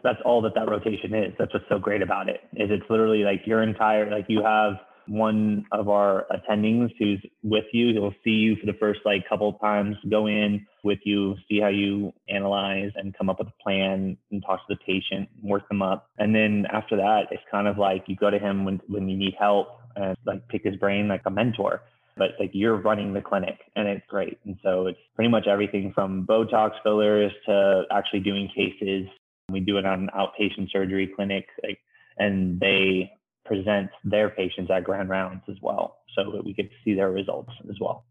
That's 0.03 0.19
all 0.25 0.43
that 0.43 0.55
that 0.55 0.69
rotation 0.69 1.15
is. 1.15 1.33
That's 1.39 1.53
what's 1.55 1.69
so 1.69 1.79
great 1.79 2.03
about 2.03 2.29
it. 2.29 2.41
Is 2.55 2.69
it's 2.71 2.89
literally 2.91 3.23
like 3.23 3.43
your 3.47 3.63
entire 3.63 4.11
like 4.11 4.27
you 4.29 4.43
have 4.43 4.75
one 5.07 5.67
of 5.73 5.89
our 5.89 6.27
attendings 6.31 6.91
who's 6.99 7.21
with 7.43 7.65
you. 7.73 7.93
He'll 7.93 8.15
see 8.25 8.31
you 8.31 8.57
for 8.57 8.67
the 8.67 8.79
first 8.79 9.01
like 9.05 9.29
couple 9.29 9.53
times, 9.55 9.97
go 10.11 10.27
in 10.27 10.67
with 10.85 11.01
you, 11.05 11.37
see 11.49 11.61
how 11.61 11.69
you 11.69 12.13
analyze 12.29 12.91
and 12.97 13.17
come 13.17 13.29
up 13.29 13.39
with 13.39 13.49
a 13.49 13.63
plan 13.63 14.17
and 14.31 14.43
talk 14.45 14.67
to 14.67 14.75
the 14.75 14.77
patient, 14.85 15.29
work 15.43 15.69
them 15.69 15.83
up. 15.83 16.09
And 16.19 16.35
then 16.35 16.67
after 16.73 16.97
that, 16.97 17.27
it's 17.31 17.43
kind 17.51 17.69
of 17.69 17.79
like 17.79 18.05
you 18.07 18.17
go 18.17 18.31
to 18.31 18.39
him 18.39 18.65
when, 18.65 18.81
when 18.89 19.09
you 19.09 19.17
need 19.17 19.35
help 19.39 19.81
and 19.97 20.17
like 20.25 20.47
pick 20.49 20.65
his 20.65 20.77
brain 20.77 21.09
like 21.09 21.23
a 21.27 21.31
mentor. 21.31 21.83
But 22.17 22.33
like 22.39 22.51
you're 22.53 22.77
running 22.77 23.15
the 23.15 23.23
clinic 23.23 23.59
and 23.75 23.89
it's 23.89 24.05
great. 24.09 24.39
And 24.45 24.57
so 24.63 24.87
it's 24.87 24.99
pretty 25.15 25.31
much 25.31 25.47
everything 25.47 25.93
from 25.95 26.27
Botox 26.27 26.73
fillers 26.83 27.33
to 27.47 27.85
actually 27.91 28.21
doing 28.21 28.49
cases. 28.55 29.07
We 29.51 29.61
do 29.61 29.79
it 29.79 29.87
on 29.87 30.01
an 30.05 30.11
outpatient 30.15 30.71
surgery 30.71 31.11
clinic. 31.15 31.47
Like 31.63 31.79
and 32.19 32.61
they 32.61 33.13
present 33.45 33.91
their 34.05 34.31
patients 34.31 34.71
at 34.71 34.85
grand 34.85 35.09
rounds 35.09 35.43
as 35.49 35.57
well 35.61 35.99
so 36.15 36.31
that 36.33 36.45
we 36.45 36.55
could 36.55 36.71
see 36.85 36.95
their 36.95 37.11
results 37.11 37.51
as 37.69 37.77
well. 37.81 38.05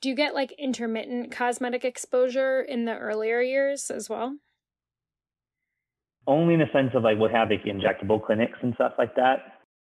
Do 0.00 0.08
you 0.08 0.14
get 0.14 0.34
like 0.34 0.52
intermittent 0.58 1.32
cosmetic 1.32 1.84
exposure 1.84 2.60
in 2.60 2.84
the 2.84 2.96
earlier 2.96 3.40
years 3.40 3.90
as 3.90 4.10
well? 4.10 4.36
Only 6.26 6.54
in 6.54 6.60
the 6.60 6.66
sense 6.72 6.90
of 6.94 7.02
like 7.02 7.18
we 7.18 7.28
have 7.32 7.50
like 7.50 7.64
injectable 7.64 8.24
clinics 8.24 8.58
and 8.62 8.74
stuff 8.74 8.92
like 8.98 9.14
that. 9.16 9.38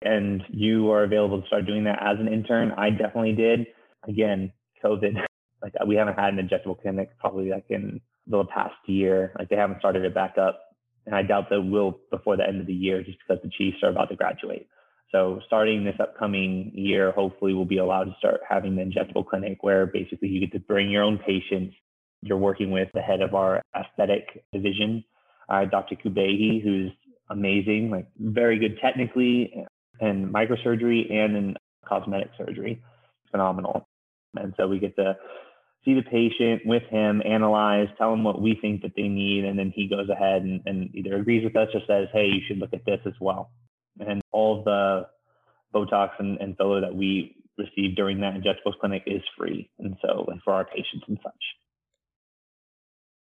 And 0.03 0.43
you 0.51 0.91
are 0.93 1.05
available 1.05 1.41
to 1.41 1.47
start 1.47 1.67
doing 1.67 1.85
that 1.85 1.99
as 2.01 2.19
an 2.21 2.29
intern. 2.33 2.73
I 2.77 2.91
definitely 2.91 3.33
did. 3.33 3.67
Again, 4.07 4.53
COVID, 4.85 5.25
like 5.63 5.73
we 5.87 5.97
haven't 5.97 6.19
had 6.19 6.35
an 6.35 6.49
injectable 6.49 6.81
clinic 6.81 7.11
probably 7.19 7.51
like 7.51 7.65
in 7.71 8.01
the 8.27 8.45
past 8.45 8.75
year. 8.87 9.33
Like 9.39 9.49
they 9.49 9.57
haven't 9.57 9.79
started 9.79 10.05
it 10.05 10.15
back 10.15 10.37
up 10.39 10.61
and 11.07 11.15
I 11.15 11.23
doubt 11.23 11.51
they 11.51 11.59
will 11.59 12.01
before 12.11 12.37
the 12.37 12.47
end 12.47 12.61
of 12.61 12.67
the 12.67 12.75
year 12.75 13.03
just 13.03 13.19
because 13.27 13.43
the 13.43 13.51
Chiefs 13.51 13.79
are 13.83 13.91
about 13.91 14.09
to 14.11 14.17
graduate. 14.17 14.69
So 15.13 15.41
starting 15.47 15.85
this 15.85 15.95
upcoming 16.01 16.73
year, 16.75 17.13
hopefully 17.13 17.55
we'll 17.55 17.65
be 17.65 17.79
allowed 17.79 18.05
to 18.05 18.15
start 18.19 18.41
having 18.49 18.75
the 18.75 18.83
injectable 18.83 19.27
clinic 19.27 19.59
where 19.63 19.87
basically 19.87 20.29
you 20.29 20.41
get 20.41 20.53
to 20.53 20.59
bring 20.59 20.91
your 20.91 21.05
own 21.05 21.19
patients. 21.19 21.75
You're 22.23 22.39
working 22.39 22.73
with 22.73 22.89
the 22.93 23.01
head 23.01 23.21
of 23.21 23.35
our 23.35 23.63
aesthetic 23.75 24.45
division, 24.53 25.05
uh, 25.49 25.65
Dr. 25.67 25.95
Kubehi, 25.95 26.63
who's 26.63 26.91
amazing, 27.31 27.91
like 27.91 28.09
very 28.19 28.59
good 28.59 28.79
technically 28.83 29.65
in 30.01 30.33
microsurgery 30.33 31.13
and 31.13 31.37
in 31.37 31.57
cosmetic 31.87 32.31
surgery. 32.37 32.83
Phenomenal. 33.31 33.87
And 34.35 34.55
so 34.57 34.67
we 34.67 34.81
get 34.81 34.97
to 34.97 35.17
see 35.87 35.95
the 35.95 36.03
patient 36.03 36.63
with 36.67 36.83
him, 36.91 37.23
analyze, 37.25 37.87
tell 37.97 38.13
him 38.13 38.25
what 38.25 38.43
we 38.43 38.59
think 38.61 38.83
that 38.83 38.93
they 38.97 39.09
need, 39.09 39.45
and 39.45 39.59
then 39.59 39.73
he 39.75 39.89
goes 39.89 40.09
ahead 40.09 40.43
and, 40.43 40.61
and 40.67 40.95
either 40.95 41.17
agrees 41.17 41.45
with 41.45 41.57
us 41.57 41.69
or 41.73 41.81
says, 41.87 42.09
hey, 42.13 42.27
you 42.27 42.41
should 42.47 42.59
look 42.59 42.75
at 42.75 42.85
this 42.85 43.01
as 43.07 43.15
well. 43.21 43.51
And 44.01 44.21
all 44.33 44.59
of 44.59 44.65
the 44.65 45.07
Botox 45.73 46.11
and, 46.19 46.39
and 46.41 46.57
filler 46.57 46.81
that 46.81 46.95
we 46.95 47.37
receive 47.57 47.97
during 47.97 48.21
that 48.21 48.35
injectables 48.35 48.79
clinic 48.81 49.05
is 49.07 49.23
free. 49.39 49.71
And 49.79 49.97
so, 50.03 50.27
and 50.29 50.43
for 50.43 50.53
our 50.53 50.65
patients 50.65 51.05
and 51.07 51.19
such. 51.23 51.33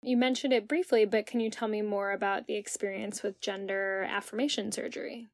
You 0.00 0.16
mentioned 0.16 0.52
it 0.52 0.68
briefly, 0.68 1.04
but 1.04 1.26
can 1.26 1.40
you 1.40 1.50
tell 1.50 1.68
me 1.68 1.82
more 1.82 2.12
about 2.12 2.46
the 2.46 2.56
experience 2.56 3.22
with 3.22 3.40
gender 3.40 4.06
affirmation 4.08 4.70
surgery? 4.70 5.26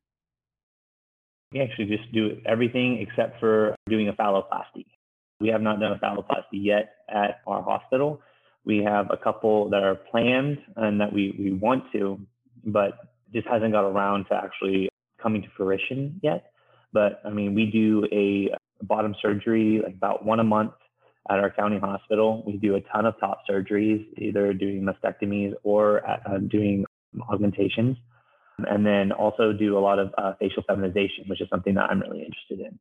We 1.52 1.60
actually 1.60 1.86
just 1.86 2.10
do 2.12 2.40
everything 2.46 3.04
except 3.06 3.40
for 3.40 3.74
doing 3.88 4.08
a 4.08 4.12
phalloplasty. 4.12 4.86
We 5.40 5.48
have 5.48 5.62
not 5.62 5.80
done 5.80 5.92
a 5.92 5.98
phalloplasty 5.98 6.52
yet 6.52 6.96
at 7.08 7.40
our 7.46 7.62
hospital. 7.62 8.20
We 8.64 8.78
have 8.84 9.06
a 9.10 9.16
couple 9.16 9.70
that 9.70 9.82
are 9.82 9.94
planned 9.94 10.58
and 10.76 11.00
that 11.00 11.12
we, 11.12 11.34
we 11.38 11.52
want 11.52 11.84
to, 11.92 12.20
but 12.64 12.92
just 13.32 13.46
hasn't 13.46 13.72
got 13.72 13.84
around 13.84 14.26
to 14.26 14.34
actually 14.34 14.90
coming 15.22 15.42
to 15.42 15.48
fruition 15.56 16.20
yet. 16.22 16.52
But 16.92 17.22
I 17.24 17.30
mean, 17.30 17.54
we 17.54 17.66
do 17.66 18.06
a 18.12 18.50
bottom 18.82 19.14
surgery 19.20 19.80
like 19.82 19.94
about 19.94 20.24
one 20.24 20.40
a 20.40 20.44
month 20.44 20.72
at 21.30 21.38
our 21.38 21.50
county 21.50 21.78
hospital. 21.78 22.42
We 22.46 22.56
do 22.56 22.74
a 22.74 22.80
ton 22.80 23.06
of 23.06 23.18
top 23.18 23.42
surgeries, 23.48 24.06
either 24.18 24.52
doing 24.52 24.82
mastectomies 24.82 25.54
or 25.62 26.06
uh, 26.08 26.38
doing 26.38 26.84
augmentations. 27.30 27.96
And 28.58 28.84
then 28.84 29.10
also 29.12 29.54
do 29.54 29.78
a 29.78 29.80
lot 29.80 29.98
of 29.98 30.12
uh, 30.18 30.34
facial 30.38 30.62
feminization, 30.66 31.24
which 31.28 31.40
is 31.40 31.48
something 31.48 31.74
that 31.74 31.88
I'm 31.90 32.00
really 32.00 32.22
interested 32.22 32.60
in. 32.60 32.78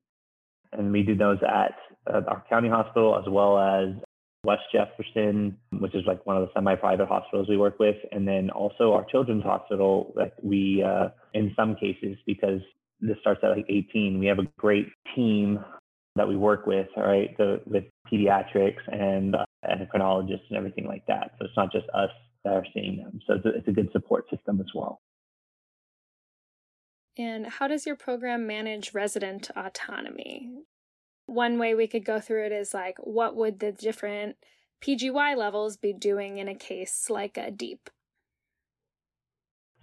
And 0.71 0.91
we 0.91 1.03
do 1.03 1.15
those 1.15 1.39
at 1.43 1.75
uh, 2.12 2.21
our 2.27 2.43
county 2.49 2.69
hospital 2.69 3.17
as 3.17 3.29
well 3.29 3.58
as 3.60 3.95
West 4.43 4.63
Jefferson, 4.71 5.58
which 5.79 5.93
is 5.95 6.03
like 6.08 6.25
one 6.25 6.38
of 6.38 6.43
the 6.43 6.51
semi-private 6.53 7.08
hospitals 7.08 7.49
we 7.49 7.58
work 7.58 7.77
with, 7.79 7.97
and 8.12 8.27
then 8.27 8.49
also 8.49 8.93
our 8.93 9.05
children's 9.05 9.43
hospital. 9.43 10.13
Like 10.15 10.34
we, 10.41 10.84
uh, 10.84 11.10
in 11.34 11.53
some 11.55 11.75
cases, 11.75 12.17
because 12.25 12.62
this 13.01 13.17
starts 13.21 13.41
at 13.43 13.49
like 13.49 13.65
18, 13.67 14.19
we 14.19 14.27
have 14.27 14.39
a 14.39 14.47
great 14.58 14.88
team 15.15 15.60
that 16.15 16.27
we 16.27 16.36
work 16.36 16.65
with, 16.65 16.88
all 16.97 17.03
right, 17.03 17.36
with 17.65 17.84
pediatrics 18.12 18.82
and 18.91 19.36
uh, 19.36 19.45
endocrinologists 19.65 20.47
and 20.49 20.58
everything 20.58 20.86
like 20.88 21.05
that. 21.08 21.32
So 21.38 21.45
it's 21.45 21.58
not 21.58 21.71
just 21.71 21.86
us 21.93 22.10
that 22.43 22.53
are 22.53 22.65
seeing 22.73 22.97
them. 22.97 23.19
So 23.27 23.36
it's 23.36 23.45
a, 23.45 23.49
it's 23.49 23.67
a 23.67 23.71
good 23.71 23.89
support 23.91 24.25
system 24.29 24.60
as 24.60 24.67
well. 24.73 25.01
And 27.19 27.45
how 27.45 27.67
does 27.67 27.86
your 27.86 27.97
program 27.97 28.47
manage 28.47 28.93
resident 28.93 29.51
autonomy? 29.53 30.49
One 31.25 31.60
way 31.60 31.75
we 31.75 31.86
could 31.86 32.05
go 32.05 32.21
through 32.21 32.45
it 32.45 32.53
is 32.53 32.73
like, 32.73 32.95
what 32.99 33.36
would 33.36 33.60
the 33.60 33.73
different 33.73 34.38
PGY 34.82 35.36
levels 35.36 35.75
be 35.75 35.91
doing 35.91 36.38
in 36.38 36.47
a 36.47 36.55
case 36.55 37.10
like 37.10 37.38
a 37.38 37.51
DIEP? 37.51 37.89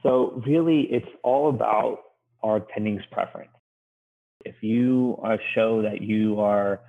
So, 0.03 0.43
really, 0.47 0.89
it's 0.91 1.07
all 1.23 1.51
about 1.51 1.99
our 2.43 2.57
attending's 2.57 3.05
preference. 3.13 3.51
If 4.47 4.55
you 4.63 5.21
uh, 5.23 5.37
show 5.55 5.83
that 5.83 6.01
you 6.01 6.41
are 6.41 6.81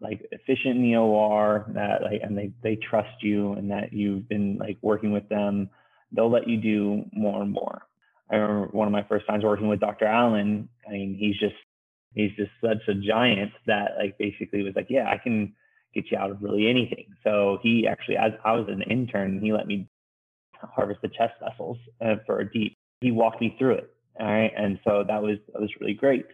like 0.00 0.20
efficient 0.30 0.76
in 0.76 0.82
the 0.82 0.96
OR, 0.96 1.66
that 1.74 2.02
like, 2.02 2.20
and 2.22 2.38
they, 2.38 2.52
they 2.62 2.76
trust 2.76 3.20
you 3.20 3.54
and 3.54 3.68
that 3.72 3.92
you've 3.92 4.28
been 4.28 4.58
like 4.58 4.78
working 4.80 5.10
with 5.10 5.28
them, 5.28 5.70
they'll 6.12 6.30
let 6.30 6.46
you 6.46 6.56
do 6.56 7.04
more 7.12 7.42
and 7.42 7.50
more. 7.50 7.82
I 8.30 8.36
remember 8.36 8.68
one 8.72 8.86
of 8.86 8.92
my 8.92 9.04
first 9.08 9.26
times 9.26 9.44
working 9.44 9.68
with 9.68 9.80
Dr. 9.80 10.06
Allen. 10.06 10.68
I 10.86 10.92
mean, 10.92 11.16
he's 11.18 11.38
just 11.38 11.54
he's 12.14 12.32
just 12.36 12.50
such 12.62 12.88
a 12.88 12.94
giant 12.94 13.52
that 13.66 13.92
like 13.98 14.18
basically 14.18 14.62
was 14.62 14.74
like, 14.76 14.88
yeah, 14.90 15.08
I 15.10 15.18
can 15.18 15.54
get 15.94 16.10
you 16.10 16.18
out 16.18 16.30
of 16.30 16.42
really 16.42 16.68
anything. 16.68 17.06
So 17.24 17.58
he 17.62 17.86
actually, 17.86 18.16
as 18.16 18.32
I 18.44 18.52
was 18.52 18.68
an 18.68 18.82
intern, 18.82 19.40
he 19.40 19.52
let 19.52 19.66
me 19.66 19.88
harvest 20.60 21.00
the 21.02 21.08
chest 21.08 21.34
vessels 21.40 21.78
uh, 22.00 22.16
for 22.26 22.40
a 22.40 22.44
DIEP. 22.44 22.74
He 23.00 23.12
walked 23.12 23.40
me 23.40 23.54
through 23.58 23.74
it. 23.74 23.94
All 24.20 24.26
right, 24.26 24.52
and 24.56 24.80
so 24.84 25.04
that 25.06 25.22
was 25.22 25.38
that 25.52 25.60
was 25.60 25.70
really 25.80 25.94
great. 25.94 26.26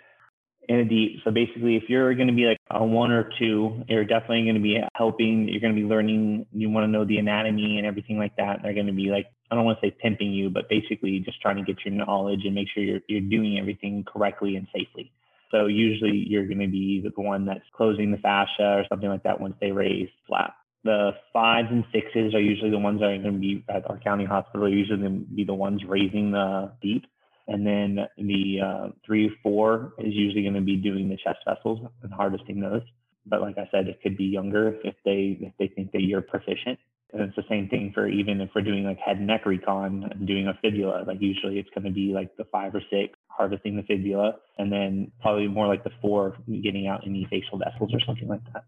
In 0.66 0.80
a 0.80 0.84
DIEP, 0.84 1.22
so 1.22 1.30
basically, 1.30 1.76
if 1.76 1.84
you're 1.88 2.14
going 2.14 2.28
to 2.28 2.34
be 2.34 2.46
like 2.46 2.56
a 2.70 2.82
one 2.82 3.12
or 3.12 3.30
two, 3.38 3.84
you're 3.88 4.06
definitely 4.06 4.44
going 4.44 4.54
to 4.54 4.62
be 4.62 4.80
helping. 4.96 5.46
You're 5.48 5.60
going 5.60 5.74
to 5.74 5.80
be 5.80 5.86
learning. 5.86 6.46
You 6.52 6.70
want 6.70 6.84
to 6.84 6.88
know 6.88 7.04
the 7.04 7.18
anatomy 7.18 7.76
and 7.76 7.86
everything 7.86 8.18
like 8.18 8.34
that. 8.36 8.60
They're 8.62 8.72
going 8.72 8.86
to 8.86 8.92
be 8.92 9.10
like 9.10 9.26
I 9.54 9.56
don't 9.56 9.66
want 9.66 9.78
to 9.80 9.86
say 9.86 9.96
pimping 10.02 10.32
you, 10.32 10.50
but 10.50 10.68
basically 10.68 11.20
just 11.20 11.40
trying 11.40 11.56
to 11.56 11.62
get 11.62 11.84
your 11.84 11.94
knowledge 11.94 12.40
and 12.44 12.56
make 12.56 12.66
sure 12.74 12.82
you're 12.82 13.00
you're 13.08 13.20
doing 13.20 13.56
everything 13.56 14.04
correctly 14.04 14.56
and 14.56 14.66
safely. 14.74 15.12
So 15.52 15.66
usually 15.66 16.24
you're 16.28 16.46
going 16.46 16.58
to 16.58 16.66
be 16.66 17.00
the 17.00 17.22
one 17.22 17.46
that's 17.46 17.64
closing 17.76 18.10
the 18.10 18.18
fascia 18.18 18.78
or 18.78 18.84
something 18.88 19.08
like 19.08 19.22
that 19.22 19.40
once 19.40 19.54
they 19.60 19.70
raise 19.70 20.08
flat. 20.26 20.54
The 20.82 21.12
fives 21.32 21.68
and 21.70 21.84
sixes 21.92 22.34
are 22.34 22.40
usually 22.40 22.70
the 22.70 22.78
ones 22.78 22.98
that 22.98 23.06
are 23.06 23.18
going 23.18 23.34
to 23.34 23.38
be 23.38 23.64
at 23.68 23.88
our 23.88 23.98
county 24.00 24.24
hospital, 24.24 24.66
are 24.66 24.68
usually 24.68 24.98
going 24.98 25.20
to 25.20 25.32
be 25.32 25.44
the 25.44 25.54
ones 25.54 25.82
raising 25.86 26.32
the 26.32 26.72
DIEP. 26.82 27.04
And 27.46 27.64
then 27.64 28.00
the 28.18 28.60
uh, 28.60 28.88
three, 29.06 29.30
four 29.42 29.94
is 29.98 30.12
usually 30.12 30.42
going 30.42 30.54
to 30.54 30.60
be 30.62 30.76
doing 30.76 31.08
the 31.08 31.16
chest 31.16 31.38
vessels 31.46 31.86
and 32.02 32.12
harvesting 32.12 32.58
those. 32.58 32.82
But 33.24 33.40
like 33.40 33.56
I 33.56 33.68
said, 33.70 33.86
it 33.86 34.00
could 34.02 34.16
be 34.16 34.24
younger 34.24 34.76
if 34.82 34.96
they 35.04 35.38
if 35.40 35.52
they 35.58 35.68
think 35.68 35.92
that 35.92 36.02
you're 36.02 36.22
proficient. 36.22 36.78
And 37.14 37.22
it's 37.22 37.36
the 37.36 37.44
same 37.48 37.68
thing 37.68 37.92
for 37.94 38.08
even 38.08 38.40
if 38.40 38.50
we're 38.54 38.62
doing 38.62 38.82
like 38.82 38.98
head 38.98 39.18
and 39.18 39.28
neck 39.28 39.46
recon 39.46 40.10
and 40.10 40.26
doing 40.26 40.48
a 40.48 40.58
fibula. 40.60 41.04
Like 41.06 41.18
usually 41.20 41.60
it's 41.60 41.70
going 41.70 41.84
to 41.84 41.92
be 41.92 42.12
like 42.12 42.36
the 42.36 42.44
five 42.50 42.74
or 42.74 42.82
six 42.90 43.16
harvesting 43.28 43.76
the 43.76 43.84
fibula, 43.84 44.34
and 44.58 44.70
then 44.70 45.12
probably 45.22 45.46
more 45.46 45.68
like 45.68 45.84
the 45.84 45.90
four 46.02 46.36
getting 46.62 46.88
out 46.88 47.06
any 47.06 47.26
facial 47.30 47.58
vessels 47.58 47.94
or 47.94 48.00
something 48.00 48.28
like 48.28 48.44
that. 48.52 48.64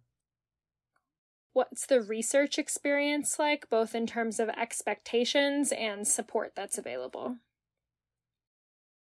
What's 1.52 1.86
the 1.86 2.02
research 2.02 2.58
experience 2.58 3.38
like, 3.38 3.68
both 3.70 3.94
in 3.94 4.06
terms 4.06 4.38
of 4.38 4.48
expectations 4.50 5.72
and 5.72 6.06
support 6.06 6.52
that's 6.54 6.78
available? 6.78 7.36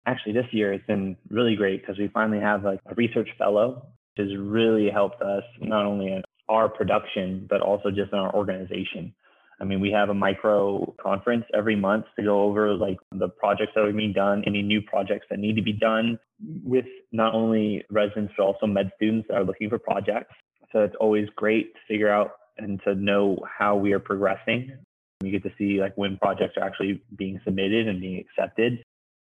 Actually, 0.06 0.34
this 0.34 0.46
year 0.52 0.72
it's 0.72 0.86
been 0.86 1.16
really 1.30 1.56
great 1.56 1.80
because 1.80 1.98
we 1.98 2.08
finally 2.08 2.40
have 2.40 2.62
like 2.64 2.80
a 2.86 2.94
research 2.94 3.28
fellow, 3.38 3.86
which 4.16 4.28
has 4.28 4.36
really 4.38 4.90
helped 4.90 5.22
us 5.22 5.44
not 5.60 5.86
only 5.86 6.12
in 6.12 6.22
our 6.48 6.68
production, 6.68 7.46
but 7.48 7.60
also 7.60 7.90
just 7.90 8.12
in 8.12 8.18
our 8.18 8.34
organization. 8.34 9.14
I 9.62 9.64
mean, 9.64 9.80
we 9.80 9.92
have 9.92 10.08
a 10.08 10.14
micro 10.14 10.92
conference 11.00 11.44
every 11.54 11.76
month 11.76 12.06
to 12.16 12.24
go 12.24 12.42
over 12.42 12.74
like 12.74 12.98
the 13.12 13.28
projects 13.28 13.72
that 13.76 13.84
are 13.84 13.92
being 13.92 14.12
done, 14.12 14.42
any 14.44 14.60
new 14.60 14.82
projects 14.82 15.26
that 15.30 15.38
need 15.38 15.54
to 15.54 15.62
be 15.62 15.72
done 15.72 16.18
with 16.64 16.84
not 17.12 17.32
only 17.32 17.84
residents, 17.88 18.34
but 18.36 18.42
also 18.42 18.66
med 18.66 18.90
students 18.96 19.28
that 19.28 19.36
are 19.36 19.44
looking 19.44 19.70
for 19.70 19.78
projects. 19.78 20.34
So 20.72 20.80
it's 20.80 20.96
always 20.98 21.28
great 21.36 21.74
to 21.74 21.80
figure 21.86 22.10
out 22.10 22.32
and 22.58 22.80
to 22.82 22.96
know 22.96 23.38
how 23.46 23.76
we 23.76 23.92
are 23.92 24.00
progressing. 24.00 24.72
You 25.22 25.30
get 25.30 25.44
to 25.44 25.52
see 25.56 25.80
like 25.80 25.96
when 25.96 26.16
projects 26.16 26.56
are 26.56 26.64
actually 26.64 27.00
being 27.16 27.40
submitted 27.44 27.86
and 27.86 28.00
being 28.00 28.18
accepted. 28.18 28.82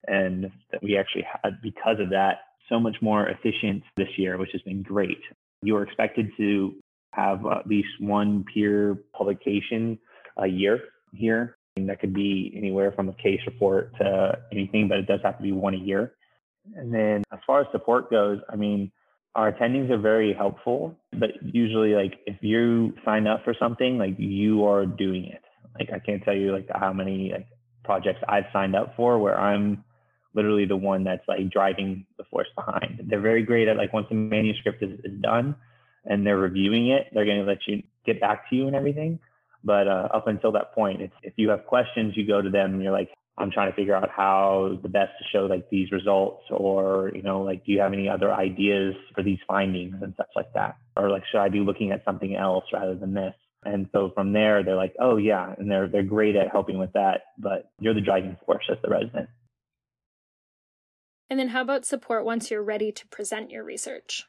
And 0.07 0.51
that 0.71 0.83
we 0.83 0.97
actually 0.97 1.25
had, 1.43 1.61
because 1.63 2.01
of 2.01 2.09
that, 2.09 2.39
so 2.67 2.77
much 2.77 2.97
more 3.01 3.29
efficient 3.29 3.83
this 3.95 4.09
year, 4.17 4.37
which 4.37 4.51
has 4.51 4.61
been 4.63 4.83
great. 4.83 5.21
You 5.61 5.77
are 5.77 5.83
expected 5.83 6.29
to 6.37 6.75
have 7.13 7.45
at 7.45 7.65
least 7.67 7.87
one 7.99 8.43
peer 8.53 8.97
publication 9.17 9.97
a 10.37 10.47
year 10.47 10.79
here. 11.13 11.57
And 11.77 11.89
that 11.89 11.99
could 11.99 12.13
be 12.13 12.53
anywhere 12.55 12.91
from 12.93 13.09
a 13.09 13.13
case 13.13 13.41
report 13.45 13.95
to 13.97 14.37
anything, 14.51 14.87
but 14.87 14.97
it 14.97 15.07
does 15.07 15.19
have 15.23 15.37
to 15.37 15.43
be 15.43 15.51
one 15.51 15.73
a 15.73 15.77
year. 15.77 16.13
And 16.75 16.93
then 16.93 17.23
as 17.31 17.39
far 17.45 17.61
as 17.61 17.67
support 17.71 18.09
goes, 18.09 18.39
I 18.49 18.55
mean, 18.55 18.91
our 19.35 19.51
attendings 19.51 19.89
are 19.89 19.97
very 19.97 20.33
helpful, 20.33 20.97
but 21.11 21.31
usually 21.41 21.93
like 21.93 22.19
if 22.25 22.37
you 22.41 22.93
sign 23.03 23.27
up 23.27 23.43
for 23.43 23.53
something, 23.59 23.97
like 23.97 24.15
you 24.17 24.65
are 24.65 24.85
doing 24.85 25.25
it. 25.25 25.41
Like 25.77 25.89
I 25.93 25.99
can't 25.99 26.23
tell 26.23 26.35
you 26.35 26.53
like 26.53 26.67
how 26.73 26.93
many 26.93 27.31
like 27.33 27.47
projects 27.83 28.21
I've 28.29 28.45
signed 28.53 28.75
up 28.75 28.95
for 28.95 29.19
where 29.19 29.37
I'm 29.37 29.83
literally 30.33 30.65
the 30.65 30.77
one 30.77 31.03
that's 31.03 31.27
like 31.27 31.49
driving 31.49 32.05
the 32.17 32.23
force 32.25 32.47
behind. 32.55 33.01
They're 33.07 33.19
very 33.19 33.43
great 33.43 33.67
at 33.67 33.75
like 33.75 33.91
once 33.91 34.07
the 34.09 34.15
manuscript 34.15 34.81
is, 34.81 34.99
is 35.03 35.19
done 35.21 35.55
and 36.05 36.25
they're 36.25 36.37
reviewing 36.37 36.89
it, 36.89 37.07
they're 37.13 37.25
going 37.25 37.39
to 37.39 37.45
let 37.45 37.67
you 37.67 37.83
get 38.05 38.21
back 38.21 38.49
to 38.49 38.55
you 38.55 38.67
and 38.67 38.75
everything. 38.75 39.19
But 39.65 39.87
uh, 39.87 40.07
up 40.13 40.27
until 40.27 40.51
that 40.53 40.73
point, 40.73 41.01
it's, 41.01 41.13
if 41.23 41.33
you 41.37 41.49
have 41.49 41.65
questions, 41.65 42.13
you 42.15 42.25
go 42.25 42.41
to 42.41 42.49
them 42.49 42.75
and 42.75 42.83
you're 42.83 42.91
like, 42.91 43.09
I'm 43.37 43.51
trying 43.51 43.69
to 43.69 43.75
figure 43.75 43.95
out 43.95 44.09
how 44.15 44.77
the 44.81 44.87
best 44.87 45.11
to 45.19 45.25
show 45.33 45.45
like 45.45 45.69
these 45.69 45.91
results, 45.91 46.43
or 46.49 47.11
you 47.13 47.21
know, 47.21 47.41
like, 47.41 47.65
do 47.65 47.73
you 47.73 47.81
have 47.81 47.91
any 47.91 48.07
other 48.07 48.31
ideas 48.31 48.95
for 49.13 49.23
these 49.23 49.39
findings 49.45 49.95
and 50.01 50.13
stuff 50.13 50.27
like 50.35 50.53
that, 50.53 50.77
or 50.95 51.09
like, 51.09 51.23
should 51.29 51.41
I 51.41 51.49
be 51.49 51.59
looking 51.59 51.91
at 51.91 52.05
something 52.05 52.35
else 52.35 52.63
rather 52.71 52.95
than 52.95 53.13
this? 53.13 53.33
And 53.65 53.89
so 53.91 54.11
from 54.13 54.31
there, 54.31 54.63
they're 54.63 54.75
like, 54.75 54.95
oh 54.99 55.17
yeah, 55.17 55.53
and 55.57 55.69
they're 55.69 55.89
they're 55.89 56.03
great 56.03 56.35
at 56.37 56.51
helping 56.51 56.77
with 56.77 56.93
that, 56.93 57.23
but 57.37 57.71
you're 57.79 57.95
the 57.95 57.99
driving 57.99 58.37
force 58.45 58.63
as 58.71 58.77
the 58.81 58.89
resident. 58.89 59.27
And 61.29 61.39
then 61.39 61.49
how 61.49 61.61
about 61.61 61.85
support 61.85 62.23
once 62.23 62.51
you're 62.51 62.63
ready 62.63 62.91
to 62.91 63.07
present 63.07 63.49
your 63.49 63.63
research? 63.65 64.23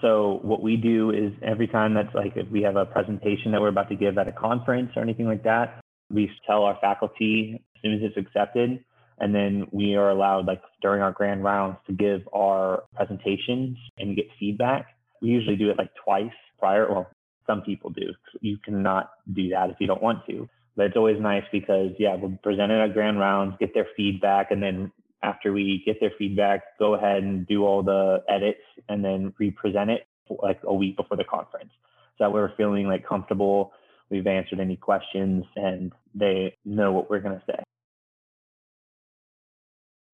So 0.00 0.40
what 0.42 0.62
we 0.62 0.76
do 0.76 1.10
is 1.10 1.32
every 1.42 1.66
time 1.66 1.94
that's 1.94 2.14
like 2.14 2.32
if 2.36 2.48
we 2.50 2.62
have 2.62 2.76
a 2.76 2.86
presentation 2.86 3.52
that 3.52 3.60
we're 3.60 3.68
about 3.68 3.88
to 3.90 3.96
give 3.96 4.16
at 4.18 4.28
a 4.28 4.32
conference 4.32 4.90
or 4.96 5.02
anything 5.02 5.26
like 5.26 5.42
that, 5.44 5.80
we 6.10 6.30
tell 6.46 6.64
our 6.64 6.78
faculty 6.80 7.62
as 7.76 7.82
soon 7.82 7.94
as 7.94 8.00
it's 8.02 8.16
accepted, 8.16 8.82
and 9.18 9.34
then 9.34 9.66
we 9.72 9.94
are 9.94 10.10
allowed 10.10 10.46
like 10.46 10.62
during 10.82 11.02
our 11.02 11.12
grand 11.12 11.44
rounds 11.44 11.76
to 11.86 11.92
give 11.92 12.22
our 12.34 12.84
presentations 12.96 13.76
and 13.98 14.16
get 14.16 14.26
feedback. 14.38 14.86
We 15.20 15.28
usually 15.28 15.56
do 15.56 15.70
it 15.70 15.78
like 15.78 15.90
twice 16.02 16.32
prior. 16.58 16.90
Well, 16.90 17.10
some 17.46 17.62
people 17.62 17.90
do. 17.90 18.12
You 18.40 18.58
cannot 18.64 19.10
do 19.32 19.50
that 19.50 19.70
if 19.70 19.76
you 19.80 19.86
don't 19.86 20.02
want 20.02 20.26
to. 20.28 20.48
But 20.76 20.86
it's 20.86 20.96
always 20.96 21.20
nice 21.20 21.42
because 21.52 21.90
yeah, 21.98 22.14
we'll 22.14 22.38
present 22.42 22.72
it 22.72 22.80
at 22.80 22.94
grand 22.94 23.18
rounds, 23.18 23.56
get 23.60 23.74
their 23.74 23.88
feedback, 23.96 24.50
and 24.50 24.62
then 24.62 24.92
after 25.22 25.52
we 25.52 25.82
get 25.84 26.00
their 26.00 26.12
feedback, 26.18 26.62
go 26.78 26.94
ahead 26.94 27.22
and 27.22 27.46
do 27.46 27.64
all 27.64 27.82
the 27.82 28.22
edits 28.28 28.62
and 28.88 29.04
then 29.04 29.32
re-present 29.38 29.90
it 29.90 30.06
like 30.42 30.60
a 30.64 30.74
week 30.74 30.96
before 30.96 31.16
the 31.16 31.24
conference. 31.24 31.70
So 32.18 32.24
that 32.24 32.32
we're 32.32 32.54
feeling 32.56 32.86
like 32.86 33.06
comfortable, 33.06 33.72
we've 34.10 34.26
answered 34.26 34.60
any 34.60 34.76
questions, 34.76 35.44
and 35.56 35.92
they 36.14 36.56
know 36.64 36.92
what 36.92 37.10
we're 37.10 37.20
going 37.20 37.38
to 37.38 37.44
say. 37.46 37.62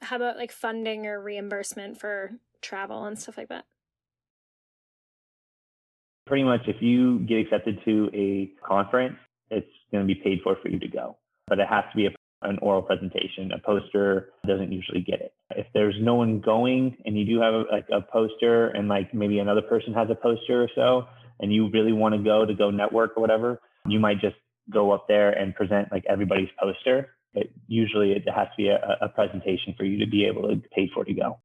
How 0.02 0.16
about 0.16 0.36
like 0.36 0.52
funding 0.52 1.06
or 1.06 1.20
reimbursement 1.20 1.98
for 1.98 2.32
travel 2.62 3.04
and 3.04 3.18
stuff 3.18 3.36
like 3.36 3.48
that? 3.48 3.64
Pretty 6.26 6.44
much, 6.44 6.62
if 6.66 6.76
you 6.80 7.20
get 7.20 7.38
accepted 7.38 7.80
to 7.84 8.10
a 8.12 8.52
conference, 8.66 9.16
it's 9.50 9.66
going 9.92 10.06
to 10.06 10.14
be 10.14 10.20
paid 10.20 10.40
for 10.42 10.56
for 10.60 10.68
you 10.68 10.78
to 10.78 10.88
go, 10.88 11.16
but 11.46 11.58
it 11.58 11.68
has 11.68 11.84
to 11.92 11.96
be 11.96 12.06
a 12.06 12.10
an 12.46 12.58
oral 12.62 12.82
presentation. 12.82 13.52
A 13.52 13.58
poster 13.58 14.30
doesn't 14.46 14.72
usually 14.72 15.00
get 15.00 15.20
it. 15.20 15.32
if 15.50 15.66
there's 15.74 15.94
no 16.00 16.14
one 16.14 16.40
going 16.40 16.96
and 17.04 17.18
you 17.18 17.24
do 17.24 17.40
have 17.40 17.54
a, 17.54 17.64
like 17.70 17.86
a 17.92 18.00
poster 18.00 18.68
and 18.68 18.88
like 18.88 19.12
maybe 19.14 19.38
another 19.38 19.62
person 19.62 19.92
has 19.94 20.08
a 20.10 20.14
poster 20.14 20.62
or 20.62 20.68
so 20.74 21.06
and 21.40 21.52
you 21.52 21.70
really 21.70 21.92
want 21.92 22.14
to 22.14 22.22
go 22.22 22.44
to 22.44 22.54
go 22.54 22.70
network 22.70 23.12
or 23.16 23.20
whatever 23.20 23.60
you 23.86 24.00
might 24.00 24.20
just 24.20 24.36
go 24.72 24.90
up 24.90 25.06
there 25.06 25.30
and 25.30 25.54
present 25.54 25.90
like 25.92 26.04
everybody's 26.08 26.48
poster 26.60 27.10
but 27.34 27.44
usually 27.68 28.12
it 28.12 28.24
has 28.28 28.48
to 28.48 28.56
be 28.56 28.68
a, 28.68 28.98
a 29.00 29.08
presentation 29.08 29.74
for 29.76 29.84
you 29.84 30.04
to 30.04 30.10
be 30.10 30.24
able 30.24 30.42
to 30.42 30.56
pay 30.74 30.90
for 30.92 31.04
to 31.04 31.14
go 31.14 31.38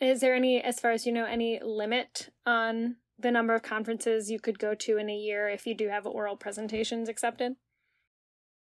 is 0.00 0.20
there 0.20 0.34
any 0.34 0.62
as 0.62 0.78
far 0.78 0.92
as 0.92 1.06
you 1.06 1.12
know 1.12 1.24
any 1.24 1.60
limit 1.62 2.30
on 2.44 2.96
the 3.18 3.30
number 3.30 3.54
of 3.54 3.62
conferences 3.62 4.30
you 4.30 4.38
could 4.38 4.58
go 4.58 4.74
to 4.74 4.98
in 4.98 5.08
a 5.10 5.16
year 5.16 5.48
if 5.48 5.66
you 5.66 5.74
do 5.74 5.88
have 5.88 6.06
oral 6.06 6.36
presentations 6.36 7.08
accepted 7.08 7.54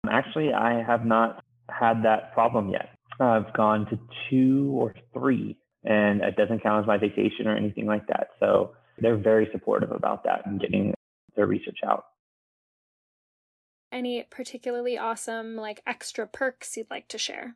actually 0.09 0.53
i 0.53 0.81
have 0.81 1.05
not 1.05 1.43
had 1.69 2.03
that 2.03 2.33
problem 2.33 2.69
yet 2.69 2.89
I've 3.21 3.53
gone 3.53 3.85
to 3.87 3.99
two 4.29 4.71
or 4.73 4.95
three, 5.13 5.57
and 5.83 6.21
it 6.21 6.35
doesn't 6.35 6.63
count 6.63 6.83
as 6.83 6.87
my 6.87 6.97
vacation 6.97 7.47
or 7.47 7.55
anything 7.55 7.85
like 7.85 8.07
that. 8.07 8.29
So 8.39 8.71
they're 8.97 9.17
very 9.17 9.47
supportive 9.51 9.91
about 9.91 10.23
that 10.23 10.45
and 10.45 10.59
getting 10.59 10.93
their 11.35 11.45
research 11.45 11.79
out. 11.85 12.05
Any 13.91 14.25
particularly 14.29 14.97
awesome, 14.97 15.55
like 15.55 15.81
extra 15.85 16.25
perks 16.25 16.77
you'd 16.77 16.89
like 16.89 17.07
to 17.09 17.17
share? 17.17 17.55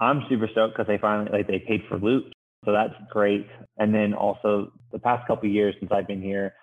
I'm 0.00 0.22
super 0.28 0.48
stoked 0.50 0.76
because 0.76 0.88
they 0.88 0.98
finally 0.98 1.30
like 1.30 1.46
they 1.46 1.58
paid 1.60 1.82
for 1.88 1.98
loot, 1.98 2.32
so 2.64 2.72
that's 2.72 2.94
great. 3.10 3.46
And 3.78 3.94
then 3.94 4.14
also 4.14 4.72
the 4.92 4.98
past 4.98 5.26
couple 5.26 5.48
years 5.48 5.74
since 5.78 5.92
I've 5.92 6.08
been 6.08 6.22
here, 6.22 6.54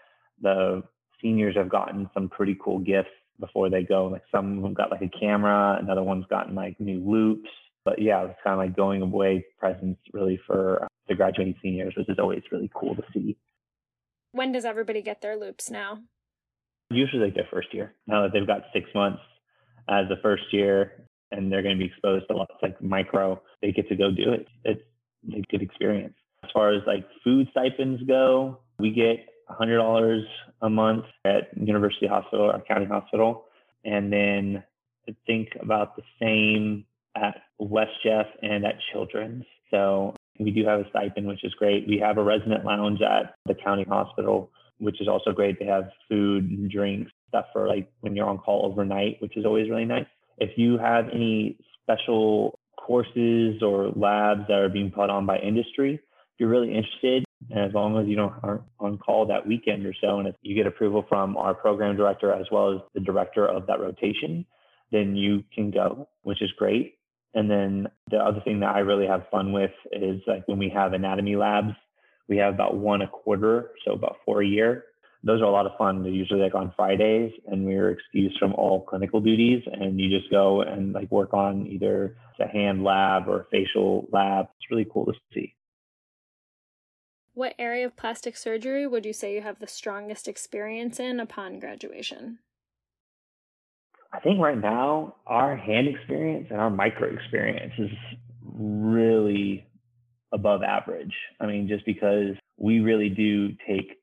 the 0.41 0.84
seniors 1.21 1.56
have 1.56 1.69
gotten 1.69 2.10
some 2.13 2.30
pretty 2.30 2.58
cool 2.62 2.80
gifts 2.80 3.10
before 3.39 3.69
they 3.69 3.84
go. 3.84 4.08
Like 4.08 4.23
some 4.32 4.58
of 4.58 4.63
them 4.63 4.73
got 4.73 4.91
like 4.91 5.02
a 5.02 5.19
camera, 5.19 5.78
another 5.82 6.04
one's 6.04 6.26
gotten 6.30 6.56
like 6.56 6.80
new 6.80 7.04
loupes. 7.04 7.50
But 7.86 8.02
yeah, 8.02 8.23
it's 8.26 8.39
kind 8.43 8.54
of 8.54 8.60
like 8.60 8.76
going 8.76 9.02
away 9.02 9.45
presents 9.58 10.02
really 10.12 10.39
for 10.45 10.84
uh, 10.84 10.88
the 11.08 11.15
graduating 11.15 11.56
seniors, 11.62 11.93
which 11.95 12.10
is 12.10 12.19
always 12.19 12.43
really 12.52 12.69
cool 12.73 12.95
to 12.95 13.04
see. 13.13 13.38
When 14.34 14.52
does 14.52 14.65
everybody 14.65 15.02
get 15.02 15.21
their 15.21 15.38
loupes 15.38 15.69
now? 15.69 16.00
Usually 16.89 17.23
like 17.23 17.36
their 17.36 17.47
first 17.52 17.73
year. 17.73 17.93
Now 18.06 18.23
that 18.23 18.34
they've 18.34 18.47
got 18.47 18.63
six 18.73 18.89
months 18.93 19.21
as 19.89 20.08
the 20.10 20.17
first 20.21 20.43
year 20.52 21.08
and 21.32 21.52
they're 21.52 21.63
going 21.63 21.78
to 21.78 21.80
be 21.80 21.89
exposed 21.89 22.26
to 22.30 22.36
lots 22.36 22.54
like 22.62 22.82
micro, 22.82 23.41
they 23.62 23.71
get 23.71 23.88
to 23.89 23.95
go 23.95 24.12
do 24.12 24.32
it. 24.34 24.47
It's 24.63 24.82
a 25.34 25.41
good 25.50 25.62
experience. 25.62 26.15
As 26.43 26.50
far 26.54 26.73
as 26.73 26.82
like 26.86 27.06
food 27.23 27.47
stipends 27.52 28.02
go, 28.04 28.60
we 28.80 28.91
get 28.91 29.26
$100 29.49 30.21
a 30.62 30.69
month 30.69 31.05
at 31.25 31.55
University 31.57 32.07
Hospital 32.07 32.51
or 32.51 32.62
County 32.67 32.86
Hospital. 32.86 33.45
And 33.86 34.12
then 34.12 34.63
I 35.07 35.15
think 35.25 35.49
about 35.62 35.95
the 35.95 36.03
same 36.19 36.86
at 37.15 37.41
West 37.57 37.91
Jeff 38.03 38.27
and 38.41 38.65
at 38.65 38.75
Children's. 38.91 39.45
So 39.71 40.15
we 40.39 40.51
do 40.51 40.65
have 40.65 40.81
a 40.81 40.89
stipend, 40.89 41.27
which 41.27 41.43
is 41.43 41.53
great. 41.53 41.88
We 41.88 41.97
have 41.99 42.17
a 42.17 42.23
resident 42.23 42.65
lounge 42.65 43.01
at 43.01 43.36
the 43.45 43.55
county 43.55 43.86
hospital, 43.88 44.51
which 44.79 45.01
is 45.01 45.07
also 45.07 45.31
great. 45.31 45.60
They 45.60 45.65
have 45.65 45.89
food 46.10 46.49
and 46.49 46.69
drinks, 46.69 47.12
stuff 47.29 47.45
for 47.53 47.67
like 47.67 47.91
when 48.01 48.15
you're 48.15 48.27
on 48.27 48.38
call 48.38 48.65
overnight, 48.65 49.21
which 49.21 49.36
is 49.38 49.45
always 49.45 49.69
really 49.69 49.86
nice. 49.86 50.05
If 50.38 50.57
you 50.57 50.77
have 50.77 51.10
any 51.10 51.57
special 51.83 52.60
courses 52.77 53.62
or 53.62 53.91
labs 53.95 54.47
that 54.47 54.60
are 54.60 54.69
being 54.69 54.91
put 54.91 55.10
on 55.10 55.25
by 55.25 55.39
industry, 55.39 55.95
if 55.95 56.39
you're 56.39 56.49
really 56.49 56.73
interested, 56.73 57.25
and 57.50 57.60
as 57.60 57.73
long 57.73 57.97
as 57.97 58.08
you 58.08 58.15
don't 58.15 58.34
aren't 58.43 58.63
on 58.80 58.97
call 58.97 59.26
that 59.28 59.47
weekend 59.47 59.86
or 59.86 59.93
so, 60.02 60.19
and 60.19 60.28
if 60.28 60.36
you 60.41 60.56
get 60.56 60.67
approval 60.67 61.06
from 61.08 61.38
our 61.38 61.54
program 61.54 61.95
director 61.95 62.32
as 62.32 62.47
well 62.52 62.73
as 62.73 62.82
the 62.93 63.00
director 63.00 63.45
of 63.47 63.67
that 63.67 63.80
rotation, 63.80 64.45
then 64.91 65.15
you 65.15 65.43
can 65.54 65.71
go, 65.71 66.08
which 66.23 66.41
is 66.41 66.52
great. 66.58 66.95
And 67.34 67.50
then 67.50 67.88
the 68.10 68.17
other 68.17 68.41
thing 68.41 68.62
that 68.62 68.76
I 68.76 68.80
really 68.80 69.06
have 69.06 69.30
fun 69.30 69.52
with 69.52 69.71
is 69.91 70.21
like 70.26 70.47
when 70.47 70.58
we 70.58 70.69
have 70.69 70.93
anatomy 70.93 71.36
labs, 71.36 71.73
we 72.28 72.38
have 72.38 72.54
about 72.54 72.76
one 72.76 73.02
a 73.02 73.08
quarter, 73.08 73.71
so 73.86 73.93
about 73.93 74.17
four 74.26 74.41
a 74.41 74.47
year. 74.47 74.86
Those 75.23 75.41
are 75.41 75.45
a 75.45 75.52
lot 75.52 75.65
of 75.65 75.78
fun. 75.78 76.04
They're 76.04 76.12
usually 76.12 76.41
like 76.41 76.56
on 76.56 76.73
Fridays, 76.76 77.34
and 77.47 77.65
we're 77.65 77.91
excused 77.91 78.38
from 78.39 78.54
all 78.54 78.82
clinical 78.82 79.19
duties, 79.19 79.63
and 79.71 80.00
you 80.00 80.10
just 80.10 80.32
go 80.32 80.62
and 80.62 80.93
like 80.93 81.12
work 81.12 81.34
on 81.34 81.67
either 81.67 82.15
a 82.39 82.47
hand 82.47 82.84
lab 82.84 83.28
or 83.28 83.41
a 83.41 83.45
facial 83.52 84.08
lab. 84.12 84.47
It's 84.60 84.69
really 84.69 84.88
cool 84.91 85.06
to 85.06 85.13
see. 85.34 85.54
What 87.38 87.54
area 87.60 87.86
of 87.86 87.95
plastic 87.95 88.36
surgery 88.36 88.88
would 88.88 89.06
you 89.06 89.13
say 89.13 89.36
you 89.36 89.43
have 89.43 89.60
the 89.60 89.67
strongest 89.67 90.28
experience 90.28 91.00
in 91.00 91.19
upon 91.19 91.60
graduation? 91.60 92.39
I 94.12 94.19
think 94.21 94.39
right 94.39 94.60
now 94.60 95.17
our 95.28 95.56
hand 95.56 95.88
experience 95.88 96.47
and 96.50 96.60
our 96.60 96.71
micro 96.71 97.13
experience 97.13 97.73
is 97.78 97.91
really 98.41 99.67
above 100.32 100.63
average. 100.63 101.13
I 101.39 101.45
mean, 101.45 101.67
just 101.67 101.86
because 101.86 102.36
we 102.58 102.80
really 102.80 103.10
do 103.10 103.50
take 103.67 104.00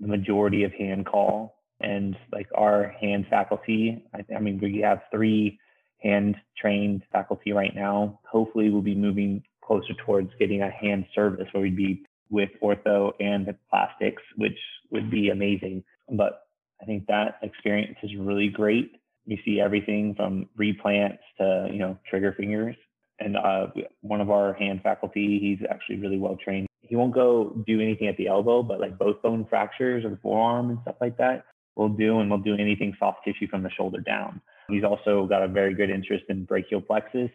the 0.00 0.08
majority 0.08 0.64
of 0.64 0.72
hand 0.72 1.06
call 1.06 1.54
and 1.78 2.16
like 2.32 2.48
our 2.52 2.96
hand 3.00 3.26
faculty, 3.30 4.04
I, 4.12 4.24
I 4.34 4.40
mean, 4.40 4.58
we 4.60 4.80
have 4.80 5.02
three 5.12 5.56
hand 5.98 6.34
trained 6.58 7.04
faculty 7.12 7.52
right 7.52 7.76
now. 7.76 8.18
Hopefully 8.28 8.70
we'll 8.70 8.82
be 8.82 8.96
moving 8.96 9.44
closer 9.64 9.94
towards 10.04 10.32
getting 10.40 10.62
a 10.62 10.70
hand 10.70 11.06
service 11.14 11.46
where 11.52 11.62
we'd 11.62 11.76
be 11.76 12.04
with 12.32 12.48
ortho 12.62 13.12
and 13.20 13.54
plastics, 13.70 14.22
which 14.36 14.58
would 14.90 15.10
be 15.10 15.28
amazing. 15.28 15.84
But 16.10 16.46
I 16.80 16.84
think 16.86 17.06
that 17.06 17.38
experience 17.42 17.98
is 18.02 18.10
really 18.18 18.48
great. 18.48 18.96
You 19.26 19.38
see 19.44 19.60
everything 19.60 20.14
from 20.16 20.48
replants 20.58 21.18
to, 21.38 21.68
you 21.70 21.78
know, 21.78 21.96
trigger 22.10 22.34
fingers. 22.36 22.74
And 23.20 23.36
uh, 23.36 23.66
one 24.00 24.20
of 24.20 24.30
our 24.30 24.54
hand 24.54 24.80
faculty, 24.82 25.38
he's 25.38 25.64
actually 25.70 25.98
really 25.98 26.18
well 26.18 26.36
trained. 26.42 26.66
He 26.80 26.96
won't 26.96 27.14
go 27.14 27.62
do 27.66 27.80
anything 27.80 28.08
at 28.08 28.16
the 28.16 28.26
elbow, 28.26 28.62
but 28.62 28.80
like 28.80 28.98
both 28.98 29.22
bone 29.22 29.46
fractures 29.48 30.04
or 30.04 30.10
the 30.10 30.16
forearm 30.16 30.70
and 30.70 30.78
stuff 30.82 30.96
like 31.00 31.18
that, 31.18 31.44
we'll 31.76 31.90
do, 31.90 32.18
and 32.18 32.28
we'll 32.28 32.40
do 32.40 32.54
anything 32.54 32.96
soft 32.98 33.20
tissue 33.24 33.46
from 33.46 33.62
the 33.62 33.70
shoulder 33.70 34.00
down. 34.00 34.40
He's 34.68 34.82
also 34.82 35.26
got 35.26 35.42
a 35.42 35.48
very 35.48 35.74
good 35.74 35.90
interest 35.90 36.24
in 36.30 36.44
brachial 36.44 36.80
plexus. 36.80 37.30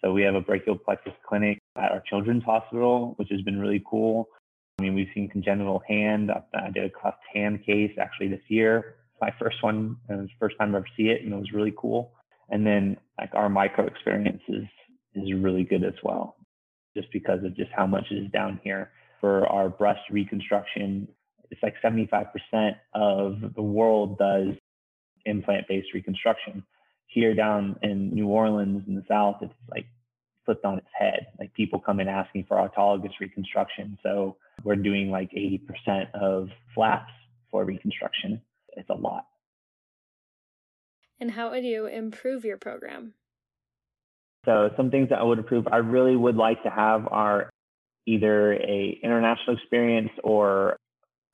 So 0.00 0.12
we 0.12 0.22
have 0.22 0.36
a 0.36 0.40
brachial 0.40 0.78
plexus 0.78 1.12
clinic 1.28 1.60
at 1.78 1.92
our 1.92 2.02
children's 2.08 2.44
hospital, 2.44 3.14
which 3.16 3.28
has 3.30 3.42
been 3.42 3.58
really 3.58 3.82
cool. 3.88 4.28
I 4.78 4.82
mean, 4.82 4.94
we've 4.94 5.08
seen 5.14 5.28
congenital 5.28 5.82
hand. 5.88 6.30
I 6.30 6.70
did 6.70 6.84
a 6.84 6.90
cleft 6.90 7.22
hand 7.32 7.64
case 7.64 7.92
actually 7.98 8.28
this 8.28 8.42
year. 8.48 8.96
My 9.20 9.32
first 9.38 9.62
one, 9.62 9.96
and 10.08 10.18
it 10.18 10.22
was 10.22 10.30
the 10.30 10.38
first 10.38 10.58
time 10.58 10.74
I 10.74 10.78
ever 10.78 10.86
see 10.96 11.08
it, 11.08 11.22
and 11.22 11.32
it 11.32 11.36
was 11.36 11.52
really 11.52 11.72
cool. 11.76 12.12
And 12.50 12.66
then 12.66 12.98
like 13.18 13.30
our 13.34 13.48
micro 13.48 13.86
experience 13.86 14.42
is 14.48 14.64
really 15.16 15.64
good 15.64 15.82
as 15.82 15.94
well, 16.02 16.36
just 16.94 17.10
because 17.12 17.42
of 17.42 17.56
just 17.56 17.70
how 17.74 17.86
much 17.86 18.04
is 18.10 18.30
down 18.30 18.60
here. 18.62 18.90
For 19.20 19.46
our 19.46 19.70
breast 19.70 20.02
reconstruction, 20.10 21.08
it's 21.50 21.62
like 21.62 21.74
75% 21.82 22.26
of 22.94 23.54
the 23.54 23.62
world 23.62 24.18
does 24.18 24.48
implant-based 25.24 25.94
reconstruction. 25.94 26.62
Here 27.06 27.34
down 27.34 27.76
in 27.82 28.10
New 28.10 28.26
Orleans 28.26 28.82
in 28.86 28.94
the 28.94 29.04
South, 29.08 29.36
it's 29.40 29.54
like 29.70 29.86
flipped 30.46 30.64
on 30.64 30.78
its 30.78 30.88
head. 30.98 31.26
Like 31.38 31.52
people 31.52 31.78
come 31.78 32.00
in 32.00 32.08
asking 32.08 32.46
for 32.48 32.56
autologous 32.56 33.12
reconstruction. 33.20 33.98
So 34.02 34.36
we're 34.64 34.76
doing 34.76 35.10
like 35.10 35.30
80% 35.32 36.14
of 36.14 36.48
flaps 36.74 37.12
for 37.50 37.64
reconstruction. 37.64 38.40
It's 38.76 38.88
a 38.88 38.94
lot. 38.94 39.26
And 41.20 41.30
how 41.30 41.50
would 41.50 41.64
you 41.64 41.86
improve 41.86 42.44
your 42.44 42.56
program? 42.56 43.14
So 44.44 44.70
some 44.76 44.90
things 44.90 45.08
that 45.10 45.18
I 45.18 45.22
would 45.22 45.38
improve, 45.38 45.66
I 45.70 45.78
really 45.78 46.14
would 46.16 46.36
like 46.36 46.62
to 46.62 46.70
have 46.70 47.08
are 47.10 47.50
either 48.06 48.54
a 48.54 48.98
international 49.02 49.56
experience 49.56 50.10
or 50.22 50.76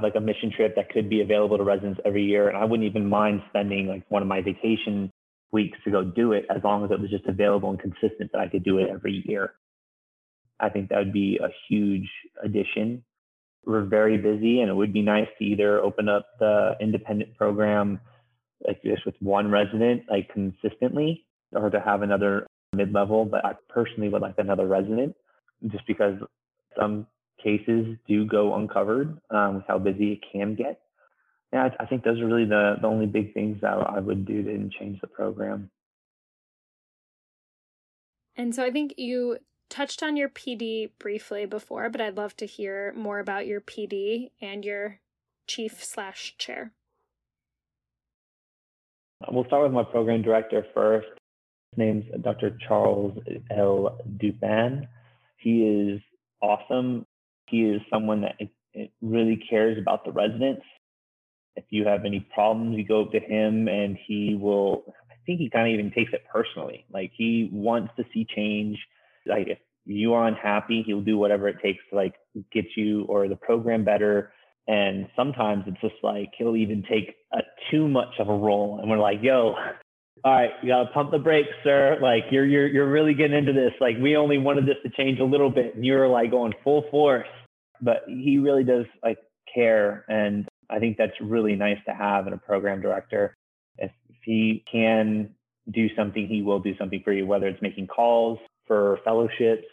like 0.01 0.15
a 0.17 0.21
mission 0.21 0.51
trip 0.51 0.75
that 0.77 0.89
could 0.91 1.11
be 1.11 1.21
available 1.21 1.59
to 1.59 1.65
residents 1.65 2.01
every 2.05 2.25
year. 2.25 2.49
And 2.49 2.57
I 2.57 2.65
wouldn't 2.65 2.89
even 2.89 3.09
mind 3.09 3.43
spending 3.51 3.87
like 3.87 4.05
one 4.09 4.23
of 4.23 4.29
my 4.29 4.41
vacation 4.41 5.11
weeks 5.53 5.79
to 5.85 5.91
go 5.91 6.03
do 6.03 6.33
it 6.33 6.47
as 6.55 6.63
long 6.65 6.85
as 6.85 6.91
it 6.91 7.01
was 7.01 7.11
just 7.11 7.27
available 7.27 7.71
and 7.71 7.79
consistent 7.79 8.33
that 8.33 8.41
I 8.41 8.49
could 8.49 8.65
do 8.65 8.79
it 8.79 8.89
every 8.91 9.23
year. 9.27 9.53
I 10.59 10.69
think 10.69 10.89
that 10.89 10.99
would 10.99 11.13
be 11.13 11.39
a 11.43 11.49
huge 11.69 12.09
addition 12.43 13.05
we're 13.65 13.85
very 13.85 14.17
busy 14.17 14.61
and 14.61 14.71
it 14.71 14.75
would 14.75 14.93
be 14.93 15.03
nice 15.03 15.29
to 15.39 15.45
either 15.45 15.81
open 15.81 16.09
up 16.09 16.27
the 16.39 16.73
independent 16.81 17.37
program 17.37 18.01
like 18.67 18.83
this 18.83 18.99
with 19.07 19.15
one 19.21 19.51
resident 19.51 20.03
like 20.11 20.29
consistently 20.33 21.25
or 21.53 21.71
to 21.71 21.81
have 21.81 22.03
another 22.03 22.47
mid-level 22.75 23.25
but 23.25 23.45
i 23.45 23.53
personally 23.69 24.09
would 24.09 24.23
like 24.23 24.35
another 24.39 24.67
resident 24.67 25.15
just 25.69 25.87
because 25.87 26.15
some 26.79 27.07
cases 27.43 27.97
do 28.09 28.25
go 28.25 28.55
uncovered 28.55 29.19
um, 29.31 29.57
with 29.57 29.65
how 29.69 29.79
busy 29.79 30.13
it 30.13 30.21
can 30.33 30.55
get 30.55 30.81
yeah 31.53 31.69
I, 31.79 31.85
I 31.85 31.87
think 31.87 32.05
those 32.05 32.21
are 32.21 32.27
really 32.27 32.45
the, 32.45 32.77
the 32.81 32.87
only 32.87 33.07
big 33.07 33.35
things 33.35 33.61
that 33.63 33.75
i 33.75 34.01
would 34.01 34.25
do 34.27 34.43
to 34.43 34.71
change 34.79 35.01
the 35.01 35.07
program 35.07 35.71
and 38.37 38.55
so 38.55 38.65
i 38.65 38.71
think 38.71 38.95
you 38.97 39.39
touched 39.73 40.03
on 40.03 40.19
your 40.19 40.29
PD 40.29 40.91
briefly 40.99 41.47
before, 41.47 41.89
but 41.89 42.01
I'd 42.01 42.19
love 42.19 42.37
to 42.37 42.47
hear 42.47 42.93
more 42.95 43.21
about 43.21 43.47
your 43.47 43.63
PD 43.63 44.31
and 44.41 44.63
your 44.65 45.01
chief 45.47 45.83
slash 45.83 46.35
chair. 46.37 46.73
We'll 49.31 49.47
start 49.47 49.63
with 49.63 49.73
my 49.73 49.85
program 49.85 50.21
director 50.21 50.67
first. 50.75 51.09
His 51.71 51.79
name's 51.79 52.05
Dr. 52.21 52.59
Charles 52.69 53.19
L. 53.51 53.99
Dupin. 54.19 54.87
He 55.39 55.63
is 55.63 56.03
awesome. 56.43 57.07
He 57.49 57.63
is 57.63 57.81
someone 57.91 58.23
that 58.23 58.37
really 59.01 59.43
cares 59.49 59.79
about 59.79 60.05
the 60.05 60.13
residents. 60.13 60.67
If 61.57 61.65
you 61.71 61.87
have 61.87 62.05
any 62.05 62.21
problems, 62.35 62.77
you 62.77 62.85
go 62.85 63.03
up 63.03 63.13
to 63.13 63.21
him 63.21 63.69
and 63.69 63.99
he 64.07 64.35
will, 64.41 64.85
I 65.11 65.15
think 65.27 65.39
he 65.39 65.51
kind 65.51 65.69
of 65.69 65.79
even 65.79 65.93
takes 65.93 66.13
it 66.13 66.25
personally. 66.33 66.85
Like 66.93 67.13
he 67.15 67.51
wants 67.53 67.93
to 67.97 68.05
see 68.13 68.27
change. 68.35 68.79
Like 69.27 69.49
if 69.49 69.59
you 69.85 70.15
are 70.15 70.27
unhappy, 70.27 70.83
he'll 70.87 71.03
do 71.03 71.19
whatever 71.19 71.49
it 71.49 71.57
takes 71.63 71.81
to 71.91 71.97
like 71.97 72.15
get 72.53 72.65
you 72.77 73.05
or 73.05 73.29
the 73.29 73.37
program 73.37 73.85
better. 73.85 74.33
And 74.69 75.09
sometimes 75.17 75.65
it's 75.67 75.81
just 75.81 76.03
like 76.03 76.31
he'll 76.39 76.57
even 76.57 76.85
take 76.89 77.17
a 77.33 77.41
too 77.71 77.89
much 77.89 78.15
of 78.21 78.29
a 78.29 78.35
role, 78.35 78.79
and 78.81 78.89
we're 78.89 78.99
like, 78.99 79.19
"Yo, 79.21 79.57
all 80.25 80.33
right, 80.33 80.51
you 80.63 80.69
gotta 80.69 80.89
pump 80.93 81.11
the 81.11 81.19
brakes, 81.19 81.49
sir. 81.65 81.99
Like 82.01 82.25
you're 82.31 82.47
you're 82.47 82.69
you're 82.69 82.91
really 82.91 83.13
getting 83.13 83.37
into 83.37 83.53
this. 83.53 83.73
Like 83.81 83.97
we 84.01 84.17
only 84.17 84.39
wanted 84.39 84.67
this 84.67 84.77
to 84.85 84.91
change 84.91 85.19
a 85.19 85.25
little 85.25 85.51
bit, 85.51 85.75
and 85.75 85.85
you're 85.85 86.07
like 86.07 86.31
going 86.31 86.55
full 86.63 86.85
force." 86.93 87.27
But 87.81 88.05
he 88.07 88.39
really 88.39 88.63
does 88.63 88.87
like 89.03 89.19
care, 89.53 90.05
and 90.09 90.47
I 90.73 90.79
think 90.79 90.97
that's 90.97 91.13
really 91.21 91.55
nice 91.55 91.79
to 91.87 91.95
have 91.95 92.27
in 92.27 92.33
a 92.33 92.39
program 92.39 92.81
director. 92.81 93.37
If 93.79 93.91
he 94.25 94.65
can 94.71 95.35
do 95.71 95.89
something, 95.95 96.27
he 96.27 96.43
will 96.43 96.61
do 96.61 96.77
something 96.77 97.03
for 97.05 97.13
you, 97.13 97.27
whether 97.27 97.47
it's 97.47 97.63
making 97.63 97.87
calls 97.87 98.39
for 98.67 98.99
fellowships. 99.05 99.65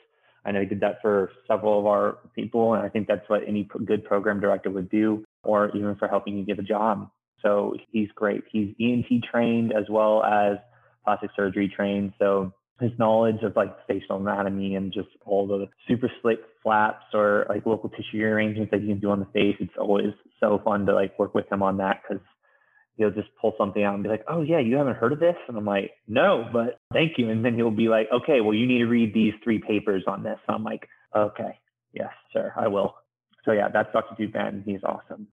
I 0.46 0.52
know 0.52 0.62
he 0.62 0.66
did 0.66 0.82
that 0.82 1.02
for 1.02 1.32
several 1.48 1.80
of 1.80 1.86
our 1.86 2.18
people, 2.36 2.74
and 2.74 2.84
I 2.84 2.90
think 2.90 3.08
that's 3.08 3.28
what 3.28 3.42
any 3.48 3.68
good 3.86 4.04
program 4.06 4.40
director 4.40 4.70
would 4.70 4.90
do, 4.90 5.24
or 5.44 5.70
even 5.76 5.96
for 5.96 6.08
helping 6.08 6.38
you 6.38 6.46
get 6.46 6.60
a 6.60 6.64
job. 6.64 7.10
So 7.42 7.76
he's 7.92 8.10
great. 8.16 8.44
He's 8.52 8.74
ENT 8.80 9.24
trained 9.24 9.74
as 9.74 9.86
well 9.90 10.24
as 10.24 10.58
plastic 11.06 11.32
surgery 11.36 11.72
trained. 11.74 12.14
So 12.20 12.54
his 12.80 12.92
knowledge 12.98 13.42
of 13.44 13.56
like 13.56 13.76
facial 13.88 14.18
anatomy 14.18 14.76
and 14.76 14.92
just 14.92 15.10
all 15.26 15.48
the 15.48 15.68
super 15.88 16.10
slick 16.22 16.40
flaps 16.64 17.06
or 17.14 17.46
like 17.50 17.66
local 17.66 17.90
tissue 17.90 18.18
rearrangements 18.18 18.72
that 18.72 18.82
you 18.82 18.88
can 18.88 19.00
do 19.00 19.12
on 19.12 19.20
the 19.20 19.26
face, 19.28 19.56
it's 19.60 19.74
always 19.78 20.14
so 20.40 20.62
fun 20.64 20.86
to 20.86 20.94
like 20.94 21.18
work 21.20 21.34
with 21.34 21.52
him 21.52 21.62
on 21.62 21.78
that 21.78 22.02
because 22.02 22.24
he'll 22.96 23.12
just 23.12 23.30
pull 23.42 23.54
something 23.58 23.84
out 23.84 23.96
and 23.96 24.04
be 24.04 24.10
like, 24.10 24.26
"Oh 24.28 24.42
yeah, 24.42 24.60
you 24.60 24.76
haven't 24.76 24.98
heard 24.98 25.14
of 25.14 25.20
this?" 25.20 25.36
And 25.48 25.58
I'm 25.58 25.66
like, 25.66 25.92
"No, 26.08 26.48
but 26.52 26.80
thank 26.94 27.18
you." 27.18 27.30
And 27.30 27.44
then 27.44 27.56
he'll 27.56 27.72
be 27.72 27.88
like, 27.88 28.08
"Okay, 28.12 28.42
well 28.42 28.54
you 28.54 28.68
need 28.68 28.80
to 28.80 28.88
read 28.88 29.14
these 29.14 29.34
three 29.44 29.60
papers 29.60 30.04
on 30.08 30.24
this." 30.24 30.40
And 30.48 30.56
I'm 30.56 30.64
like, 30.64 30.88
"Okay, 31.16 31.58
yes, 31.94 32.12
sir, 32.34 32.54
I 32.56 32.68
will." 32.68 32.96
So 33.46 33.52
yeah, 33.52 33.70
that's 33.72 33.92
Dr. 33.94 34.16
Dupin. 34.16 34.64
He's 34.66 34.84
awesome. 34.84 35.28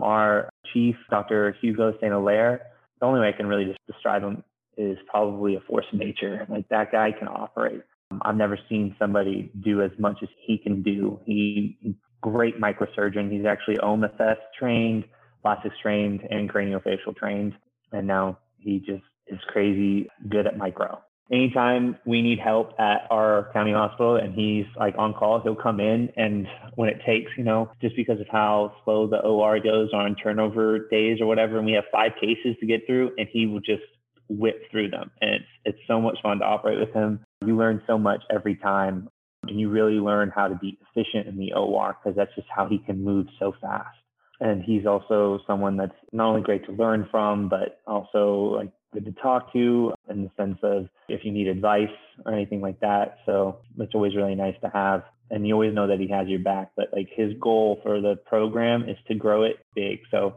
Our 0.00 0.48
chief, 0.72 0.96
Dr. 1.10 1.54
Hugo 1.60 1.92
St. 1.92 2.12
Hilaire, 2.12 2.62
the 3.00 3.06
only 3.06 3.20
way 3.20 3.28
I 3.28 3.32
can 3.32 3.46
really 3.46 3.66
just 3.66 3.78
describe 3.86 4.22
him 4.22 4.42
is 4.80 4.98
probably 5.06 5.56
a 5.56 5.60
force 5.60 5.86
of 5.92 5.98
nature. 5.98 6.46
Like 6.48 6.68
that 6.70 6.92
guy 6.92 7.12
can 7.12 7.28
operate. 7.28 7.82
I've 8.22 8.36
never 8.36 8.58
seen 8.68 8.96
somebody 8.98 9.52
do 9.62 9.82
as 9.82 9.90
much 9.98 10.18
as 10.22 10.28
he 10.44 10.58
can 10.58 10.82
do. 10.82 11.20
He 11.24 11.96
great 12.20 12.60
microsurgeon. 12.60 13.30
He's 13.30 13.46
actually 13.46 13.76
OMFS 13.76 14.36
trained 14.58 15.04
plastics 15.42 15.76
trained 15.80 16.20
and 16.30 16.50
craniofacial 16.50 17.16
trained. 17.16 17.54
And 17.92 18.06
now 18.06 18.38
he 18.58 18.78
just 18.78 19.02
is 19.26 19.38
crazy 19.48 20.08
good 20.28 20.46
at 20.46 20.56
micro. 20.56 21.00
Anytime 21.32 21.96
we 22.04 22.22
need 22.22 22.40
help 22.40 22.72
at 22.80 23.06
our 23.08 23.50
county 23.52 23.72
hospital 23.72 24.16
and 24.16 24.34
he's 24.34 24.66
like 24.76 24.96
on 24.98 25.14
call, 25.14 25.40
he'll 25.40 25.54
come 25.54 25.78
in 25.78 26.10
and 26.16 26.48
when 26.74 26.88
it 26.88 27.00
takes, 27.06 27.30
you 27.38 27.44
know, 27.44 27.70
just 27.80 27.94
because 27.94 28.20
of 28.20 28.26
how 28.28 28.74
slow 28.84 29.06
the 29.06 29.18
OR 29.18 29.60
goes 29.60 29.90
on 29.92 30.16
turnover 30.16 30.88
days 30.88 31.20
or 31.20 31.26
whatever, 31.26 31.56
and 31.58 31.66
we 31.66 31.72
have 31.72 31.84
five 31.92 32.12
cases 32.20 32.56
to 32.58 32.66
get 32.66 32.84
through 32.84 33.12
and 33.16 33.28
he 33.32 33.46
will 33.46 33.60
just 33.60 33.82
whip 34.30 34.62
through 34.70 34.90
them. 34.90 35.10
And 35.20 35.34
it's 35.34 35.44
it's 35.64 35.78
so 35.86 36.00
much 36.00 36.18
fun 36.22 36.38
to 36.38 36.44
operate 36.44 36.78
with 36.78 36.94
him. 36.94 37.20
You 37.44 37.56
learn 37.56 37.82
so 37.86 37.98
much 37.98 38.22
every 38.30 38.56
time 38.56 39.08
and 39.42 39.58
you 39.58 39.68
really 39.68 39.94
learn 39.94 40.30
how 40.34 40.48
to 40.48 40.54
be 40.54 40.78
efficient 40.94 41.26
in 41.26 41.36
the 41.36 41.52
OR 41.52 41.96
because 42.02 42.16
that's 42.16 42.34
just 42.34 42.48
how 42.54 42.66
he 42.68 42.78
can 42.78 43.02
move 43.02 43.26
so 43.38 43.52
fast 43.60 43.96
and 44.40 44.62
he's 44.64 44.86
also 44.86 45.38
someone 45.46 45.76
that's 45.76 45.94
not 46.12 46.28
only 46.28 46.40
great 46.40 46.64
to 46.66 46.72
learn 46.72 47.06
from, 47.10 47.48
but 47.48 47.80
also 47.86 48.56
like 48.56 48.72
good 48.92 49.04
to 49.04 49.12
talk 49.12 49.52
to 49.52 49.92
in 50.08 50.24
the 50.24 50.30
sense 50.36 50.58
of 50.62 50.88
if 51.08 51.24
you 51.24 51.30
need 51.30 51.46
advice 51.46 51.88
or 52.24 52.32
anything 52.32 52.60
like 52.60 52.80
that. 52.80 53.18
So 53.26 53.58
it's 53.78 53.94
always 53.94 54.16
really 54.16 54.34
nice 54.34 54.56
to 54.62 54.70
have. 54.70 55.02
And 55.30 55.46
you 55.46 55.54
always 55.54 55.74
know 55.74 55.86
that 55.86 56.00
he 56.00 56.08
has 56.08 56.26
your 56.26 56.40
back. 56.40 56.70
But 56.74 56.88
like 56.92 57.08
his 57.14 57.34
goal 57.38 57.80
for 57.82 58.00
the 58.00 58.16
program 58.26 58.88
is 58.88 58.96
to 59.08 59.14
grow 59.14 59.44
it 59.44 59.56
big. 59.74 60.00
So 60.10 60.34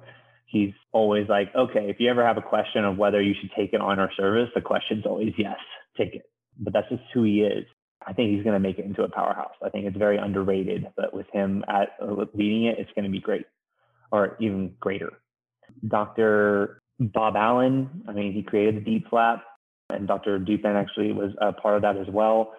he's 0.53 0.73
always 0.91 1.27
like, 1.27 1.49
okay, 1.55 1.89
if 1.89 1.97
you 1.99 2.09
ever 2.09 2.25
have 2.25 2.37
a 2.37 2.41
question 2.41 2.85
of 2.85 2.95
whether 2.95 3.21
you 3.21 3.33
should 3.39 3.49
take 3.57 3.73
it 3.73 3.81
on 3.81 3.99
our 3.99 4.11
service, 4.15 4.49
the 4.53 4.61
question's 4.61 5.05
always 5.05 5.33
yes, 5.35 5.57
take 5.97 6.13
it. 6.13 6.21
But 6.59 6.73
that's 6.73 6.87
just 6.89 7.01
who 7.13 7.23
he 7.23 7.41
is. 7.41 7.65
I 8.05 8.13
think 8.13 8.29
he's 8.29 8.43
going 8.43 8.53
to 8.53 8.59
make 8.59 8.77
it 8.77 8.85
into 8.85 9.03
a 9.03 9.09
powerhouse. 9.09 9.55
I 9.65 9.69
think 9.69 9.85
it's 9.85 9.97
very 9.97 10.17
underrated, 10.17 10.87
but 10.95 11.13
with 11.13 11.25
him 11.33 11.65
at 11.67 11.89
uh, 12.01 12.25
leading 12.35 12.65
it, 12.65 12.77
it's 12.77 12.91
going 12.95 13.05
to 13.05 13.11
be 13.11 13.19
great 13.19 13.45
or 14.11 14.37
even 14.39 14.75
greater. 14.79 15.13
Dr. 15.87 16.81
Bob 16.99 17.35
Allen, 17.35 18.03
I 18.07 18.11
mean, 18.11 18.33
he 18.33 18.43
created 18.43 18.75
the 18.75 18.81
DIEP 18.91 19.09
flap, 19.09 19.43
and 19.89 20.07
Dr. 20.07 20.37
Dupin 20.37 20.75
actually 20.75 21.13
was 21.13 21.31
a 21.41 21.53
part 21.53 21.77
of 21.77 21.81
that 21.81 21.97
as 21.97 22.07
well. 22.09 22.53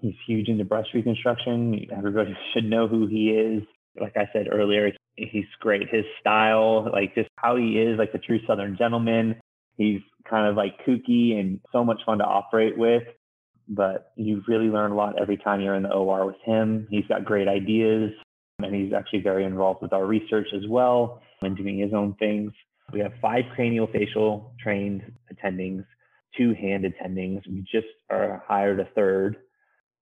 He's 0.00 0.14
huge 0.26 0.48
into 0.48 0.64
breast 0.64 0.90
reconstruction. 0.92 1.86
Everybody 1.96 2.36
should 2.52 2.64
know 2.64 2.88
who 2.88 3.06
he 3.06 3.30
is. 3.30 3.62
Like 3.98 4.16
I 4.16 4.28
said 4.32 4.48
earlier, 4.52 4.92
he's 5.18 5.46
great. 5.60 5.88
His 5.90 6.04
style, 6.20 6.88
like 6.92 7.14
just 7.14 7.28
how 7.36 7.56
he 7.56 7.78
is, 7.78 7.98
like 7.98 8.12
the 8.12 8.18
true 8.18 8.40
Southern 8.46 8.76
gentleman. 8.76 9.36
He's 9.76 10.00
kind 10.28 10.46
of 10.46 10.56
like 10.56 10.84
kooky 10.86 11.38
and 11.38 11.60
so 11.72 11.84
much 11.84 12.00
fun 12.04 12.18
to 12.18 12.24
operate 12.24 12.76
with. 12.76 13.04
But 13.68 14.12
you 14.16 14.42
really 14.48 14.68
learn 14.68 14.92
a 14.92 14.94
lot 14.96 15.20
every 15.20 15.36
time 15.36 15.60
you're 15.60 15.74
in 15.74 15.82
the 15.82 15.92
OR 15.92 16.26
with 16.26 16.40
him. 16.44 16.86
He's 16.90 17.06
got 17.06 17.24
great 17.24 17.48
ideas 17.48 18.12
and 18.60 18.74
he's 18.74 18.92
actually 18.92 19.20
very 19.20 19.44
involved 19.44 19.82
with 19.82 19.92
our 19.92 20.06
research 20.06 20.48
as 20.54 20.66
well 20.68 21.20
and 21.42 21.56
doing 21.56 21.78
his 21.78 21.92
own 21.92 22.14
things. 22.14 22.52
We 22.92 23.00
have 23.00 23.12
five 23.20 23.44
craniofacial 23.56 24.50
trained 24.58 25.02
attendings, 25.32 25.84
two 26.36 26.54
hand 26.54 26.84
attendings. 26.84 27.46
We 27.46 27.60
just 27.70 27.86
are 28.10 28.42
hired 28.48 28.80
a 28.80 28.86
third. 28.94 29.36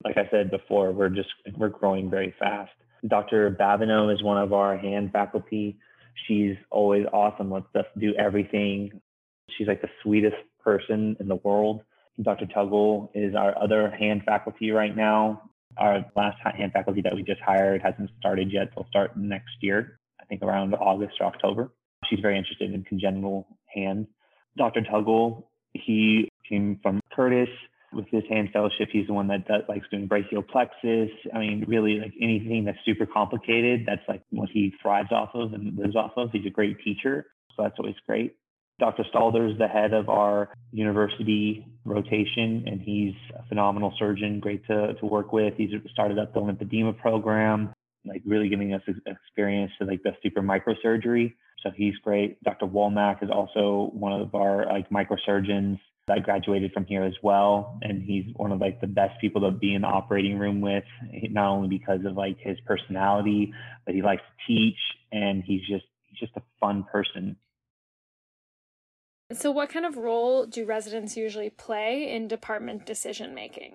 Like 0.04 0.16
I 0.16 0.28
said 0.30 0.50
before, 0.50 0.92
we're 0.92 1.08
just 1.08 1.28
we're 1.56 1.68
growing 1.68 2.08
very 2.08 2.34
fast. 2.38 2.72
Dr. 3.06 3.50
Babineau 3.50 4.12
is 4.12 4.22
one 4.22 4.38
of 4.38 4.52
our 4.52 4.76
hand 4.76 5.12
faculty. 5.12 5.78
She's 6.26 6.56
always 6.70 7.06
awesome. 7.12 7.50
Lets 7.50 7.66
us 7.74 7.86
do 7.98 8.14
everything. 8.14 9.00
She's 9.50 9.68
like 9.68 9.82
the 9.82 9.90
sweetest 10.02 10.36
person 10.62 11.16
in 11.20 11.28
the 11.28 11.36
world. 11.36 11.82
Dr. 12.22 12.46
Tuggle 12.46 13.10
is 13.14 13.34
our 13.34 13.56
other 13.62 13.90
hand 13.90 14.22
faculty 14.24 14.70
right 14.70 14.96
now. 14.96 15.50
Our 15.76 16.04
last 16.16 16.38
hand 16.42 16.72
faculty 16.72 17.02
that 17.02 17.14
we 17.14 17.22
just 17.22 17.40
hired 17.40 17.82
hasn't 17.82 18.10
started 18.18 18.50
yet. 18.50 18.70
They'll 18.74 18.88
start 18.88 19.16
next 19.16 19.56
year, 19.60 19.98
I 20.20 20.24
think 20.24 20.42
around 20.42 20.74
August 20.74 21.14
or 21.20 21.26
October. 21.26 21.70
She's 22.08 22.20
very 22.20 22.38
interested 22.38 22.72
in 22.72 22.82
congenital 22.84 23.46
hand. 23.66 24.06
Dr. 24.56 24.80
Tuggle, 24.80 25.44
he 25.74 26.30
came 26.48 26.80
from 26.82 27.00
Curtis 27.12 27.50
with 27.92 28.06
his 28.10 28.22
hand 28.28 28.50
fellowship. 28.52 28.88
He's 28.92 29.06
the 29.06 29.12
one 29.12 29.28
that 29.28 29.46
does, 29.46 29.62
likes 29.68 29.86
doing 29.90 30.06
brachial 30.06 30.42
plexus. 30.42 31.10
I 31.34 31.38
mean, 31.38 31.64
really, 31.66 31.98
like 32.00 32.12
anything 32.20 32.64
that's 32.64 32.78
super 32.84 33.06
complicated, 33.06 33.84
that's 33.86 34.02
like 34.08 34.22
what 34.30 34.48
he 34.52 34.72
thrives 34.82 35.12
off 35.12 35.30
of 35.34 35.52
and 35.52 35.76
lives 35.76 35.96
off 35.96 36.12
of. 36.16 36.30
He's 36.32 36.46
a 36.46 36.50
great 36.50 36.78
teacher, 36.82 37.26
so 37.56 37.62
that's 37.62 37.76
always 37.78 37.96
great. 38.06 38.36
Dr. 38.78 39.04
Stalder 39.04 39.50
is 39.50 39.58
the 39.58 39.68
head 39.68 39.94
of 39.94 40.10
our 40.10 40.52
university 40.70 41.66
rotation, 41.84 42.64
and 42.66 42.80
he's 42.80 43.14
a 43.34 43.46
phenomenal 43.48 43.94
surgeon, 43.98 44.38
great 44.38 44.66
to, 44.66 44.94
to 44.94 45.06
work 45.06 45.32
with. 45.32 45.54
He's 45.56 45.70
started 45.92 46.18
up 46.18 46.34
the 46.34 46.40
lymphedema 46.40 46.98
program, 46.98 47.72
like 48.04 48.22
really 48.26 48.50
giving 48.50 48.74
us 48.74 48.82
experience 49.06 49.72
to 49.78 49.86
like 49.86 50.02
the 50.02 50.12
super 50.22 50.42
microsurgery. 50.42 51.34
So 51.62 51.70
he's 51.74 51.94
great. 52.04 52.42
Dr. 52.42 52.66
Womack 52.66 53.22
is 53.22 53.30
also 53.30 53.90
one 53.94 54.12
of 54.12 54.34
our 54.34 54.66
like 54.66 54.90
microsurgeons 54.90 55.78
that 56.08 56.22
graduated 56.22 56.72
from 56.72 56.84
here 56.84 57.04
as 57.04 57.14
well. 57.22 57.78
And 57.82 58.02
he's 58.02 58.24
one 58.36 58.52
of 58.52 58.60
like 58.60 58.80
the 58.80 58.86
best 58.86 59.20
people 59.20 59.40
to 59.42 59.50
be 59.50 59.74
in 59.74 59.82
the 59.82 59.88
operating 59.88 60.38
room 60.38 60.60
with, 60.60 60.84
not 61.30 61.50
only 61.50 61.68
because 61.68 62.04
of 62.04 62.16
like 62.16 62.38
his 62.38 62.58
personality, 62.66 63.52
but 63.84 63.94
he 63.94 64.02
likes 64.02 64.22
to 64.22 64.52
teach 64.52 64.78
and 65.12 65.42
he's 65.44 65.60
just 65.60 65.84
he's 66.06 66.18
just 66.18 66.36
a 66.36 66.42
fun 66.60 66.84
person. 66.90 67.36
So, 69.32 69.50
what 69.50 69.70
kind 69.70 69.84
of 69.84 69.96
role 69.96 70.46
do 70.46 70.64
residents 70.64 71.16
usually 71.16 71.50
play 71.50 72.08
in 72.14 72.28
department 72.28 72.86
decision 72.86 73.34
making? 73.34 73.74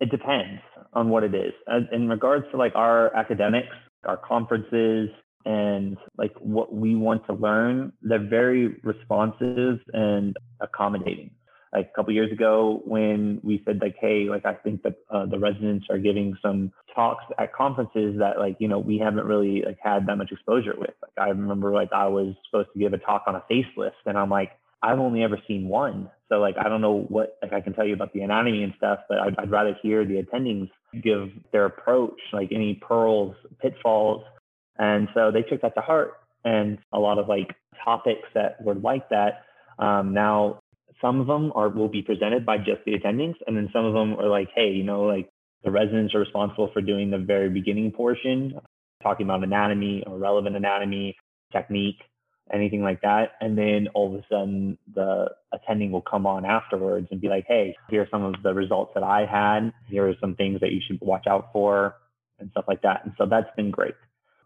It 0.00 0.10
depends 0.10 0.60
on 0.92 1.08
what 1.08 1.24
it 1.24 1.34
is. 1.34 1.52
In 1.92 2.08
regards 2.08 2.44
to 2.52 2.56
like 2.56 2.74
our 2.76 3.14
academics, 3.16 3.74
our 4.04 4.16
conferences, 4.16 5.08
and 5.44 5.96
like 6.16 6.34
what 6.40 6.74
we 6.74 6.94
want 6.94 7.26
to 7.26 7.34
learn, 7.34 7.92
they're 8.02 8.18
very 8.18 8.76
responsive 8.82 9.80
and 9.92 10.36
accommodating 10.60 11.30
like 11.74 11.90
a 11.92 11.96
couple 11.96 12.12
years 12.12 12.30
ago 12.30 12.80
when 12.84 13.40
we 13.42 13.62
said 13.66 13.80
like, 13.82 13.96
hey, 14.00 14.28
like 14.30 14.46
I 14.46 14.54
think 14.54 14.82
that 14.84 14.94
uh, 15.10 15.26
the 15.26 15.38
residents 15.38 15.86
are 15.90 15.98
giving 15.98 16.36
some 16.40 16.72
talks 16.94 17.24
at 17.38 17.52
conferences 17.52 18.16
that 18.20 18.38
like 18.38 18.56
you 18.60 18.68
know 18.68 18.78
we 18.78 18.98
haven't 18.98 19.26
really 19.26 19.62
like 19.66 19.78
had 19.82 20.06
that 20.06 20.16
much 20.16 20.30
exposure 20.30 20.74
with. 20.78 20.94
Like 21.02 21.26
I 21.26 21.30
remember 21.30 21.72
like 21.72 21.92
I 21.92 22.06
was 22.06 22.34
supposed 22.48 22.68
to 22.72 22.78
give 22.78 22.92
a 22.92 22.98
talk 22.98 23.24
on 23.26 23.34
a 23.34 23.44
facelift, 23.50 23.92
and 24.06 24.16
I'm 24.16 24.30
like. 24.30 24.52
I've 24.82 24.98
only 24.98 25.22
ever 25.22 25.38
seen 25.48 25.66
one. 25.66 26.10
So 26.28 26.40
like 26.40 26.56
I 26.58 26.68
don't 26.68 26.82
know 26.82 27.06
what 27.08 27.38
like 27.40 27.54
I 27.54 27.62
can 27.62 27.72
tell 27.72 27.86
you 27.86 27.94
about 27.94 28.12
the 28.12 28.20
anatomy 28.20 28.62
and 28.64 28.74
stuff, 28.76 28.98
but 29.08 29.18
I'd, 29.18 29.34
I'd 29.38 29.50
rather 29.50 29.74
hear 29.80 30.04
the 30.04 30.22
attendings 30.22 30.68
give 31.02 31.30
their 31.52 31.64
approach, 31.64 32.20
like 32.34 32.50
any 32.52 32.74
pearls, 32.74 33.34
pitfalls. 33.62 34.24
And 34.78 35.08
so 35.14 35.30
they 35.30 35.42
took 35.42 35.62
that 35.62 35.74
to 35.74 35.80
heart. 35.80 36.14
And 36.44 36.78
a 36.92 36.98
lot 36.98 37.18
of 37.18 37.28
like 37.28 37.54
topics 37.84 38.28
that 38.34 38.62
were 38.62 38.74
like 38.74 39.08
that. 39.10 39.44
Um, 39.78 40.12
now 40.12 40.60
some 41.00 41.20
of 41.20 41.26
them 41.26 41.52
are 41.54 41.68
will 41.68 41.88
be 41.88 42.02
presented 42.02 42.46
by 42.46 42.58
just 42.58 42.84
the 42.86 42.92
attendings, 42.92 43.34
and 43.46 43.56
then 43.56 43.68
some 43.72 43.84
of 43.84 43.94
them 43.94 44.14
are 44.14 44.28
like, 44.28 44.48
hey, 44.54 44.70
you 44.70 44.84
know, 44.84 45.02
like 45.02 45.28
the 45.64 45.70
residents 45.70 46.14
are 46.14 46.20
responsible 46.20 46.70
for 46.72 46.80
doing 46.80 47.10
the 47.10 47.18
very 47.18 47.48
beginning 47.48 47.90
portion, 47.90 48.60
talking 49.02 49.26
about 49.26 49.42
anatomy 49.42 50.04
or 50.06 50.18
relevant 50.18 50.56
anatomy, 50.56 51.16
technique, 51.52 51.98
anything 52.52 52.82
like 52.82 53.00
that. 53.02 53.32
And 53.40 53.56
then 53.56 53.88
all 53.94 54.14
of 54.14 54.20
a 54.20 54.24
sudden 54.30 54.78
the 54.94 55.30
attending 55.52 55.90
will 55.90 56.02
come 56.02 56.26
on 56.26 56.44
afterwards 56.44 57.08
and 57.10 57.20
be 57.20 57.28
like, 57.28 57.46
hey, 57.48 57.76
here 57.88 58.02
are 58.02 58.08
some 58.10 58.22
of 58.22 58.34
the 58.42 58.52
results 58.52 58.92
that 58.94 59.02
I 59.02 59.24
had. 59.24 59.72
Here 59.88 60.08
are 60.08 60.14
some 60.20 60.34
things 60.34 60.60
that 60.60 60.72
you 60.72 60.80
should 60.86 60.98
watch 61.00 61.26
out 61.26 61.50
for 61.52 61.96
and 62.38 62.50
stuff 62.50 62.64
like 62.68 62.82
that. 62.82 63.02
And 63.04 63.14
so 63.16 63.26
that's 63.26 63.48
been 63.56 63.70
great. 63.70 63.94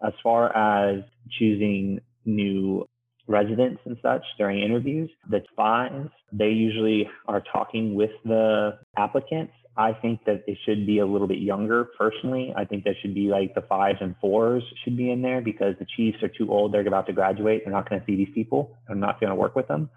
As 0.05 0.13
far 0.23 0.55
as 0.57 1.03
choosing 1.39 2.01
new 2.25 2.87
residents 3.27 3.81
and 3.85 3.97
such 4.03 4.23
during 4.39 4.61
interviews, 4.61 5.11
the 5.29 5.43
fives, 5.57 6.11
they 6.33 6.51
usually 6.51 7.09
are 7.27 7.43
talking 7.53 7.95
with 7.95 8.11
the 8.25 8.79
applicants 8.97 9.53
I 9.79 9.93
think 9.93 10.25
that 10.25 10.43
it 10.49 10.59
should 10.67 10.87
be 10.87 10.99
a 10.99 11.07
little 11.07 11.29
bit 11.29 11.39
younger 11.39 11.85
personally. 11.97 12.53
I 12.57 12.65
think 12.65 12.83
that 12.83 12.95
should 13.01 13.15
be 13.15 13.29
like 13.29 13.55
the 13.55 13.63
fives 13.63 13.99
and 14.01 14.17
fours 14.21 14.65
should 14.83 14.97
be 14.97 15.13
in 15.13 15.23
there 15.23 15.41
because 15.41 15.77
the 15.79 15.87
Chiefs 15.97 16.21
are 16.21 16.29
too 16.29 16.51
old. 16.51 16.75
They're 16.75 16.87
about 16.87 17.07
to 17.07 17.13
graduate. 17.13 17.63
They're 17.65 17.73
not 17.73 17.89
going 17.89 18.01
to 18.01 18.07
see 18.07 18.17
these 18.17 18.35
people. 18.35 18.77
They're 18.89 18.97
not 18.97 19.21
going 19.21 19.31
to 19.31 19.37
work 19.37 19.55
with 19.55 19.69
them. 19.69 19.89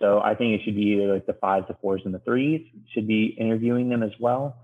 So 0.00 0.20
I 0.20 0.36
think 0.36 0.54
it 0.54 0.64
should 0.64 0.76
be 0.76 0.92
either 0.92 1.12
like 1.12 1.26
the 1.26 1.32
fives, 1.32 1.66
the 1.66 1.76
fours, 1.82 2.02
and 2.04 2.14
the 2.14 2.20
threes 2.20 2.64
should 2.94 3.08
be 3.08 3.34
interviewing 3.36 3.88
them 3.88 4.04
as 4.04 4.12
well. 4.20 4.56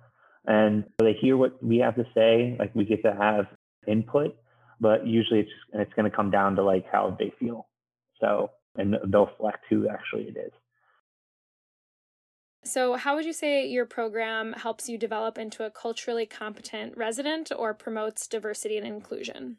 And 0.47 0.85
they 1.01 1.15
hear 1.21 1.37
what 1.37 1.61
we 1.61 1.79
have 1.79 1.97
to 1.97 2.05
say. 2.15 2.55
Like 2.57 2.73
we 2.77 2.85
get 2.85 3.03
to 3.03 3.13
have 3.13 3.47
input, 3.89 4.37
but 4.85 5.07
usually 5.07 5.41
it's 5.41 5.51
and 5.73 5.81
it's 5.81 5.95
going 5.95 6.09
to 6.09 6.15
come 6.15 6.31
down 6.31 6.57
to 6.57 6.63
like 6.63 6.85
how 6.93 7.17
they 7.19 7.33
feel. 7.41 7.67
So 8.21 8.51
and 8.77 8.95
they'll 9.09 9.31
select 9.39 9.65
who 9.71 9.89
actually 9.89 10.25
it 10.25 10.37
is. 10.37 10.53
So, 12.67 12.95
how 12.97 13.15
would 13.15 13.25
you 13.25 13.33
say 13.33 13.67
your 13.67 13.87
program 13.87 14.53
helps 14.53 14.89
you 14.89 14.99
develop 14.99 15.39
into 15.39 15.65
a 15.65 15.71
culturally 15.71 16.27
competent 16.27 16.97
resident 16.99 17.51
or 17.57 17.73
promotes 17.73 18.27
diversity 18.27 18.77
and 18.77 18.87
inclusion? 18.87 19.57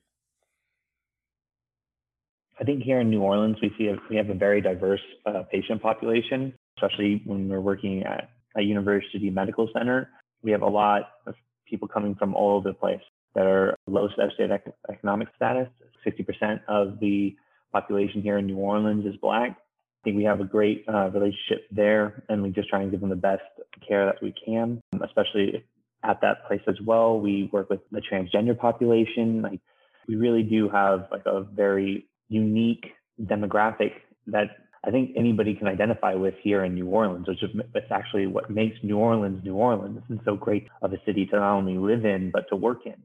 I 2.59 2.63
think 2.63 2.83
here 2.83 2.99
in 2.99 3.09
New 3.09 3.21
Orleans, 3.21 3.57
we 3.61 3.71
see 3.79 3.87
a, 3.87 3.97
we 4.09 4.15
have 4.15 4.29
a 4.29 4.35
very 4.35 4.61
diverse 4.61 5.01
uh, 5.25 5.43
patient 5.51 5.81
population, 5.81 6.53
especially 6.77 7.23
when 7.25 7.49
we're 7.49 7.61
working 7.61 8.03
at 8.03 8.29
a 8.55 8.61
university 8.61 9.29
medical 9.31 9.69
center. 9.73 10.09
We 10.43 10.51
have 10.51 10.61
a 10.61 10.69
lot 10.69 11.09
of 11.25 11.33
people 11.67 11.87
coming 11.87 12.13
from 12.13 12.35
all 12.35 12.57
over 12.57 12.69
the 12.69 12.75
place 12.75 13.01
that 13.35 13.45
are 13.45 13.75
low 13.87 14.07
socioeconomic 14.09 15.27
status. 15.35 15.67
60% 16.05 16.61
of 16.67 16.99
the 16.99 17.35
population 17.71 18.21
here 18.21 18.37
in 18.37 18.45
New 18.45 18.57
Orleans 18.57 19.05
is 19.05 19.15
Black 19.17 19.57
I 20.05 20.09
think 20.09 20.17
we 20.17 20.23
have 20.25 20.39
a 20.39 20.45
great 20.45 20.85
uh, 20.87 21.09
relationship 21.09 21.65
there, 21.71 22.23
and 22.29 22.43
we 22.43 22.51
just 22.51 22.69
try 22.69 22.83
and 22.83 22.91
give 22.91 22.99
them 22.99 23.09
the 23.09 23.15
best 23.15 23.41
care 23.87 24.05
that 24.05 24.21
we 24.21 24.35
can, 24.45 24.79
especially 25.03 25.65
at 26.03 26.21
that 26.21 26.45
place 26.47 26.61
as 26.67 26.75
well. 26.85 27.19
We 27.19 27.49
work 27.51 27.71
with 27.71 27.79
the 27.91 28.01
transgender 28.01 28.55
population. 28.55 29.41
Like 29.41 29.61
we 30.07 30.15
really 30.15 30.43
do 30.43 30.69
have 30.69 31.07
like 31.11 31.25
a 31.25 31.41
very 31.41 32.05
unique 32.29 32.85
demographic 33.19 33.93
that 34.27 34.49
I 34.83 34.91
think 34.91 35.13
anybody 35.17 35.55
can 35.55 35.67
identify 35.67 36.13
with 36.13 36.35
here 36.43 36.63
in 36.63 36.75
New 36.75 36.85
Orleans, 36.85 37.27
which 37.27 37.41
is 37.41 37.49
actually 37.89 38.27
what 38.27 38.51
makes 38.51 38.77
New 38.83 38.99
Orleans 38.99 39.43
New 39.43 39.55
Orleans 39.55 40.03
and 40.07 40.19
so 40.23 40.35
great 40.35 40.67
of 40.83 40.93
a 40.93 40.97
city 41.03 41.25
to 41.25 41.37
not 41.37 41.55
only 41.55 41.79
live 41.79 42.05
in 42.05 42.29
but 42.29 42.47
to 42.49 42.55
work 42.55 42.85
in. 42.85 43.01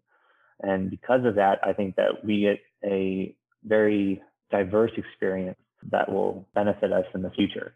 And 0.63 0.91
because 0.91 1.25
of 1.25 1.37
that, 1.37 1.59
I 1.63 1.73
think 1.73 1.97
that 1.97 2.25
we 2.25 2.43
get 2.43 2.61
a 2.85 3.35
very 3.65 4.21
diverse 4.51 4.91
experience 4.97 5.59
that 5.91 6.11
will 6.11 6.47
benefit 6.55 6.93
us 6.93 7.05
in 7.15 7.23
the 7.23 7.31
future. 7.31 7.75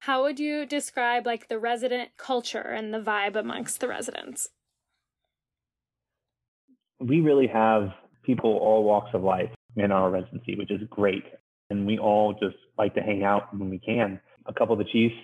How 0.00 0.22
would 0.22 0.40
you 0.40 0.64
describe 0.64 1.26
like 1.26 1.48
the 1.48 1.58
resident 1.58 2.10
culture 2.16 2.58
and 2.58 2.92
the 2.92 3.00
vibe 3.00 3.36
amongst 3.36 3.80
the 3.80 3.88
residents? 3.88 4.48
We 6.98 7.20
really 7.20 7.46
have 7.46 7.90
people 8.22 8.50
all 8.50 8.82
walks 8.82 9.10
of 9.14 9.22
life 9.22 9.50
in 9.76 9.92
our 9.92 10.10
residency, 10.10 10.56
which 10.56 10.70
is 10.70 10.80
great. 10.88 11.24
And 11.68 11.86
we 11.86 11.98
all 11.98 12.32
just 12.32 12.56
like 12.78 12.94
to 12.94 13.00
hang 13.00 13.24
out 13.24 13.54
when 13.56 13.70
we 13.70 13.78
can. 13.78 14.20
A 14.46 14.52
couple 14.52 14.72
of 14.72 14.78
the 14.78 14.90
chiefs, 14.90 15.14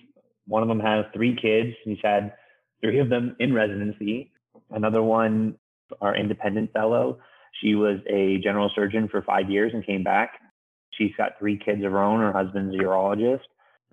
one 0.47 0.63
of 0.63 0.69
them 0.69 0.81
has 0.81 1.07
three 1.13 1.35
kids. 1.35 1.75
He's 1.85 1.99
had 2.03 2.35
three 2.81 3.01
of 3.01 3.09
them 3.09 3.35
in 3.41 3.53
residency. 3.53 4.31
Another 4.71 5.03
one, 5.03 5.57
our 6.01 6.17
independent 6.17 6.73
fellow, 6.73 7.19
she 7.61 7.75
was 7.75 7.99
a 8.09 8.39
general 8.39 8.71
surgeon 8.75 9.09
for 9.09 9.23
five 9.23 9.51
years 9.51 9.73
and 9.75 9.85
came 9.85 10.03
back. 10.03 10.41
She's 10.91 11.13
got 11.17 11.39
three 11.39 11.59
kids 11.59 11.85
of 11.85 11.93
her 11.93 12.03
own. 12.03 12.21
Her 12.21 12.33
husband's 12.33 12.75
a 12.75 12.79
urologist. 12.79 13.41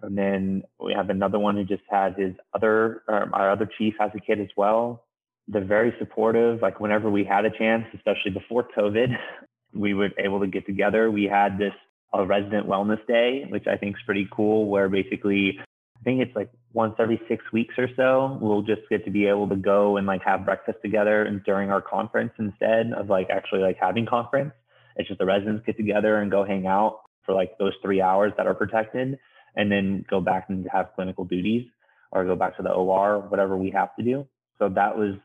And 0.01 0.17
then 0.17 0.63
we 0.79 0.93
have 0.93 1.09
another 1.09 1.39
one 1.39 1.55
who 1.55 1.63
just 1.63 1.83
had 1.89 2.15
his 2.17 2.33
other, 2.53 3.03
um, 3.07 3.31
our 3.33 3.51
other 3.51 3.69
chief 3.77 3.93
has 3.99 4.11
a 4.15 4.19
kid 4.19 4.39
as 4.39 4.49
well. 4.57 5.05
They're 5.47 5.63
very 5.63 5.93
supportive. 5.99 6.61
Like 6.61 6.79
whenever 6.79 7.09
we 7.09 7.23
had 7.23 7.45
a 7.45 7.57
chance, 7.57 7.85
especially 7.93 8.31
before 8.31 8.67
COVID, 8.77 9.15
we 9.73 9.93
were 9.93 10.09
able 10.17 10.39
to 10.39 10.47
get 10.47 10.65
together. 10.65 11.09
We 11.11 11.25
had 11.25 11.57
this 11.57 11.73
a 12.13 12.25
resident 12.25 12.67
wellness 12.67 13.05
day, 13.07 13.45
which 13.49 13.65
I 13.67 13.75
think 13.75 13.95
is 13.95 14.01
pretty 14.05 14.27
cool, 14.31 14.67
where 14.67 14.87
basically 14.87 15.57
I 16.03 16.09
think 16.09 16.21
it's 16.21 16.35
like 16.35 16.49
once 16.73 16.95
every 16.99 17.21
six 17.29 17.45
weeks 17.53 17.75
or 17.77 17.87
so, 17.95 18.37
we'll 18.41 18.61
just 18.61 18.81
get 18.89 19.05
to 19.05 19.11
be 19.11 19.25
able 19.25 19.47
to 19.47 19.55
go 19.55 19.95
and 19.95 20.05
like 20.05 20.21
have 20.23 20.43
breakfast 20.43 20.79
together 20.81 21.23
and 21.23 21.41
during 21.45 21.71
our 21.71 21.81
conference 21.81 22.33
instead 22.37 22.91
of 22.91 23.09
like 23.09 23.29
actually 23.29 23.61
like 23.61 23.77
having 23.79 24.05
conference. 24.05 24.51
It's 24.97 25.07
just 25.07 25.19
the 25.19 25.25
residents 25.25 25.65
get 25.65 25.77
together 25.77 26.17
and 26.17 26.29
go 26.29 26.43
hang 26.43 26.67
out 26.67 27.03
for 27.25 27.33
like 27.33 27.57
those 27.57 27.71
three 27.81 28.01
hours 28.01 28.33
that 28.35 28.47
are 28.47 28.53
protected 28.53 29.17
and 29.55 29.71
then 29.71 30.03
go 30.09 30.19
back 30.19 30.47
and 30.49 30.67
have 30.73 30.89
clinical 30.93 31.23
duties 31.23 31.67
or 32.11 32.25
go 32.25 32.35
back 32.35 32.57
to 32.57 32.63
the 32.63 32.71
OR, 32.71 33.19
whatever 33.19 33.55
we 33.55 33.71
have 33.71 33.95
to 33.95 34.03
do. 34.03 34.27
So 34.59 34.67
that 34.75 34.97
was, 34.97 35.15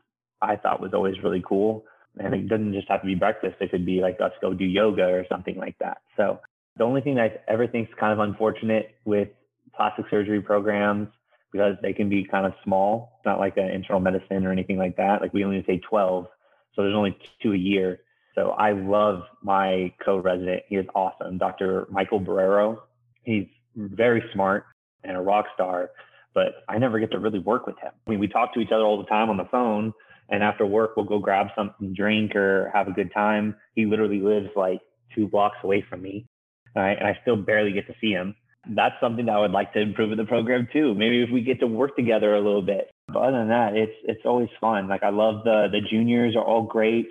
I 0.41 0.55
thought 0.55 0.79
was 0.79 0.93
always 0.93 1.15
really 1.21 1.43
cool. 1.45 1.83
And 2.17 2.33
it 2.33 2.47
doesn't 2.47 2.71
just 2.71 2.87
have 2.87 3.01
to 3.01 3.05
be 3.05 3.15
breakfast. 3.15 3.55
It 3.59 3.69
could 3.69 3.85
be 3.85 3.99
like, 3.99 4.15
let's 4.17 4.35
go 4.39 4.53
do 4.53 4.63
yoga 4.63 5.03
or 5.03 5.25
something 5.29 5.57
like 5.57 5.77
that. 5.79 5.97
So 6.15 6.39
the 6.77 6.85
only 6.85 7.01
thing 7.01 7.15
that 7.15 7.43
I 7.47 7.51
ever 7.51 7.67
think 7.67 7.89
is 7.89 7.95
kind 7.99 8.13
of 8.13 8.19
unfortunate 8.19 8.95
with 9.03 9.27
plastic 9.75 10.05
surgery 10.09 10.41
programs 10.41 11.07
because 11.51 11.75
they 11.81 11.93
can 11.93 12.09
be 12.09 12.23
kind 12.23 12.45
of 12.45 12.53
small. 12.63 13.19
Not 13.25 13.39
like 13.39 13.57
an 13.57 13.69
internal 13.69 13.99
medicine 13.99 14.45
or 14.45 14.51
anything 14.51 14.77
like 14.77 14.97
that. 14.97 15.21
Like 15.21 15.33
we 15.33 15.43
only 15.43 15.63
say 15.65 15.79
12. 15.79 16.27
So 16.75 16.83
there's 16.83 16.95
only 16.95 17.17
two 17.41 17.53
a 17.53 17.57
year. 17.57 18.01
So 18.35 18.51
I 18.51 18.71
love 18.71 19.23
my 19.41 19.93
co-resident. 20.03 20.63
He 20.67 20.75
is 20.75 20.85
awesome, 20.95 21.37
Dr. 21.37 21.87
Michael 21.89 22.21
Barrero. 22.21 22.79
He's 23.23 23.47
very 23.75 24.23
smart 24.33 24.65
and 25.03 25.17
a 25.17 25.21
rock 25.21 25.45
star, 25.53 25.91
but 26.33 26.63
I 26.67 26.77
never 26.77 26.99
get 26.99 27.11
to 27.11 27.19
really 27.19 27.39
work 27.39 27.65
with 27.65 27.77
him. 27.79 27.91
I 28.05 28.09
mean, 28.09 28.19
we 28.19 28.27
talk 28.27 28.53
to 28.53 28.59
each 28.59 28.71
other 28.71 28.83
all 28.83 28.97
the 28.97 29.09
time 29.09 29.29
on 29.29 29.37
the 29.37 29.45
phone, 29.45 29.93
and 30.29 30.43
after 30.43 30.65
work, 30.65 30.95
we'll 30.95 31.05
go 31.05 31.19
grab 31.19 31.47
something, 31.55 31.93
drink, 31.93 32.35
or 32.35 32.71
have 32.73 32.87
a 32.87 32.91
good 32.91 33.11
time. 33.13 33.55
He 33.75 33.85
literally 33.85 34.21
lives 34.21 34.49
like 34.55 34.79
two 35.15 35.27
blocks 35.27 35.57
away 35.63 35.83
from 35.89 36.01
me, 36.01 36.27
right? 36.75 36.97
and 36.97 37.07
I 37.07 37.17
still 37.21 37.35
barely 37.35 37.71
get 37.71 37.87
to 37.87 37.95
see 37.99 38.11
him. 38.11 38.35
That's 38.67 38.95
something 38.99 39.25
that 39.25 39.35
I 39.35 39.39
would 39.39 39.51
like 39.51 39.73
to 39.73 39.79
improve 39.79 40.11
in 40.11 40.17
the 40.17 40.25
program 40.25 40.67
too. 40.71 40.93
Maybe 40.93 41.23
if 41.23 41.29
we 41.31 41.41
get 41.41 41.59
to 41.61 41.67
work 41.67 41.95
together 41.95 42.35
a 42.35 42.41
little 42.41 42.61
bit. 42.61 42.91
But 43.07 43.19
other 43.19 43.39
than 43.39 43.49
that, 43.49 43.75
it's 43.75 43.95
it's 44.03 44.25
always 44.25 44.49
fun. 44.59 44.87
Like 44.87 45.03
I 45.03 45.09
love 45.09 45.43
the 45.43 45.67
the 45.71 45.81
juniors 45.89 46.35
are 46.35 46.43
all 46.43 46.63
great 46.63 47.07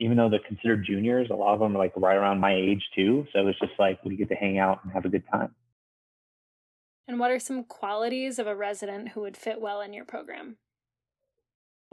even 0.00 0.16
though 0.16 0.28
they're 0.28 0.40
considered 0.46 0.84
juniors, 0.86 1.28
a 1.30 1.34
lot 1.34 1.54
of 1.54 1.60
them 1.60 1.74
are 1.74 1.78
like 1.78 1.92
right 1.96 2.16
around 2.16 2.40
my 2.40 2.54
age 2.54 2.82
too. 2.94 3.26
So 3.32 3.46
it's 3.46 3.58
just 3.58 3.72
like 3.78 4.04
we 4.04 4.16
get 4.16 4.28
to 4.28 4.34
hang 4.34 4.58
out 4.58 4.80
and 4.84 4.92
have 4.92 5.04
a 5.04 5.08
good 5.08 5.24
time. 5.30 5.54
And 7.08 7.18
what 7.18 7.30
are 7.30 7.38
some 7.38 7.64
qualities 7.64 8.38
of 8.38 8.46
a 8.46 8.54
resident 8.54 9.10
who 9.10 9.22
would 9.22 9.36
fit 9.36 9.60
well 9.60 9.80
in 9.80 9.92
your 9.92 10.04
program? 10.04 10.56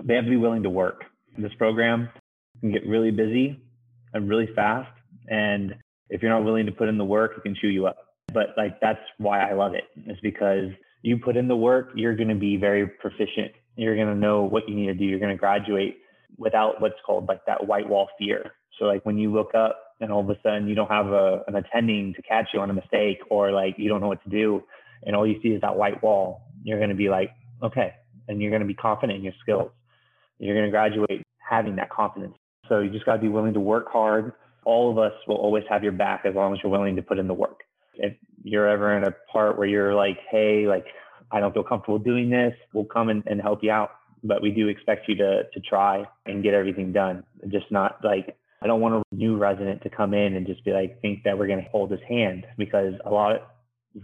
They 0.03 0.13
have 0.15 0.25
to 0.25 0.29
be 0.29 0.37
willing 0.37 0.63
to 0.63 0.69
work. 0.69 1.05
This 1.37 1.53
program 1.57 2.09
can 2.59 2.71
get 2.71 2.85
really 2.85 3.11
busy 3.11 3.59
and 4.13 4.29
really 4.29 4.49
fast. 4.55 4.91
And 5.27 5.75
if 6.09 6.21
you're 6.21 6.31
not 6.31 6.43
willing 6.43 6.65
to 6.65 6.71
put 6.71 6.89
in 6.89 6.97
the 6.97 7.05
work, 7.05 7.31
it 7.37 7.43
can 7.43 7.55
chew 7.55 7.69
you 7.69 7.87
up. 7.87 7.97
But 8.33 8.49
like 8.57 8.79
that's 8.81 8.99
why 9.17 9.49
I 9.49 9.53
love 9.53 9.73
it, 9.73 9.85
is 10.07 10.17
because 10.21 10.69
you 11.01 11.17
put 11.17 11.37
in 11.37 11.47
the 11.47 11.55
work, 11.55 11.91
you're 11.95 12.15
going 12.15 12.29
to 12.29 12.35
be 12.35 12.57
very 12.57 12.87
proficient. 12.87 13.51
You're 13.75 13.95
going 13.95 14.07
to 14.07 14.15
know 14.15 14.43
what 14.43 14.67
you 14.67 14.75
need 14.75 14.87
to 14.87 14.93
do. 14.93 15.05
You're 15.05 15.19
going 15.19 15.31
to 15.31 15.37
graduate 15.37 15.97
without 16.37 16.81
what's 16.81 16.95
called 17.05 17.27
like 17.27 17.45
that 17.45 17.67
white 17.67 17.87
wall 17.87 18.09
fear. 18.17 18.51
So 18.79 18.85
like 18.85 19.05
when 19.05 19.17
you 19.17 19.31
look 19.31 19.53
up 19.55 19.79
and 20.01 20.11
all 20.11 20.21
of 20.21 20.29
a 20.29 20.37
sudden 20.43 20.67
you 20.67 20.75
don't 20.75 20.89
have 20.89 21.07
a, 21.07 21.43
an 21.47 21.55
attending 21.55 22.13
to 22.15 22.21
catch 22.23 22.49
you 22.53 22.59
on 22.59 22.69
a 22.69 22.73
mistake 22.73 23.19
or 23.29 23.51
like 23.51 23.75
you 23.77 23.87
don't 23.87 24.01
know 24.01 24.07
what 24.07 24.21
to 24.23 24.29
do 24.29 24.63
and 25.03 25.15
all 25.15 25.27
you 25.27 25.39
see 25.41 25.49
is 25.49 25.61
that 25.61 25.75
white 25.75 26.01
wall, 26.03 26.41
you're 26.63 26.77
going 26.77 26.89
to 26.89 26.95
be 26.95 27.09
like, 27.09 27.31
okay. 27.63 27.93
And 28.27 28.41
you're 28.41 28.51
going 28.51 28.61
to 28.61 28.67
be 28.67 28.73
confident 28.73 29.17
in 29.17 29.23
your 29.23 29.33
skills. 29.41 29.71
You're 30.39 30.55
going 30.55 30.65
to 30.65 30.71
graduate 30.71 31.23
having 31.47 31.75
that 31.77 31.89
confidence. 31.89 32.35
So 32.67 32.79
you 32.79 32.89
just 32.89 33.05
got 33.05 33.13
to 33.13 33.21
be 33.21 33.29
willing 33.29 33.53
to 33.53 33.59
work 33.59 33.91
hard. 33.91 34.33
All 34.65 34.91
of 34.91 34.97
us 34.97 35.13
will 35.27 35.35
always 35.35 35.63
have 35.69 35.83
your 35.83 35.91
back 35.91 36.23
as 36.25 36.33
long 36.33 36.53
as 36.53 36.59
you're 36.63 36.71
willing 36.71 36.95
to 36.95 37.03
put 37.03 37.19
in 37.19 37.27
the 37.27 37.33
work. 37.33 37.61
If 37.97 38.13
you're 38.43 38.67
ever 38.67 38.95
in 38.97 39.03
a 39.03 39.11
part 39.31 39.57
where 39.57 39.67
you're 39.67 39.95
like, 39.95 40.17
hey, 40.29 40.67
like, 40.67 40.85
I 41.31 41.39
don't 41.39 41.53
feel 41.53 41.63
comfortable 41.63 41.99
doing 41.99 42.29
this, 42.29 42.53
we'll 42.73 42.85
come 42.85 43.09
and, 43.09 43.23
and 43.25 43.41
help 43.41 43.59
you 43.63 43.71
out. 43.71 43.91
But 44.23 44.41
we 44.41 44.51
do 44.51 44.67
expect 44.67 45.07
you 45.07 45.15
to, 45.15 45.43
to 45.51 45.59
try 45.59 46.05
and 46.25 46.43
get 46.43 46.53
everything 46.53 46.91
done. 46.91 47.23
Just 47.47 47.71
not 47.71 47.99
like, 48.03 48.37
I 48.61 48.67
don't 48.67 48.81
want 48.81 48.95
a 48.95 49.15
new 49.15 49.37
resident 49.37 49.83
to 49.83 49.89
come 49.89 50.13
in 50.13 50.35
and 50.35 50.47
just 50.47 50.63
be 50.65 50.71
like, 50.71 50.99
think 51.01 51.23
that 51.23 51.37
we're 51.37 51.47
going 51.47 51.63
to 51.63 51.69
hold 51.69 51.91
his 51.91 51.99
hand 52.07 52.45
because 52.57 52.93
a 53.05 53.09
lot 53.11 53.35
of 53.35 53.41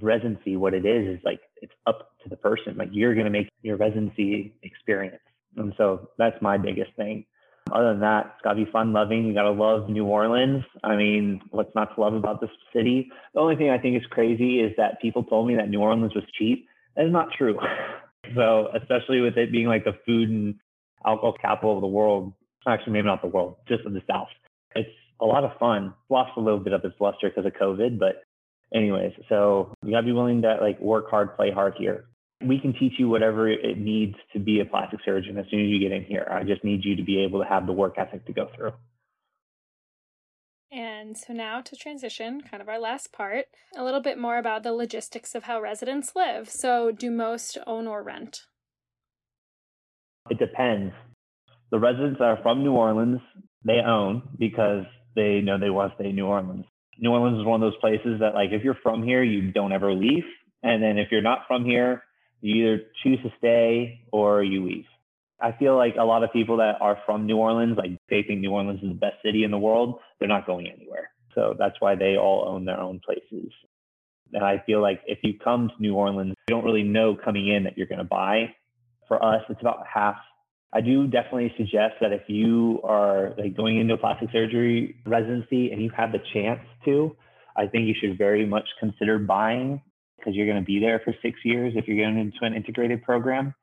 residency, 0.02 0.58
what 0.58 0.74
it 0.74 0.86
is, 0.86 1.18
is 1.18 1.24
like, 1.24 1.40
it's 1.62 1.74
up 1.88 2.12
to 2.24 2.30
the 2.30 2.36
person. 2.36 2.78
Like, 2.78 2.90
you're 2.92 3.14
going 3.14 3.26
to 3.26 3.32
make 3.32 3.50
your 3.64 3.78
residency 3.78 4.54
experience. 4.64 5.22
And 5.58 5.74
so 5.78 6.10
that's 6.18 6.40
my 6.42 6.58
biggest 6.58 6.92
thing. 6.96 7.26
Other 7.74 7.92
than 7.92 8.02
that, 8.02 8.34
it's 8.34 8.44
got 8.44 8.54
to 8.54 8.66
be 8.66 8.72
fun 8.72 8.94
loving. 8.94 9.26
You 9.26 9.34
got 9.34 9.44
to 9.44 9.52
love 9.52 9.90
New 9.90 10.06
Orleans. 10.06 10.64
I 10.84 10.96
mean, 10.96 11.42
what's 11.52 11.74
not 11.76 11.96
to 11.96 12.02
love 12.02 12.14
about 12.14 12.42
this 12.42 12.50
city? 12.74 13.10
The 13.34 13.40
only 13.40 13.56
thing 13.56 13.70
I 13.70 13.78
think 13.78 13.98
is 13.98 14.06
crazy 14.10 14.60
is 14.60 14.74
that 14.78 15.02
people 15.02 15.24
told 15.24 15.48
me 15.48 15.56
that 15.56 15.70
New 15.70 15.80
Orleans 15.80 16.14
was 16.14 16.24
cheap. 16.38 16.68
That 16.96 17.06
is 17.06 17.12
not 17.12 17.30
true. 17.38 17.58
so, 18.36 18.70
especially 18.80 19.22
with 19.22 19.38
it 19.38 19.52
being 19.52 19.68
like 19.68 19.86
the 19.86 19.98
food 20.06 20.30
and 20.30 20.56
alcohol 21.06 21.34
capital 21.42 21.76
of 21.76 21.82
the 21.82 21.88
world, 21.88 22.34
actually, 22.68 22.94
maybe 22.94 23.08
not 23.08 23.22
the 23.22 23.28
world, 23.28 23.56
just 23.68 23.86
of 23.86 23.94
the 23.94 24.02
South. 24.10 24.28
It's 24.76 24.90
a 25.20 25.26
lot 25.26 25.44
of 25.44 25.58
fun. 25.60 25.94
Lost 26.10 26.32
a 26.38 26.42
little 26.42 26.60
bit 26.60 26.74
of 26.74 26.84
its 26.84 26.96
luster 27.00 27.30
because 27.30 27.46
of 27.46 27.54
COVID, 27.54 28.00
but 28.00 28.24
anyways, 28.74 29.14
so 29.30 29.74
you 29.84 29.92
gotta 29.92 30.06
be 30.06 30.12
willing 30.12 30.42
to 30.42 30.58
like 30.62 30.80
work 30.80 31.10
hard, 31.10 31.36
play 31.36 31.52
hard 31.52 31.76
here 31.78 32.06
we 32.44 32.60
can 32.60 32.74
teach 32.74 32.94
you 32.98 33.10
whatever 33.10 33.50
it 33.50 33.78
needs 33.78 34.16
to 34.34 34.40
be 34.40 34.60
a 34.60 34.66
plastic 34.66 35.00
surgeon 35.06 35.38
as 35.38 35.46
soon 35.50 35.62
as 35.62 35.68
you 35.68 35.80
get 35.80 35.92
in 35.92 36.04
here. 36.04 36.28
I 36.30 36.44
just 36.44 36.64
need 36.64 36.84
you 36.84 36.96
to 36.96 37.04
be 37.04 37.24
able 37.24 37.40
to 37.42 37.46
have 37.46 37.66
the 37.66 37.74
work 37.74 37.96
ethic 37.98 38.26
to 38.26 38.34
go 38.34 38.50
through. 38.56 38.74
And 40.72 41.18
so 41.18 41.34
now 41.34 41.60
to 41.62 41.76
transition, 41.76 42.42
kind 42.42 42.62
of 42.62 42.70
our 42.70 42.80
last 42.80 43.12
part, 43.12 43.46
a 43.76 43.84
little 43.84 44.00
bit 44.02 44.18
more 44.18 44.38
about 44.38 44.64
the 44.64 44.72
logistics 44.72 45.36
of 45.36 45.44
how 45.44 45.60
residents 45.60 46.14
live. 46.16 46.50
So, 46.50 46.92
do 46.92 47.12
most 47.12 47.58
own 47.68 47.88
or 47.88 48.02
rent? 48.02 48.44
It 50.30 50.40
depends. 50.40 50.94
The 51.72 51.80
residents 51.80 52.20
that 52.20 52.26
are 52.26 52.42
from 52.42 52.64
New 52.64 52.74
Orleans, 52.74 53.20
they 53.66 53.80
own 53.86 54.24
because 54.40 54.86
they 55.16 55.42
know 55.42 55.60
they 55.60 55.70
want 55.70 55.92
to 55.92 55.96
stay 55.96 56.10
in 56.10 56.16
New 56.16 56.28
Orleans. 56.28 56.66
New 57.00 57.12
Orleans 57.12 57.40
is 57.40 57.46
one 57.46 57.62
of 57.62 57.70
those 57.70 57.80
places 57.82 58.20
that, 58.22 58.34
like, 58.34 58.52
if 58.52 58.64
you're 58.64 58.78
from 58.82 59.04
here, 59.04 59.24
you 59.24 59.52
don't 59.52 59.74
ever 59.74 59.94
leave. 59.94 60.24
And 60.64 60.82
then 60.82 60.98
if 60.98 61.12
you're 61.12 61.22
not 61.22 61.40
from 61.48 61.66
here, 61.66 62.04
you 62.42 62.66
either 62.66 62.84
choose 63.04 63.20
to 63.24 63.32
stay 63.38 64.02
or 64.12 64.44
you 64.44 64.66
leave. 64.66 64.86
I 65.40 65.52
feel 65.54 65.76
like 65.76 65.96
a 66.00 66.04
lot 66.04 66.24
of 66.24 66.32
people 66.32 66.58
that 66.58 66.76
are 66.82 67.00
from 67.06 67.26
New 67.26 67.38
Orleans, 67.38 67.78
like 67.78 67.92
they 68.10 68.24
think 68.24 68.42
New 68.42 68.52
Orleans 68.52 68.82
is 68.84 68.90
the 68.90 68.96
best 68.96 69.16
city 69.24 69.44
in 69.44 69.52
the 69.52 69.58
world, 69.58 70.00
they're 70.20 70.28
not 70.28 70.46
going 70.46 70.68
anywhere. 70.68 71.10
So 71.34 71.56
that's 71.58 71.76
why 71.80 71.96
they 71.96 72.18
all 72.18 72.46
own 72.48 72.66
their 72.66 72.80
own 72.80 73.00
places. 73.04 73.52
And 74.34 74.44
I 74.44 74.62
feel 74.66 74.82
like 74.82 75.02
if 75.08 75.20
you 75.24 75.34
come 75.44 75.70
to 75.70 75.82
New 75.82 75.96
Orleans, 75.96 76.36
you 76.48 76.56
don't 76.56 76.64
really 76.64 76.84
know 76.84 77.16
coming 77.16 77.48
in 77.48 77.64
that 77.64 77.78
you're 77.78 77.88
going 77.88 78.00
to 78.00 78.04
buy. 78.04 78.54
For 79.08 79.24
us, 79.24 79.42
it's 79.50 79.62
about 79.62 79.86
half. 79.92 80.16
I 80.74 80.80
do 80.82 81.08
definitely 81.08 81.54
suggest 81.58 81.96
that 82.00 82.14
if 82.14 82.22
you 82.28 82.80
are 82.84 83.34
like 83.38 83.58
going 83.58 83.80
into 83.80 83.96
a 83.96 83.98
plastic 83.98 84.30
surgery 84.32 84.96
residency 85.06 85.72
and 85.72 85.82
you 85.82 85.90
have 85.98 86.12
the 86.12 86.22
chance 86.34 86.62
to, 86.86 87.16
I 87.58 87.68
think 87.68 87.88
you 87.88 87.96
should 88.00 88.18
very 88.18 88.46
much 88.46 88.68
consider 88.80 89.20
buying 89.20 89.82
because 90.22 90.36
you're 90.36 90.46
going 90.46 90.60
to 90.60 90.66
be 90.66 90.80
there 90.80 91.02
for 91.04 91.14
six 91.22 91.40
years 91.44 91.74
if 91.76 91.88
you're 91.88 91.98
going 91.98 92.18
into 92.18 92.38
an 92.42 92.54
integrated 92.54 93.04
program. 93.04 93.54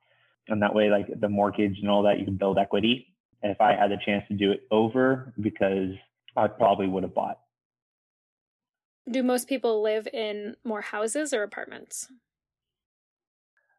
And 0.49 0.63
that 0.63 0.75
way, 0.75 0.91
like 0.91 1.07
the 1.21 1.29
mortgage 1.29 1.79
and 1.81 1.91
all 1.91 2.03
that, 2.05 2.19
you 2.19 2.25
can 2.25 2.37
build 2.37 2.59
equity. 2.59 3.15
And 3.43 3.53
if 3.53 3.61
I 3.61 3.75
had 3.75 3.91
the 3.91 3.99
chance 4.05 4.25
to 4.29 4.35
do 4.35 4.51
it 4.51 4.63
over, 4.71 5.33
because 5.41 5.91
I 6.37 6.49
probably 6.49 6.87
would 6.87 7.03
have 7.03 7.15
bought. 7.15 7.39
Do 9.11 9.23
most 9.23 9.49
people 9.49 9.83
live 9.83 10.09
in 10.13 10.57
more 10.65 10.81
houses 10.81 11.33
or 11.33 11.43
apartments? 11.43 12.09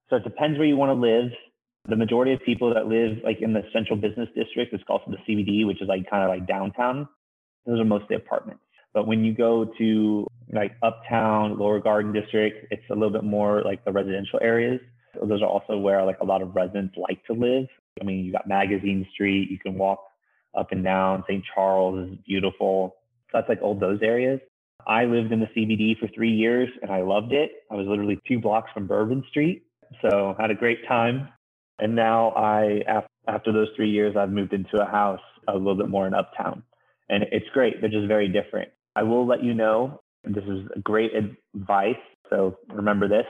So 0.09 0.15
it 0.15 0.23
depends 0.23 0.57
where 0.57 0.67
you 0.67 0.77
want 0.77 0.89
to 0.89 0.93
live. 0.93 1.31
The 1.87 1.95
majority 1.95 2.33
of 2.33 2.41
people 2.43 2.73
that 2.73 2.87
live 2.87 3.17
like 3.23 3.41
in 3.41 3.53
the 3.53 3.63
central 3.73 3.97
business 3.97 4.29
district, 4.35 4.73
it's 4.73 4.83
called 4.83 5.01
the 5.07 5.17
CBD, 5.27 5.65
which 5.65 5.81
is 5.81 5.87
like 5.87 6.09
kind 6.09 6.23
of 6.23 6.29
like 6.29 6.47
downtown. 6.47 7.07
Those 7.65 7.79
are 7.79 7.85
mostly 7.85 8.15
apartments. 8.15 8.63
But 8.93 9.07
when 9.07 9.23
you 9.23 9.33
go 9.33 9.65
to 9.77 10.27
like 10.51 10.73
Uptown, 10.81 11.57
Lower 11.57 11.79
Garden 11.79 12.11
District, 12.11 12.67
it's 12.71 12.83
a 12.89 12.93
little 12.93 13.11
bit 13.11 13.23
more 13.23 13.61
like 13.63 13.85
the 13.85 13.91
residential 13.91 14.39
areas. 14.41 14.79
So 15.13 15.25
those 15.25 15.41
are 15.41 15.47
also 15.47 15.77
where 15.77 16.03
like 16.05 16.19
a 16.21 16.25
lot 16.25 16.41
of 16.41 16.55
residents 16.55 16.95
like 16.97 17.23
to 17.25 17.33
live. 17.33 17.67
I 18.01 18.03
mean, 18.03 18.25
you 18.25 18.31
got 18.31 18.47
Magazine 18.47 19.07
Street, 19.13 19.49
you 19.51 19.59
can 19.59 19.77
walk 19.77 20.03
up 20.57 20.71
and 20.71 20.83
down. 20.83 21.23
St. 21.27 21.43
Charles 21.53 22.09
is 22.09 22.17
beautiful. 22.25 22.95
So 23.31 23.37
that's 23.37 23.49
like 23.49 23.61
all 23.61 23.75
those 23.75 23.99
areas. 24.01 24.39
I 24.87 25.05
lived 25.05 25.31
in 25.31 25.39
the 25.39 25.47
CBD 25.47 25.99
for 25.99 26.07
three 26.07 26.31
years 26.31 26.69
and 26.81 26.89
I 26.89 27.01
loved 27.01 27.33
it. 27.33 27.51
I 27.69 27.75
was 27.75 27.85
literally 27.87 28.19
two 28.27 28.39
blocks 28.39 28.71
from 28.73 28.87
Bourbon 28.87 29.23
Street. 29.29 29.63
So 30.01 30.35
had 30.39 30.51
a 30.51 30.55
great 30.55 30.87
time. 30.87 31.29
And 31.79 31.95
now 31.95 32.31
I, 32.31 32.81
after 33.27 33.51
those 33.51 33.67
three 33.75 33.89
years, 33.89 34.15
I've 34.17 34.31
moved 34.31 34.53
into 34.53 34.81
a 34.81 34.85
house 34.85 35.21
a 35.47 35.53
little 35.53 35.75
bit 35.75 35.89
more 35.89 36.07
in 36.07 36.13
Uptown. 36.13 36.63
And 37.09 37.23
it's 37.31 37.47
great. 37.53 37.81
They're 37.81 37.89
just 37.89 38.07
very 38.07 38.27
different. 38.27 38.69
I 38.95 39.03
will 39.03 39.25
let 39.25 39.43
you 39.43 39.53
know, 39.53 40.01
this 40.23 40.43
is 40.43 40.67
great 40.83 41.11
advice. 41.15 41.95
So 42.29 42.57
remember 42.69 43.07
this. 43.07 43.25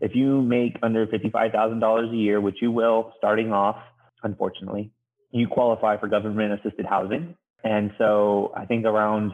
If 0.00 0.14
you 0.14 0.42
make 0.42 0.76
under 0.82 1.06
$55,000 1.06 2.12
a 2.12 2.16
year, 2.16 2.40
which 2.40 2.56
you 2.60 2.72
will 2.72 3.12
starting 3.18 3.52
off, 3.52 3.76
unfortunately, 4.22 4.90
you 5.30 5.46
qualify 5.48 5.96
for 5.98 6.08
government 6.08 6.60
assisted 6.60 6.86
housing. 6.86 7.36
And 7.62 7.92
so 7.98 8.52
I 8.56 8.66
think 8.66 8.84
around 8.84 9.32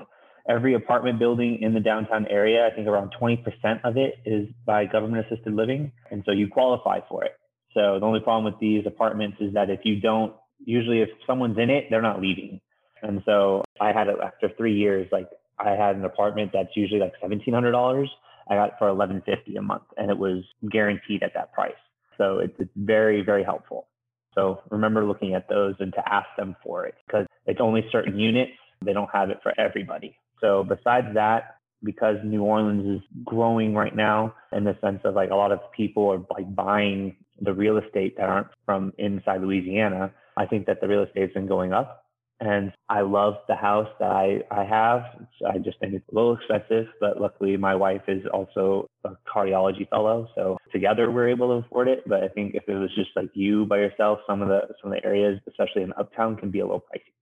every 0.49 0.75
apartment 0.75 1.19
building 1.19 1.61
in 1.63 1.75
the 1.75 1.81
downtown 1.81 2.27
area, 2.27 2.67
I 2.67 2.75
think 2.75 2.87
around 2.87 3.15
20% 3.21 3.45
of 3.85 3.97
it 3.97 4.15
is 4.25 4.49
by 4.67 4.85
government 4.87 5.27
assisted 5.27 5.55
living. 5.55 5.93
And 6.11 6.23
so 6.27 6.33
you 6.33 6.49
qualify 6.49 7.01
for 7.09 7.25
it. 7.25 7.33
So 7.75 7.99
the 8.01 8.07
only 8.07 8.21
problem 8.21 8.45
with 8.45 8.61
these 8.61 8.85
apartments 8.87 9.39
is 9.41 9.55
that 9.55 9.71
if 9.71 9.81
you 9.85 10.01
don't, 10.01 10.35
usually 10.65 11.01
if 11.03 11.09
someone's 11.27 11.59
in 11.59 11.71
it, 11.71 11.85
they're 11.91 12.03
not 12.03 12.21
leaving. 12.21 12.61
And 13.03 13.23
so 13.25 13.63
I 13.81 13.93
had 13.93 14.09
it 14.09 14.17
after 14.23 14.51
three 14.57 14.75
years, 14.75 15.09
like 15.13 15.29
I 15.61 15.71
had 15.71 15.97
an 15.97 16.05
apartment 16.05 16.51
that's 16.53 16.77
usually 16.77 17.01
like 17.01 17.15
seventeen 17.21 17.55
hundred 17.55 17.73
dollars. 17.73 18.11
I 18.51 18.55
got 18.55 18.79
for 18.79 18.89
eleven 18.89 19.23
fifty 19.27 19.57
a 19.57 19.63
month, 19.63 19.85
and 19.97 20.11
it 20.11 20.19
was 20.19 20.45
guaranteed 20.71 21.23
at 21.23 21.35
that 21.35 21.53
price. 21.53 21.73
So 22.17 22.39
it's, 22.39 22.55
it's 22.59 22.71
very 22.77 23.23
very 23.23 23.45
helpful. 23.45 23.89
So 24.35 24.63
remember 24.71 25.05
looking 25.05 25.35
at 25.35 25.49
those 25.49 25.75
and 25.81 25.93
to 25.95 26.13
ask 26.13 26.29
them 26.37 26.57
for 26.63 26.87
it 26.87 26.95
because 27.07 27.27
it's 27.47 27.61
only 27.61 27.85
certain 27.91 28.19
units. 28.19 28.53
They 28.85 28.93
don't 28.93 29.11
have 29.13 29.31
it 29.31 29.41
for 29.43 29.53
everybody. 29.59 30.17
So 30.41 30.63
besides 30.63 31.09
that, 31.15 31.57
because 31.83 32.17
New 32.25 32.43
Orleans 32.43 33.01
is 33.01 33.09
growing 33.25 33.75
right 33.75 33.95
now 33.95 34.35
in 34.53 34.65
the 34.65 34.77
sense 34.81 35.01
of 35.05 35.15
like 35.15 35.31
a 35.31 35.35
lot 35.35 35.53
of 35.53 35.61
people 35.77 36.13
are 36.13 36.25
like 36.31 36.55
buying 36.55 37.17
the 37.41 37.53
real 37.53 37.79
estate 37.79 38.17
that 38.17 38.29
aren't 38.29 38.49
from 38.65 38.93
inside 38.99 39.41
Louisiana, 39.41 40.13
I 40.37 40.47
think 40.47 40.67
that 40.67 40.81
the 40.81 40.89
real 40.89 41.03
estate's 41.03 41.35
been 41.35 41.47
going 41.47 41.73
up 41.73 42.05
and 42.41 42.73
I 42.89 43.01
love 43.01 43.35
the 43.49 43.57
house 43.57 43.89
that 43.99 44.11
I, 44.11 44.43
I 44.51 44.65
have. 44.65 45.03
I 45.49 45.59
just 45.59 45.79
think 45.81 45.95
it's 45.95 46.09
a 46.11 46.15
little 46.15 46.37
expensive, 46.37 46.87
but 47.01 47.21
luckily 47.21 47.57
my 47.57 47.75
wife 47.75 48.03
is 48.07 48.23
also 48.33 48.87
a 49.05 49.11
cardiology 49.27 49.89
fellow. 49.89 50.29
So 50.37 50.57
together 50.73 51.11
we're 51.11 51.29
able 51.29 51.49
to 51.49 51.67
afford 51.67 51.89
it. 51.89 52.05
But 52.07 52.23
I 52.23 52.29
think 52.29 52.55
if 52.55 52.63
it 52.69 52.75
was 52.75 52.95
just 52.95 53.11
like 53.17 53.31
you 53.35 53.67
by 53.67 53.79
yourself, 53.79 54.21
some 54.27 54.41
of 54.41 54.49
the 54.49 54.61
some 54.81 54.93
of 54.93 54.99
the 55.01 55.05
areas, 55.05 55.41
especially 55.49 55.83
in 55.83 55.93
uptown, 55.99 56.37
can 56.37 56.51
be 56.51 56.61
a 56.61 56.65
little 56.65 56.81
pricey. 56.81 57.13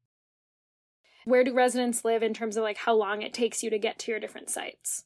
Where 1.25 1.45
do 1.45 1.55
residents 1.55 2.05
live 2.05 2.23
in 2.23 2.35
terms 2.35 2.57
of 2.57 2.63
like 2.63 2.77
how 2.77 2.95
long 2.95 3.23
it 3.23 3.33
takes 3.33 3.63
you 3.63 3.71
to 3.71 3.79
get 3.79 3.99
to 4.01 4.11
your 4.11 4.21
different 4.21 4.51
sites? 4.51 5.05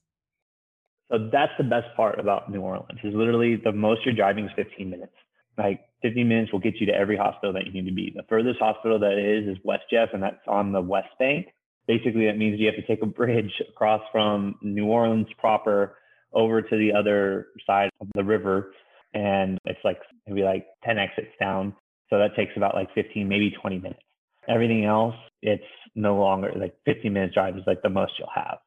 So 1.10 1.28
that's 1.32 1.52
the 1.56 1.64
best 1.64 1.86
part 1.96 2.18
about 2.20 2.50
New 2.50 2.60
Orleans 2.60 3.00
is 3.02 3.14
literally 3.14 3.56
the 3.56 3.72
most 3.72 4.04
you're 4.04 4.14
driving 4.14 4.44
is 4.44 4.50
15 4.54 4.90
minutes 4.90 5.12
like 5.60 5.80
15 6.02 6.26
minutes 6.26 6.52
will 6.52 6.60
get 6.60 6.76
you 6.80 6.86
to 6.86 6.94
every 6.94 7.16
hospital 7.16 7.52
that 7.52 7.66
you 7.66 7.72
need 7.72 7.88
to 7.88 7.94
be. 7.94 8.12
The 8.14 8.22
furthest 8.28 8.58
hospital 8.58 8.98
that 9.00 9.18
is 9.18 9.48
is 9.48 9.62
West 9.64 9.84
Jeff, 9.90 10.10
and 10.12 10.22
that's 10.22 10.40
on 10.48 10.72
the 10.72 10.80
West 10.80 11.10
Bank. 11.18 11.48
Basically, 11.86 12.26
that 12.26 12.38
means 12.38 12.58
you 12.58 12.66
have 12.66 12.76
to 12.76 12.86
take 12.86 13.02
a 13.02 13.06
bridge 13.06 13.52
across 13.68 14.02
from 14.12 14.56
New 14.62 14.86
Orleans 14.86 15.26
proper 15.38 15.96
over 16.32 16.62
to 16.62 16.76
the 16.76 16.92
other 16.92 17.48
side 17.66 17.90
of 18.00 18.08
the 18.14 18.24
river, 18.24 18.72
and 19.14 19.58
it's 19.64 19.80
like 19.84 19.98
maybe 20.26 20.42
like 20.42 20.66
10 20.84 20.98
exits 20.98 21.32
down. 21.38 21.74
So 22.08 22.18
that 22.18 22.34
takes 22.36 22.52
about 22.56 22.74
like 22.74 22.88
15, 22.94 23.28
maybe 23.28 23.50
20 23.60 23.78
minutes. 23.78 24.00
Everything 24.48 24.84
else, 24.84 25.14
it's 25.42 25.62
no 25.94 26.16
longer 26.16 26.52
like 26.56 26.74
15 26.86 27.12
minutes 27.12 27.34
drive 27.34 27.56
is 27.56 27.62
like 27.66 27.82
the 27.82 27.90
most 27.90 28.12
you'll 28.18 28.28
have. 28.34 28.58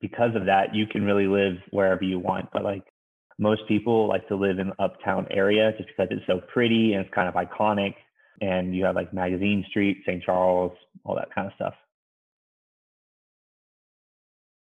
Because 0.00 0.34
of 0.34 0.46
that, 0.46 0.74
you 0.74 0.86
can 0.86 1.04
really 1.04 1.26
live 1.26 1.56
wherever 1.70 2.04
you 2.04 2.18
want. 2.18 2.50
But 2.52 2.64
like 2.64 2.84
most 3.38 3.62
people 3.68 4.08
like 4.08 4.26
to 4.28 4.36
live 4.36 4.58
in 4.58 4.68
the 4.68 4.82
uptown 4.82 5.26
area 5.30 5.72
just 5.76 5.88
because 5.88 6.08
it's 6.10 6.26
so 6.26 6.40
pretty 6.52 6.94
and 6.94 7.04
it's 7.04 7.14
kind 7.14 7.28
of 7.28 7.34
iconic. 7.34 7.94
And 8.40 8.74
you 8.74 8.84
have 8.84 8.94
like 8.94 9.12
Magazine 9.12 9.64
Street, 9.68 10.02
St. 10.06 10.22
Charles, 10.22 10.72
all 11.04 11.14
that 11.16 11.34
kind 11.34 11.46
of 11.46 11.54
stuff. 11.54 11.74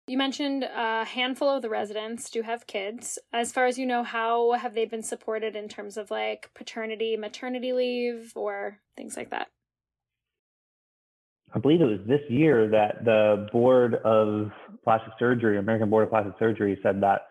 You 0.07 0.17
mentioned 0.17 0.63
a 0.63 1.05
handful 1.05 1.49
of 1.49 1.61
the 1.61 1.69
residents 1.69 2.31
do 2.31 2.41
have 2.41 2.65
kids. 2.65 3.19
As 3.31 3.51
far 3.51 3.67
as 3.67 3.77
you 3.77 3.85
know, 3.85 4.03
how 4.03 4.53
have 4.53 4.73
they 4.73 4.85
been 4.85 5.03
supported 5.03 5.55
in 5.55 5.67
terms 5.67 5.97
of 5.97 6.09
like 6.09 6.49
paternity, 6.55 7.15
maternity 7.15 7.73
leave, 7.73 8.31
or 8.35 8.79
things 8.97 9.15
like 9.15 9.29
that? 9.29 9.49
I 11.53 11.59
believe 11.59 11.81
it 11.81 11.85
was 11.85 11.99
this 12.07 12.21
year 12.27 12.67
that 12.69 13.05
the 13.05 13.47
board 13.51 13.95
of 14.03 14.51
plastic 14.83 15.13
surgery, 15.19 15.59
American 15.59 15.89
Board 15.91 16.05
of 16.05 16.09
Plastic 16.09 16.33
Surgery, 16.39 16.79
said 16.81 17.01
that 17.01 17.27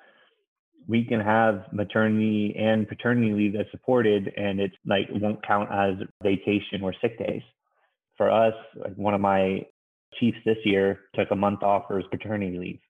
we 0.89 1.05
can 1.05 1.21
have 1.21 1.67
maternity 1.71 2.57
and 2.59 2.89
paternity 2.89 3.33
leave 3.33 3.53
that's 3.53 3.71
supported, 3.71 4.33
and 4.37 4.59
it's 4.59 4.75
like 4.87 5.09
it 5.11 5.21
won't 5.21 5.47
count 5.47 5.71
as 5.71 5.95
vacation 6.23 6.83
or 6.83 6.95
sick 7.01 7.19
days. 7.19 7.43
For 8.17 8.31
us, 8.31 8.55
like 8.75 8.95
one 8.97 9.15
of 9.15 9.21
my 9.21 9.61
chiefs 10.19 10.39
this 10.45 10.57
year 10.65 11.01
took 11.15 11.31
a 11.31 11.37
month 11.37 11.63
off 11.63 11.85
for 11.87 11.99
his 11.99 12.07
paternity 12.11 12.59
leave. 12.59 12.81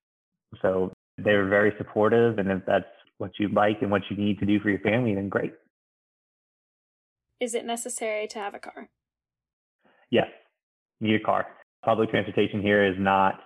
So 0.63 0.93
they 1.19 1.35
were 1.35 1.49
very 1.49 1.75
supportive, 1.77 2.39
and 2.39 2.51
if 2.51 2.63
that's 2.67 2.87
what 3.19 3.33
you 3.39 3.49
like 3.49 3.83
and 3.83 3.91
what 3.91 4.03
you 4.09 4.17
need 4.17 4.39
to 4.39 4.47
do 4.47 4.61
for 4.61 4.71
your 4.71 4.79
family, 4.79 5.15
then 5.17 5.29
great. 5.29 5.53
Is 7.41 7.55
it 7.55 7.65
necessary 7.65 8.29
to 8.29 8.39
have 8.39 8.55
a 8.55 8.59
car? 8.61 8.89
Yes, 10.11 10.29
need 11.01 11.21
a 11.21 11.25
car. 11.25 11.47
Public 11.85 12.11
transportation 12.11 12.63
here 12.63 12.85
is 12.85 12.95
not 12.99 13.41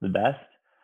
the 0.00 0.08
best. 0.08 0.38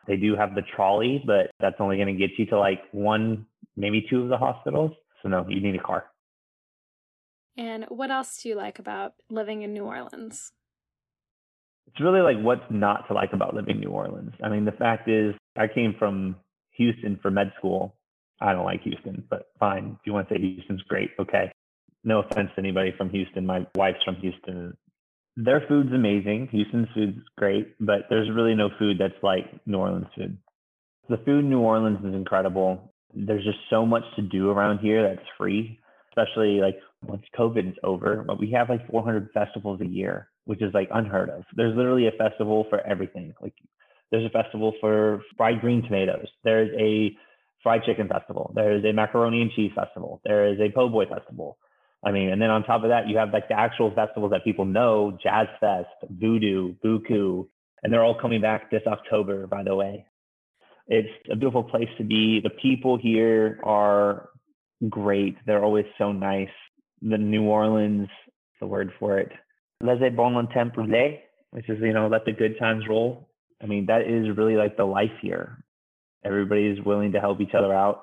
They 0.07 0.16
do 0.16 0.36
have 0.36 0.55
the 0.55 0.62
trolley, 0.62 1.22
but 1.24 1.50
that's 1.61 1.76
only 1.78 1.96
going 1.96 2.09
to 2.09 2.14
get 2.14 2.38
you 2.38 2.46
to 2.46 2.59
like 2.59 2.80
one, 2.92 3.46
maybe 3.76 4.07
two 4.09 4.22
of 4.22 4.28
the 4.28 4.36
hospitals. 4.36 4.92
So, 5.22 5.28
no, 5.28 5.46
you 5.48 5.61
need 5.61 5.74
a 5.74 5.82
car. 5.82 6.05
And 7.57 7.84
what 7.88 8.11
else 8.11 8.42
do 8.42 8.48
you 8.48 8.57
like 8.57 8.78
about 8.78 9.14
living 9.30 9.62
in 9.62 9.72
New 9.72 9.84
Orleans? 9.84 10.52
It's 11.86 12.00
really 12.00 12.20
like 12.20 12.38
what's 12.38 12.64
not 12.70 13.07
to 13.09 13.14
like 13.14 13.32
about 13.32 13.55
living 13.55 13.76
in 13.76 13.80
New 13.80 13.90
Orleans. 13.90 14.32
I 14.42 14.48
mean, 14.48 14.64
the 14.64 14.72
fact 14.72 15.09
is, 15.09 15.34
I 15.57 15.68
came 15.68 15.94
from 15.98 16.36
Houston 16.72 17.18
for 17.22 17.30
med 17.30 17.52
school. 17.57 17.94
I 18.40 18.52
don't 18.52 18.64
like 18.64 18.82
Houston, 18.82 19.24
but 19.30 19.46
fine. 19.61 19.96
If 20.00 20.07
you 20.07 20.12
want 20.12 20.28
to 20.28 20.34
say 20.34 20.40
Houston's 20.40 20.82
great, 20.82 21.11
okay. 21.20 21.52
No 22.02 22.18
offense 22.20 22.50
to 22.55 22.59
anybody 22.59 22.92
from 22.96 23.11
Houston. 23.11 23.46
My 23.46 23.66
wife's 23.76 24.02
from 24.05 24.16
Houston. 24.16 24.76
Their 25.37 25.62
food's 25.68 25.93
amazing. 25.93 26.49
Houston's 26.53 26.89
food's 26.95 27.18
great, 27.37 27.74
but 27.80 28.07
there's 28.09 28.30
really 28.30 28.55
no 28.55 28.70
food 28.78 28.99
that's 28.99 29.20
like 29.22 29.47
New 29.66 29.78
Orleans 29.78 30.07
food. 30.16 30.39
The 31.09 31.16
food 31.18 31.41
in 31.41 31.51
New 31.51 31.61
Orleans 31.61 32.05
is 32.05 32.14
incredible. 32.14 32.93
There's 33.14 33.45
just 33.45 33.59
so 33.68 33.85
much 33.85 34.05
to 34.16 34.22
do 34.22 34.51
around 34.51 34.78
here 34.78 35.03
that's 35.03 35.26
free, 35.37 35.78
especially 36.11 36.61
like 36.61 36.76
once 37.03 37.22
COVID 37.37 37.68
is 37.68 37.78
over. 37.82 38.22
But 38.26 38.39
we 38.39 38.51
have 38.53 38.68
like 38.68 38.89
400 38.89 39.30
festivals 39.35 39.80
a 39.80 39.87
year, 39.87 40.28
which 40.45 40.62
is 40.62 40.72
like 40.72 40.89
unheard 40.93 41.30
of. 41.30 41.43
There's 41.57 41.76
literally 41.76 42.07
a 42.07 42.12
festival 42.12 42.66
for 42.70 42.80
everything. 42.87 43.35
Like 43.43 43.55
there's 44.11 44.24
a 44.24 44.30
festival 44.30 44.72
for 44.80 45.20
fried 45.37 45.61
green 45.61 45.82
tomatoes. 45.82 46.26
There's 46.45 46.70
a 46.78 47.16
fried 47.62 47.82
chicken 47.85 48.07
festival. 48.07 48.53
There's 48.55 48.85
a 48.85 48.93
macaroni 48.93 49.43
and 49.43 49.51
cheese 49.51 49.72
festival. 49.74 50.20
There 50.24 50.47
is 50.53 50.61
a 50.61 50.72
po' 50.72 50.89
boy 50.89 51.07
festival. 51.07 51.59
I 52.05 52.12
mean, 52.12 52.28
and 52.30 52.40
then 52.40 52.50
on 52.50 52.64
top 52.64 52.82
of 52.82 52.90
that, 52.90 53.09
you 53.09 53.16
have 53.16 53.32
like 53.32 53.48
the 53.48 53.59
actual 53.59 53.90
festivals 53.94 54.30
that 54.32 54.44
people 54.44 54.64
know, 54.64 55.16
Jazz 55.22 55.46
Fest, 55.59 55.88
Voodoo, 56.11 56.74
Buku, 56.84 57.46
and 57.82 57.92
they're 57.92 58.05
all 58.05 58.18
coming 58.20 58.40
back 58.40 58.70
this 58.70 58.82
October, 58.86 59.46
by 59.46 59.62
the 59.62 59.74
way. 59.74 60.05
It's 60.86 61.09
a 61.30 61.36
beautiful 61.36 61.64
place 61.64 61.88
to 61.96 62.05
be. 62.05 62.40
The 62.40 62.50
people 62.50 62.98
here 62.98 63.59
are 63.64 64.28
great. 64.90 65.36
They're 65.46 65.64
always 65.64 65.86
so 65.96 66.12
nice. 66.12 66.48
The 67.00 67.16
New 67.16 67.44
Orleans, 67.44 68.09
the 68.61 68.66
word 68.66 68.92
for 68.98 69.18
it, 69.18 69.32
laissez 69.82 70.11
bon 70.11 70.48
temps 70.48 70.76
rouler, 70.76 71.16
which 71.50 71.68
is, 71.70 71.78
you 71.80 71.92
know, 71.92 72.09
let 72.09 72.26
the 72.26 72.32
good 72.32 72.59
times 72.59 72.84
roll. 72.88 73.30
I 73.62 73.66
mean, 73.66 73.86
that 73.86 74.02
is 74.02 74.36
really 74.36 74.57
like 74.57 74.76
the 74.76 74.84
life 74.84 75.12
here. 75.22 75.64
Everybody 76.24 76.66
is 76.66 76.84
willing 76.84 77.12
to 77.12 77.20
help 77.20 77.40
each 77.40 77.55
other 77.55 77.72
out. 77.72 78.02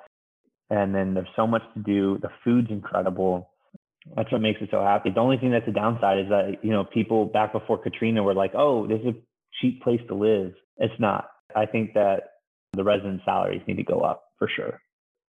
And 0.71 0.95
then 0.95 1.13
there's 1.13 1.27
so 1.35 1.45
much 1.45 1.63
to 1.75 1.81
do. 1.81 2.17
The 2.21 2.29
food's 2.43 2.71
incredible 2.71 3.50
that's 4.15 4.31
what 4.31 4.41
makes 4.41 4.61
it 4.61 4.69
so 4.71 4.81
happy. 4.81 5.09
The 5.11 5.19
only 5.19 5.37
thing 5.37 5.51
that's 5.51 5.67
a 5.67 5.71
downside 5.71 6.19
is 6.19 6.29
that, 6.29 6.63
you 6.63 6.71
know, 6.71 6.83
people 6.83 7.25
back 7.25 7.53
before 7.53 7.77
Katrina 7.77 8.23
were 8.23 8.33
like, 8.33 8.53
oh, 8.55 8.87
this 8.87 8.99
is 9.01 9.07
a 9.07 9.13
cheap 9.61 9.81
place 9.83 10.01
to 10.07 10.15
live. 10.15 10.53
It's 10.77 10.99
not. 10.99 11.29
I 11.55 11.65
think 11.65 11.93
that 11.93 12.31
the 12.73 12.83
resident 12.83 13.21
salaries 13.25 13.61
need 13.67 13.77
to 13.77 13.83
go 13.83 14.01
up 14.01 14.23
for 14.39 14.49
sure. 14.55 14.81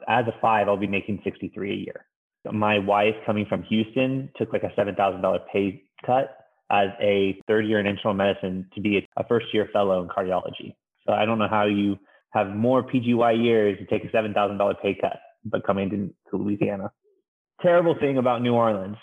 As 0.08 0.24
a 0.26 0.34
five, 0.40 0.68
I'll 0.68 0.76
be 0.76 0.86
making 0.86 1.20
63 1.22 1.70
a 1.70 1.74
year. 1.74 2.06
My 2.50 2.78
wife 2.78 3.14
coming 3.24 3.46
from 3.48 3.62
Houston 3.64 4.30
took 4.36 4.52
like 4.52 4.64
a 4.64 4.80
$7,000 4.80 5.38
pay 5.52 5.82
cut 6.04 6.36
as 6.70 6.88
a 7.00 7.38
third 7.46 7.66
year 7.66 7.78
in 7.78 7.86
internal 7.86 8.14
medicine 8.14 8.66
to 8.74 8.80
be 8.80 9.06
a 9.16 9.24
first 9.28 9.46
year 9.52 9.68
fellow 9.72 10.02
in 10.02 10.08
cardiology. 10.08 10.74
So 11.06 11.12
I 11.12 11.24
don't 11.24 11.38
know 11.38 11.48
how 11.48 11.66
you 11.66 11.98
have 12.30 12.48
more 12.48 12.82
PGY 12.82 13.44
years 13.44 13.76
and 13.78 13.88
take 13.88 14.04
a 14.04 14.08
$7,000 14.08 14.82
pay 14.82 14.96
cut, 15.00 15.20
but 15.44 15.64
coming 15.64 16.12
to 16.30 16.36
Louisiana 16.36 16.90
terrible 17.62 17.96
thing 17.98 18.18
about 18.18 18.42
New 18.42 18.54
Orleans 18.54 18.96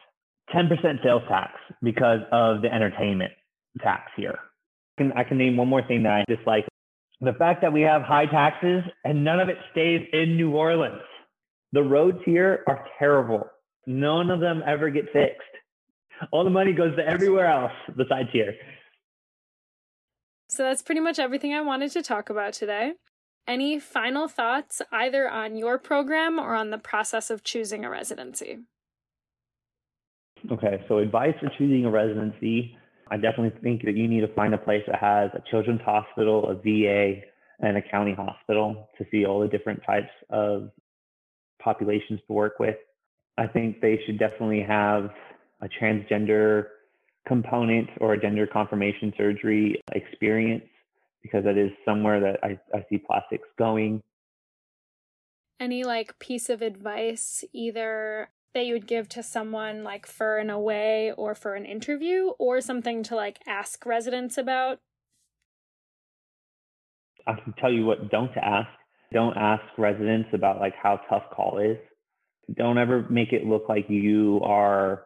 10% 0.54 1.04
sales 1.04 1.22
tax 1.28 1.52
because 1.82 2.20
of 2.32 2.62
the 2.62 2.74
entertainment 2.74 3.32
tax 3.82 4.12
here. 4.18 4.40
I 4.98 5.02
can, 5.02 5.12
I 5.14 5.24
can 5.24 5.38
name 5.38 5.58
one 5.58 5.68
more 5.68 5.86
thing 5.86 6.04
that 6.04 6.12
I 6.12 6.26
dislike 6.28 6.66
the 7.22 7.34
fact 7.34 7.62
that 7.62 7.74
we 7.74 7.82
have 7.82 8.02
high 8.02 8.26
taxes 8.26 8.84
and 9.04 9.24
none 9.24 9.40
of 9.40 9.50
it 9.50 9.58
stays 9.72 10.08
in 10.14 10.38
New 10.38 10.52
Orleans. 10.52 11.02
The 11.74 11.84
roads 11.84 12.20
here 12.26 12.64
are 12.68 12.86
terrible. 12.98 13.50
None 13.86 14.30
of 14.30 14.40
them 14.40 14.64
ever 14.66 14.90
get 14.90 15.06
fixed. 15.12 15.42
All 16.32 16.44
the 16.44 16.50
money 16.50 16.74
goes 16.74 16.96
to 16.96 17.06
everywhere 17.06 17.48
else 17.48 17.72
besides 17.96 18.30
here. 18.32 18.54
So 20.50 20.64
that's 20.64 20.82
pretty 20.82 21.02
much 21.02 21.20
everything 21.20 21.54
I 21.54 21.62
wanted 21.62 21.92
to 21.92 22.02
talk 22.02 22.30
about 22.30 22.54
today. 22.54 22.94
Any 23.50 23.80
final 23.80 24.28
thoughts 24.28 24.80
either 24.92 25.28
on 25.28 25.58
your 25.58 25.80
program 25.80 26.38
or 26.38 26.54
on 26.54 26.70
the 26.70 26.78
process 26.78 27.32
of 27.32 27.44
choosing 27.44 27.84
a 27.84 27.90
residency? 27.90 28.60
Okay, 30.52 30.86
so 30.88 31.00
advice 31.00 31.34
for 31.40 31.50
choosing 31.58 31.84
a 31.84 31.90
residency. 31.90 32.78
I 33.10 33.16
definitely 33.16 33.60
think 33.64 33.82
that 33.86 33.98
you 33.98 34.08
need 34.08 34.22
to 34.22 34.32
find 34.36 34.54
a 34.54 34.58
place 34.60 34.84
that 34.86 35.00
has 35.00 35.32
a 35.34 35.42
children's 35.50 35.82
hospital, 35.82 36.48
a 36.48 36.54
VA, 36.54 37.22
and 37.60 37.76
a 37.76 37.82
county 37.82 38.14
hospital 38.14 38.88
to 39.00 39.06
see 39.10 39.26
all 39.26 39.40
the 39.40 39.48
different 39.48 39.82
types 39.84 40.12
of 40.30 40.70
populations 41.60 42.20
to 42.28 42.34
work 42.34 42.60
with. 42.60 42.78
I 43.40 43.48
think 43.48 43.82
they 43.82 44.00
should 44.06 44.20
definitely 44.20 44.62
have 44.62 45.10
a 45.62 45.68
transgender 45.68 46.66
component 47.28 47.90
or 48.00 48.14
a 48.14 48.22
gender 48.22 48.46
confirmation 48.46 49.12
surgery 49.18 49.82
experience 49.94 50.66
because 51.22 51.44
that 51.44 51.58
is 51.58 51.72
somewhere 51.86 52.20
that 52.20 52.40
I, 52.44 52.60
I 52.74 52.86
see 52.90 52.98
plastics 52.98 53.48
going. 53.58 54.02
Any 55.60 55.84
like 55.84 56.18
piece 56.20 56.50
of 56.50 56.62
advice, 56.62 57.44
either 57.54 58.30
that 58.54 58.66
you 58.66 58.74
would 58.74 58.88
give 58.88 59.10
to 59.10 59.22
someone 59.24 59.84
like 59.84 60.06
for 60.06 60.38
an 60.38 60.50
away 60.50 61.12
or 61.18 61.36
for 61.36 61.56
an 61.56 61.66
interview, 61.66 62.30
or 62.40 62.62
something 62.62 63.04
to 63.04 63.16
like 63.16 63.40
ask 63.46 63.86
residents 63.86 64.38
about? 64.38 64.80
I 67.28 67.34
can 67.34 67.54
tell 67.60 67.72
you 67.72 67.86
what 67.86 68.10
don't 68.10 68.32
ask. 68.38 68.70
Don't 69.12 69.36
ask 69.38 69.64
residents 69.78 70.30
about 70.34 70.60
like 70.60 70.74
how 70.82 71.02
tough 71.10 71.24
call 71.32 71.60
is. 71.60 71.78
Don't 72.56 72.78
ever 72.78 73.06
make 73.10 73.34
it 73.34 73.46
look 73.46 73.68
like 73.68 73.90
you 73.90 74.40
are 74.44 75.06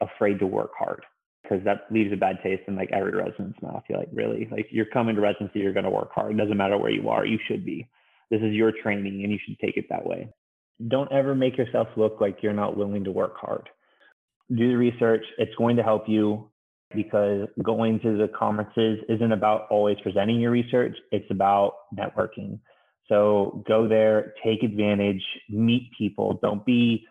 afraid 0.00 0.38
to 0.40 0.46
work 0.46 0.70
hard 0.78 1.04
because 1.44 1.62
that 1.64 1.82
leaves 1.90 2.12
a 2.12 2.16
bad 2.16 2.38
taste 2.42 2.62
in 2.66 2.74
like 2.74 2.90
every 2.90 3.12
resident's 3.12 3.60
mouth. 3.62 3.82
You're 3.88 3.98
like, 3.98 4.08
really? 4.12 4.48
Like 4.50 4.66
you're 4.70 4.86
coming 4.86 5.14
to 5.14 5.20
residency, 5.20 5.60
you're 5.60 5.74
going 5.74 5.84
to 5.84 5.90
work 5.90 6.10
hard. 6.14 6.32
It 6.32 6.38
doesn't 6.38 6.56
matter 6.56 6.78
where 6.78 6.90
you 6.90 7.08
are. 7.10 7.26
You 7.26 7.38
should 7.46 7.64
be. 7.64 7.86
This 8.30 8.40
is 8.40 8.54
your 8.54 8.72
training 8.82 9.22
and 9.22 9.30
you 9.30 9.38
should 9.46 9.58
take 9.58 9.76
it 9.76 9.86
that 9.90 10.06
way. 10.06 10.32
Don't 10.88 11.12
ever 11.12 11.34
make 11.34 11.58
yourself 11.58 11.88
look 11.96 12.20
like 12.20 12.38
you're 12.42 12.54
not 12.54 12.76
willing 12.76 13.04
to 13.04 13.12
work 13.12 13.36
hard. 13.36 13.68
Do 14.48 14.68
the 14.68 14.76
research. 14.76 15.24
It's 15.38 15.54
going 15.56 15.76
to 15.76 15.82
help 15.82 16.08
you 16.08 16.50
because 16.94 17.46
going 17.62 18.00
to 18.00 18.16
the 18.16 18.28
conferences 18.28 18.98
isn't 19.08 19.32
about 19.32 19.66
always 19.70 19.98
presenting 20.02 20.40
your 20.40 20.50
research. 20.50 20.96
It's 21.12 21.30
about 21.30 21.74
networking. 21.96 22.58
So 23.08 23.62
go 23.68 23.86
there, 23.86 24.32
take 24.42 24.62
advantage, 24.62 25.22
meet 25.50 25.90
people. 25.96 26.38
Don't 26.42 26.64
be 26.64 27.06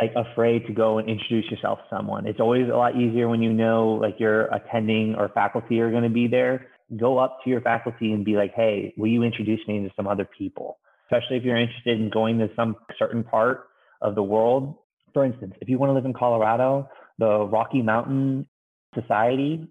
like 0.00 0.12
afraid 0.14 0.66
to 0.66 0.72
go 0.72 0.98
and 0.98 1.08
introduce 1.08 1.50
yourself 1.50 1.78
to 1.78 1.96
someone. 1.96 2.26
It's 2.26 2.40
always 2.40 2.68
a 2.68 2.76
lot 2.76 2.96
easier 2.96 3.28
when 3.28 3.42
you 3.42 3.52
know 3.52 3.98
like 4.00 4.18
your 4.18 4.46
attending 4.46 5.14
or 5.16 5.28
faculty 5.30 5.80
are 5.80 5.90
going 5.90 6.04
to 6.04 6.08
be 6.08 6.26
there. 6.28 6.66
Go 6.96 7.18
up 7.18 7.38
to 7.44 7.50
your 7.50 7.60
faculty 7.60 8.12
and 8.12 8.24
be 8.24 8.36
like, 8.36 8.54
"Hey, 8.54 8.94
will 8.96 9.08
you 9.08 9.22
introduce 9.22 9.60
me 9.66 9.80
to 9.80 9.90
some 9.96 10.06
other 10.06 10.24
people?" 10.24 10.78
Especially 11.04 11.36
if 11.36 11.44
you're 11.44 11.56
interested 11.56 12.00
in 12.00 12.10
going 12.10 12.38
to 12.38 12.48
some 12.54 12.76
certain 12.98 13.24
part 13.24 13.68
of 14.00 14.14
the 14.14 14.22
world. 14.22 14.74
For 15.12 15.24
instance, 15.24 15.54
if 15.60 15.68
you 15.68 15.78
want 15.78 15.90
to 15.90 15.94
live 15.94 16.04
in 16.04 16.12
Colorado, 16.12 16.88
the 17.18 17.46
Rocky 17.46 17.82
Mountain 17.82 18.46
Society, 18.94 19.66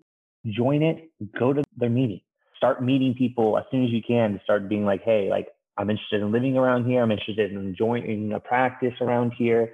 join 0.46 0.84
it, 0.84 1.10
go 1.40 1.54
to 1.54 1.64
their 1.78 1.90
meeting. 1.90 2.22
Start 2.58 2.84
meeting 2.84 3.14
people 3.16 3.58
as 3.58 3.64
soon 3.72 3.84
as 3.84 3.92
you 3.92 4.02
can 4.06 4.34
to 4.34 4.40
start 4.44 4.68
being 4.68 4.86
like, 4.86 5.04
"Hey, 5.04 5.30
like 5.30 5.48
I'm 5.78 5.90
interested 5.90 6.22
in 6.22 6.32
living 6.32 6.58
around 6.58 6.86
here. 6.86 7.02
I'm 7.02 7.12
interested 7.12 7.52
in 7.52 7.76
joining 7.76 8.34
a 8.34 8.40
practice 8.40 8.94
around 9.00 9.34
here 9.38 9.74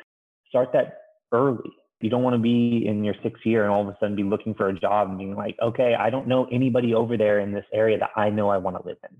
start 0.53 0.69
that 0.73 0.99
early. 1.31 1.71
You 1.99 2.11
don't 2.11 2.21
want 2.21 2.35
to 2.35 2.41
be 2.41 2.85
in 2.85 3.03
your 3.03 3.15
sixth 3.23 3.43
year 3.43 3.63
and 3.63 3.71
all 3.71 3.81
of 3.81 3.87
a 3.87 3.97
sudden 3.99 4.15
be 4.15 4.23
looking 4.23 4.53
for 4.53 4.67
a 4.67 4.79
job 4.79 5.09
and 5.09 5.17
being 5.17 5.35
like, 5.35 5.55
okay, 5.63 5.95
I 5.97 6.11
don't 6.11 6.27
know 6.27 6.47
anybody 6.51 6.93
over 6.93 7.17
there 7.17 7.39
in 7.39 7.51
this 7.51 7.65
area 7.73 7.97
that 7.97 8.11
I 8.15 8.29
know 8.29 8.49
I 8.49 8.57
want 8.57 8.77
to 8.77 8.87
live 8.87 8.97
in. 9.09 9.17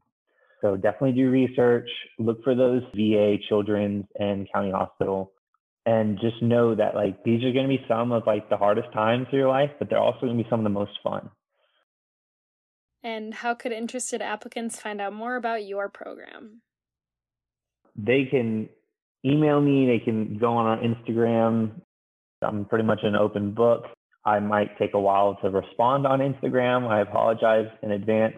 So 0.62 0.76
definitely 0.76 1.14
do 1.14 1.30
research, 1.30 1.90
look 2.20 2.44
for 2.44 2.56
those 2.56 2.84
VA, 2.94 3.38
children's, 3.50 4.06
and 4.20 4.48
county 4.54 4.72
hospital, 4.72 5.32
and 5.86 6.20
just 6.22 6.42
know 6.42 6.76
that 6.76 6.94
like 6.94 7.24
these 7.24 7.44
are 7.44 7.52
going 7.52 7.68
to 7.68 7.78
be 7.78 7.84
some 7.88 8.12
of 8.12 8.24
like 8.28 8.50
the 8.50 8.58
hardest 8.58 8.92
times 8.94 9.28
of 9.28 9.34
your 9.34 9.50
life, 9.50 9.72
but 9.80 9.90
they're 9.90 10.00
also 10.00 10.22
going 10.22 10.38
to 10.38 10.44
be 10.44 10.50
some 10.50 10.60
of 10.60 10.64
the 10.66 10.70
most 10.70 10.92
fun. 11.04 11.30
And 13.02 13.34
how 13.34 13.56
could 13.56 13.72
interested 13.72 14.22
applicants 14.22 14.80
find 14.80 15.02
out 15.02 15.14
more 15.14 15.36
about 15.36 15.66
your 15.66 15.90
program? 15.90 16.62
They 17.96 18.26
can 18.26 18.70
email 19.26 19.62
me, 19.62 19.86
they 19.88 20.04
can 20.04 20.38
go 20.38 20.54
on 20.54 20.66
our 20.66 20.78
Instagram. 20.78 21.82
I'm 22.42 22.66
pretty 22.66 22.86
much 22.86 23.00
an 23.04 23.16
open 23.16 23.54
book. 23.54 23.86
I 24.26 24.40
might 24.40 24.78
take 24.78 24.94
a 24.94 25.00
while 25.00 25.38
to 25.42 25.50
respond 25.50 26.08
on 26.08 26.20
Instagram. 26.20 26.88
I 26.88 27.02
apologize 27.02 27.68
in 27.82 27.92
advance. 27.92 28.36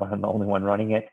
I'm 0.00 0.20
the 0.20 0.28
only 0.28 0.46
one 0.46 0.62
running 0.62 0.92
it. 0.92 1.08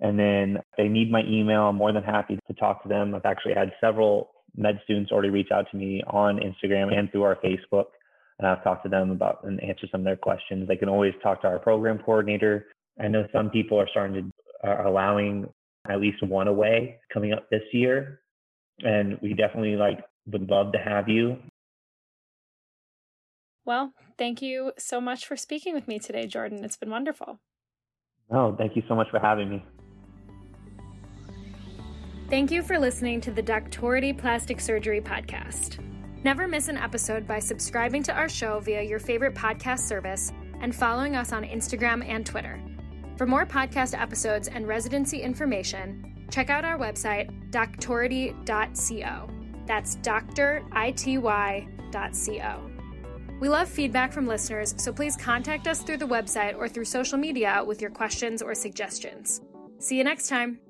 And 0.00 0.18
then 0.18 0.58
they 0.76 0.88
need 0.88 1.12
my 1.12 1.22
email, 1.28 1.62
I'm 1.62 1.76
more 1.76 1.92
than 1.92 2.02
happy 2.02 2.38
to 2.48 2.54
talk 2.54 2.82
to 2.82 2.88
them. 2.88 3.14
I've 3.14 3.24
actually 3.24 3.54
had 3.54 3.72
several 3.80 4.30
med 4.56 4.80
students 4.84 5.12
already 5.12 5.30
reach 5.30 5.50
out 5.52 5.66
to 5.70 5.76
me 5.76 6.02
on 6.08 6.38
Instagram 6.38 6.92
and 6.92 7.10
through 7.10 7.22
our 7.22 7.36
Facebook. 7.36 7.86
And 8.38 8.48
I've 8.48 8.64
talked 8.64 8.82
to 8.82 8.88
them 8.88 9.12
about 9.12 9.44
and 9.44 9.62
answered 9.62 9.90
some 9.92 10.00
of 10.00 10.04
their 10.04 10.16
questions. 10.16 10.66
They 10.66 10.76
can 10.76 10.88
always 10.88 11.12
talk 11.22 11.42
to 11.42 11.46
our 11.46 11.60
program 11.60 11.98
coordinator. 11.98 12.66
I 13.00 13.06
know 13.06 13.26
some 13.32 13.50
people 13.50 13.78
are 13.78 13.88
starting 13.88 14.14
to 14.14 14.68
are 14.68 14.86
allowing 14.86 15.48
at 15.88 16.00
least 16.00 16.22
one 16.22 16.48
away 16.48 16.98
coming 17.12 17.32
up 17.32 17.48
this 17.50 17.62
year. 17.72 18.21
And 18.84 19.18
we 19.22 19.34
definitely 19.34 19.76
like 19.76 20.00
would 20.26 20.48
love 20.48 20.72
to 20.72 20.78
have 20.78 21.08
you. 21.08 21.36
Well, 23.64 23.92
thank 24.18 24.42
you 24.42 24.72
so 24.78 25.00
much 25.00 25.26
for 25.26 25.36
speaking 25.36 25.74
with 25.74 25.86
me 25.86 25.98
today, 25.98 26.26
Jordan. 26.26 26.64
It's 26.64 26.76
been 26.76 26.90
wonderful. 26.90 27.38
Oh, 28.30 28.56
thank 28.56 28.76
you 28.76 28.82
so 28.88 28.94
much 28.94 29.08
for 29.10 29.20
having 29.20 29.50
me. 29.50 29.64
Thank 32.28 32.50
you 32.50 32.62
for 32.62 32.78
listening 32.78 33.20
to 33.22 33.30
the 33.30 33.42
Doctority 33.42 34.16
Plastic 34.16 34.58
Surgery 34.58 35.00
Podcast. 35.00 35.78
Never 36.24 36.48
miss 36.48 36.68
an 36.68 36.78
episode 36.78 37.26
by 37.26 37.38
subscribing 37.38 38.02
to 38.04 38.12
our 38.12 38.28
show 38.28 38.58
via 38.60 38.82
your 38.82 38.98
favorite 38.98 39.34
podcast 39.34 39.80
service 39.80 40.32
and 40.60 40.74
following 40.74 41.14
us 41.14 41.32
on 41.32 41.44
Instagram 41.44 42.06
and 42.08 42.24
Twitter. 42.24 42.60
For 43.16 43.26
more 43.26 43.44
podcast 43.44 44.00
episodes 44.00 44.48
and 44.48 44.66
residency 44.66 45.20
information, 45.20 46.11
check 46.32 46.50
out 46.50 46.64
our 46.64 46.78
website, 46.78 47.30
doctority.co. 47.50 49.28
That's 49.66 49.96
doctority.co. 49.96 52.70
We 53.40 53.48
love 53.48 53.68
feedback 53.68 54.12
from 54.12 54.26
listeners, 54.26 54.74
so 54.78 54.92
please 54.92 55.16
contact 55.16 55.66
us 55.66 55.82
through 55.82 55.96
the 55.98 56.06
website 56.06 56.56
or 56.56 56.68
through 56.68 56.84
social 56.84 57.18
media 57.18 57.62
with 57.66 57.80
your 57.80 57.90
questions 57.90 58.40
or 58.40 58.54
suggestions. 58.54 59.40
See 59.78 59.98
you 59.98 60.04
next 60.04 60.28
time. 60.28 60.60